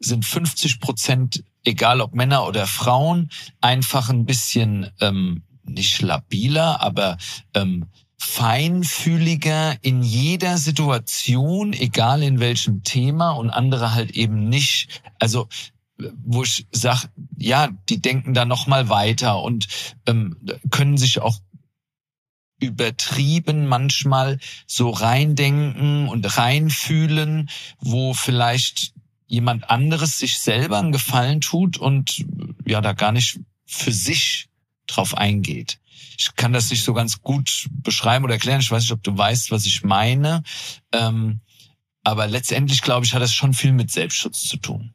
sind 0.00 0.24
50 0.24 0.80
Prozent, 0.80 1.44
egal 1.62 2.00
ob 2.00 2.12
Männer 2.12 2.44
oder 2.44 2.66
Frauen, 2.66 3.30
einfach 3.60 4.08
ein 4.08 4.26
bisschen 4.26 4.90
ähm, 5.00 5.44
nicht 5.62 6.02
labiler, 6.02 6.80
aber 6.80 7.18
ähm, 7.54 7.86
feinfühliger 8.18 9.76
in 9.82 10.02
jeder 10.02 10.58
Situation, 10.58 11.72
egal 11.72 12.22
in 12.22 12.40
welchem 12.40 12.82
Thema 12.82 13.30
und 13.30 13.50
andere 13.50 13.94
halt 13.94 14.10
eben 14.10 14.48
nicht. 14.48 15.02
Also 15.18 15.48
wo 16.24 16.42
ich 16.42 16.66
sag, 16.70 17.08
ja, 17.36 17.68
die 17.88 18.00
denken 18.00 18.34
da 18.34 18.44
noch 18.44 18.66
mal 18.66 18.88
weiter 18.88 19.42
und 19.42 19.66
ähm, 20.06 20.36
können 20.70 20.96
sich 20.96 21.20
auch 21.20 21.38
übertrieben 22.60 23.66
manchmal 23.66 24.38
so 24.66 24.90
reindenken 24.90 26.08
und 26.08 26.36
reinfühlen, 26.36 27.50
wo 27.78 28.14
vielleicht 28.14 28.92
jemand 29.26 29.70
anderes 29.70 30.18
sich 30.18 30.38
selber 30.38 30.78
einen 30.78 30.92
Gefallen 30.92 31.40
tut 31.40 31.78
und 31.78 32.24
ja 32.64 32.80
da 32.80 32.92
gar 32.94 33.12
nicht 33.12 33.40
für 33.66 33.92
sich 33.92 34.48
drauf 34.86 35.16
eingeht 35.16 35.78
ich 36.18 36.34
kann 36.34 36.52
das 36.52 36.68
nicht 36.70 36.84
so 36.84 36.94
ganz 36.94 37.22
gut 37.22 37.68
beschreiben 37.70 38.24
oder 38.24 38.34
erklären. 38.34 38.60
Ich 38.60 38.70
weiß 38.70 38.82
nicht, 38.82 38.92
ob 38.92 39.02
du 39.04 39.16
weißt, 39.16 39.52
was 39.52 39.66
ich 39.66 39.84
meine. 39.84 40.42
Ähm, 40.92 41.40
aber 42.02 42.26
letztendlich, 42.26 42.82
glaube 42.82 43.06
ich, 43.06 43.14
hat 43.14 43.22
das 43.22 43.32
schon 43.32 43.54
viel 43.54 43.72
mit 43.72 43.90
Selbstschutz 43.92 44.42
zu 44.48 44.56
tun. 44.56 44.92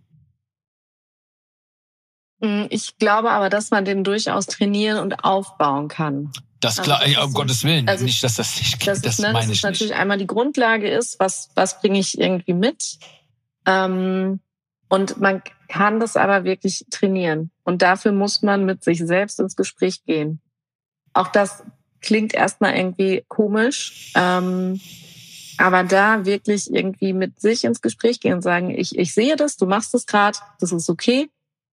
Mm, 2.42 2.66
ich 2.70 2.98
glaube 2.98 3.32
aber, 3.32 3.50
dass 3.50 3.72
man 3.72 3.86
den 3.86 4.04
durchaus 4.04 4.48
trainieren 4.48 5.00
und 5.00 5.24
aufbauen 5.24 5.88
kann. 5.88 6.34
Das 6.60 6.82
klar, 6.82 7.00
also, 7.00 7.14
ja, 7.14 7.24
um 7.24 7.34
Gottes 7.34 7.64
Willen, 7.64 7.88
also, 7.88 8.04
nicht, 8.04 8.22
dass 8.24 8.36
das 8.36 8.58
nicht 8.58 8.80
geht. 8.80 8.88
Das, 8.88 9.02
das, 9.02 9.20
ne, 9.20 9.32
meine 9.32 9.48
das 9.48 9.58
ich 9.58 9.64
natürlich 9.64 9.92
nicht. 9.92 10.00
einmal 10.00 10.18
die 10.18 10.28
Grundlage 10.28 10.90
ist, 10.90 11.20
was, 11.20 11.52
was 11.56 11.80
bringe 11.80 12.00
ich 12.00 12.18
irgendwie 12.18 12.54
mit? 12.54 12.98
Ähm, 13.66 14.42
und 14.90 15.20
man 15.22 15.42
kann 15.70 16.02
das 16.02 16.18
aber 16.18 16.44
wirklich 16.44 16.86
trainieren. 16.90 17.52
Und 17.64 17.82
dafür 17.82 18.12
muss 18.12 18.42
man 18.42 18.66
mit 18.66 18.84
sich 18.84 19.00
selbst 19.00 19.40
ins 19.40 19.56
Gespräch 19.56 20.04
gehen. 20.04 20.42
Auch 21.14 21.28
das 21.28 21.64
klingt 22.02 22.34
erstmal 22.34 22.76
irgendwie 22.76 23.24
komisch. 23.28 24.12
Ähm, 24.16 24.80
aber 25.58 25.84
da 25.84 26.26
wirklich 26.26 26.74
irgendwie 26.74 27.14
mit 27.14 27.40
sich 27.40 27.64
ins 27.64 27.82
Gespräch 27.82 28.20
gehen 28.20 28.34
und 28.34 28.42
sagen, 28.42 28.72
ich, 28.72 28.98
ich 28.98 29.14
sehe 29.14 29.36
das, 29.36 29.58
du 29.58 29.66
machst 29.66 29.94
das 29.94 30.06
gerade, 30.06 30.38
das 30.60 30.72
ist 30.72 30.90
okay, 30.90 31.30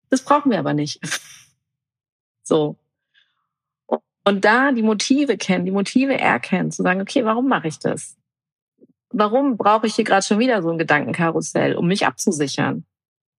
das 0.09 0.23
brauchen 0.23 0.51
wir 0.51 0.59
aber 0.59 0.73
nicht. 0.73 0.99
so. 2.43 2.77
Und 4.23 4.45
da 4.45 4.71
die 4.71 4.83
Motive 4.83 5.37
kennen, 5.37 5.65
die 5.65 5.71
Motive 5.71 6.17
erkennen, 6.17 6.71
zu 6.71 6.83
sagen, 6.83 7.01
okay, 7.01 7.25
warum 7.25 7.47
mache 7.47 7.67
ich 7.67 7.79
das? 7.79 8.17
Warum 9.09 9.57
brauche 9.57 9.87
ich 9.87 9.95
hier 9.95 10.05
gerade 10.05 10.23
schon 10.23 10.39
wieder 10.39 10.61
so 10.61 10.69
ein 10.69 10.77
Gedankenkarussell, 10.77 11.75
um 11.75 11.87
mich 11.87 12.05
abzusichern? 12.05 12.85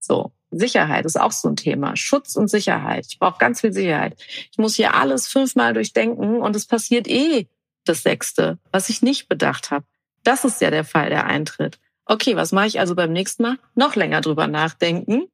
So. 0.00 0.32
Sicherheit 0.52 1.06
ist 1.06 1.18
auch 1.18 1.32
so 1.32 1.48
ein 1.48 1.56
Thema. 1.56 1.96
Schutz 1.96 2.36
und 2.36 2.48
Sicherheit. 2.48 3.06
Ich 3.08 3.18
brauche 3.18 3.38
ganz 3.38 3.62
viel 3.62 3.72
Sicherheit. 3.72 4.16
Ich 4.50 4.58
muss 4.58 4.76
hier 4.76 4.94
alles 4.94 5.26
fünfmal 5.26 5.74
durchdenken 5.74 6.40
und 6.40 6.54
es 6.54 6.66
passiert 6.66 7.08
eh 7.08 7.48
das 7.84 8.02
Sechste, 8.02 8.58
was 8.70 8.88
ich 8.88 9.02
nicht 9.02 9.28
bedacht 9.28 9.70
habe. 9.70 9.84
Das 10.22 10.44
ist 10.44 10.60
ja 10.60 10.70
der 10.70 10.84
Fall, 10.84 11.10
der 11.10 11.26
eintritt. 11.26 11.78
Okay, 12.04 12.36
was 12.36 12.52
mache 12.52 12.66
ich 12.66 12.80
also 12.80 12.94
beim 12.94 13.12
nächsten 13.12 13.42
Mal? 13.42 13.58
Noch 13.74 13.96
länger 13.96 14.20
drüber 14.20 14.46
nachdenken, 14.46 15.24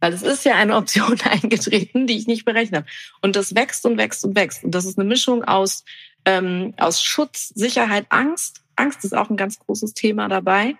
weil 0.00 0.12
es 0.12 0.22
ist 0.22 0.44
ja 0.44 0.54
eine 0.54 0.76
Option 0.76 1.18
eingetreten, 1.24 2.06
die 2.06 2.16
ich 2.16 2.26
nicht 2.26 2.44
berechnet 2.44 2.82
habe. 2.82 2.90
Und 3.22 3.36
das 3.36 3.54
wächst 3.54 3.86
und 3.86 3.96
wächst 3.96 4.24
und 4.24 4.36
wächst. 4.36 4.64
Und 4.64 4.74
das 4.74 4.84
ist 4.84 4.98
eine 4.98 5.08
Mischung 5.08 5.44
aus, 5.44 5.84
ähm, 6.24 6.74
aus 6.76 7.02
Schutz, 7.02 7.48
Sicherheit, 7.54 8.06
Angst. 8.10 8.62
Angst 8.76 9.04
ist 9.04 9.16
auch 9.16 9.30
ein 9.30 9.36
ganz 9.36 9.58
großes 9.58 9.94
Thema 9.94 10.28
dabei. 10.28 10.76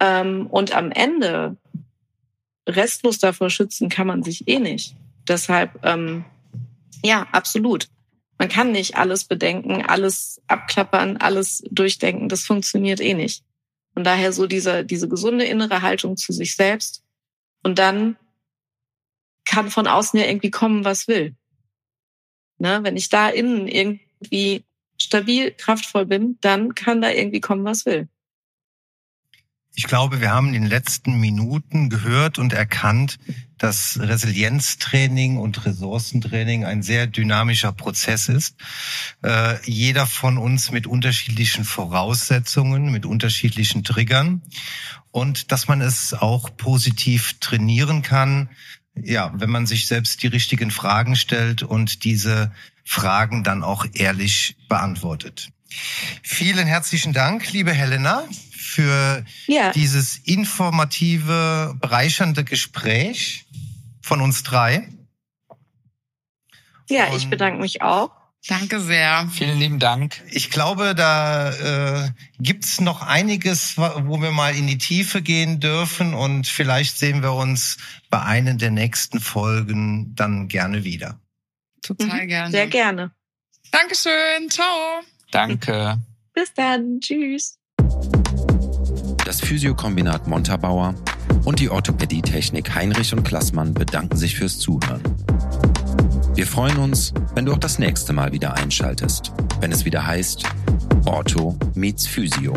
Ähm, 0.00 0.46
und 0.46 0.74
am 0.76 0.92
Ende 0.92 1.56
restlos 2.68 3.18
davor 3.18 3.50
schützen 3.50 3.88
kann 3.88 4.06
man 4.06 4.22
sich 4.22 4.46
eh 4.46 4.60
nicht. 4.60 4.94
Deshalb, 5.26 5.84
ähm, 5.84 6.24
ja, 7.02 7.26
absolut. 7.32 7.88
Man 8.38 8.48
kann 8.48 8.70
nicht 8.70 8.96
alles 8.96 9.24
bedenken, 9.24 9.84
alles 9.84 10.40
abklappern, 10.46 11.16
alles 11.16 11.64
durchdenken. 11.70 12.28
Das 12.28 12.44
funktioniert 12.44 13.00
eh 13.00 13.14
nicht. 13.14 13.42
Von 13.94 14.04
daher 14.04 14.32
so 14.32 14.46
diese, 14.46 14.84
diese 14.84 15.08
gesunde 15.08 15.44
innere 15.44 15.82
Haltung 15.82 16.16
zu 16.16 16.32
sich 16.32 16.54
selbst. 16.54 17.02
Und 17.64 17.78
dann 17.78 18.16
kann 19.44 19.70
von 19.70 19.86
außen 19.86 20.20
ja 20.20 20.26
irgendwie 20.26 20.50
kommen, 20.50 20.84
was 20.84 21.08
will. 21.08 21.34
Ne? 22.58 22.80
Wenn 22.82 22.96
ich 22.96 23.08
da 23.08 23.28
innen 23.28 23.66
irgendwie 23.66 24.64
stabil, 25.00 25.50
kraftvoll 25.50 26.06
bin, 26.06 26.38
dann 26.40 26.74
kann 26.74 27.00
da 27.00 27.10
irgendwie 27.10 27.40
kommen, 27.40 27.64
was 27.64 27.86
will. 27.86 28.08
Ich 29.78 29.84
glaube, 29.84 30.20
wir 30.20 30.32
haben 30.32 30.48
in 30.48 30.54
den 30.54 30.66
letzten 30.66 31.20
Minuten 31.20 31.88
gehört 31.88 32.40
und 32.40 32.52
erkannt, 32.52 33.20
dass 33.58 33.96
Resilienztraining 34.02 35.36
und 35.36 35.64
Ressourcentraining 35.64 36.64
ein 36.64 36.82
sehr 36.82 37.06
dynamischer 37.06 37.70
Prozess 37.70 38.28
ist. 38.28 38.56
Äh, 39.22 39.54
jeder 39.70 40.06
von 40.06 40.36
uns 40.36 40.72
mit 40.72 40.88
unterschiedlichen 40.88 41.64
Voraussetzungen, 41.64 42.90
mit 42.90 43.06
unterschiedlichen 43.06 43.84
Triggern 43.84 44.42
und 45.12 45.52
dass 45.52 45.68
man 45.68 45.80
es 45.80 46.12
auch 46.12 46.56
positiv 46.56 47.38
trainieren 47.38 48.02
kann, 48.02 48.50
ja, 49.00 49.32
wenn 49.36 49.50
man 49.50 49.68
sich 49.68 49.86
selbst 49.86 50.24
die 50.24 50.26
richtigen 50.26 50.72
Fragen 50.72 51.14
stellt 51.14 51.62
und 51.62 52.02
diese 52.02 52.50
Fragen 52.84 53.44
dann 53.44 53.62
auch 53.62 53.86
ehrlich 53.92 54.56
beantwortet. 54.68 55.50
Vielen 56.24 56.66
herzlichen 56.66 57.12
Dank, 57.12 57.52
liebe 57.52 57.72
Helena, 57.72 58.24
für 58.68 59.24
ja. 59.46 59.72
dieses 59.72 60.18
informative, 60.18 61.74
bereichernde 61.80 62.44
Gespräch 62.44 63.46
von 64.02 64.20
uns 64.20 64.42
drei. 64.42 64.88
Ja, 66.88 67.06
Und 67.06 67.16
ich 67.16 67.28
bedanke 67.28 67.60
mich 67.60 67.82
auch. 67.82 68.10
Danke 68.46 68.80
sehr. 68.80 69.28
Vielen 69.32 69.58
lieben 69.58 69.78
Dank. 69.78 70.22
Ich 70.30 70.50
glaube, 70.50 70.94
da 70.94 72.04
äh, 72.04 72.10
gibt's 72.38 72.80
noch 72.80 73.02
einiges, 73.02 73.76
wo 73.76 74.22
wir 74.22 74.30
mal 74.30 74.54
in 74.54 74.66
die 74.66 74.78
Tiefe 74.78 75.22
gehen 75.22 75.60
dürfen 75.60 76.14
und 76.14 76.46
vielleicht 76.46 76.96
sehen 76.96 77.22
wir 77.22 77.32
uns 77.32 77.78
bei 78.10 78.22
einer 78.22 78.54
der 78.54 78.70
nächsten 78.70 79.20
Folgen 79.20 80.14
dann 80.14 80.48
gerne 80.48 80.84
wieder. 80.84 81.20
Total 81.82 82.22
mhm, 82.22 82.28
gerne. 82.28 82.50
Sehr 82.50 82.66
gerne. 82.68 83.10
Dankeschön. 83.70 84.48
Ciao. 84.50 85.02
Danke. 85.30 85.98
Bis 86.32 86.54
dann. 86.54 87.00
Tschüss. 87.00 87.58
Das 89.28 89.42
Physiokombinat 89.42 90.26
Montabaur 90.26 90.94
und 91.44 91.60
die 91.60 91.68
Orthopädietechnik 91.68 92.74
Heinrich 92.74 93.12
und 93.12 93.24
Klassmann 93.24 93.74
bedanken 93.74 94.16
sich 94.16 94.34
fürs 94.34 94.58
Zuhören. 94.58 95.02
Wir 96.34 96.46
freuen 96.46 96.78
uns, 96.78 97.12
wenn 97.34 97.44
du 97.44 97.52
auch 97.52 97.58
das 97.58 97.78
nächste 97.78 98.14
Mal 98.14 98.32
wieder 98.32 98.54
einschaltest, 98.54 99.34
wenn 99.60 99.70
es 99.70 99.84
wieder 99.84 100.06
heißt 100.06 100.44
Ortho 101.04 101.58
meets 101.74 102.06
Physio. 102.06 102.54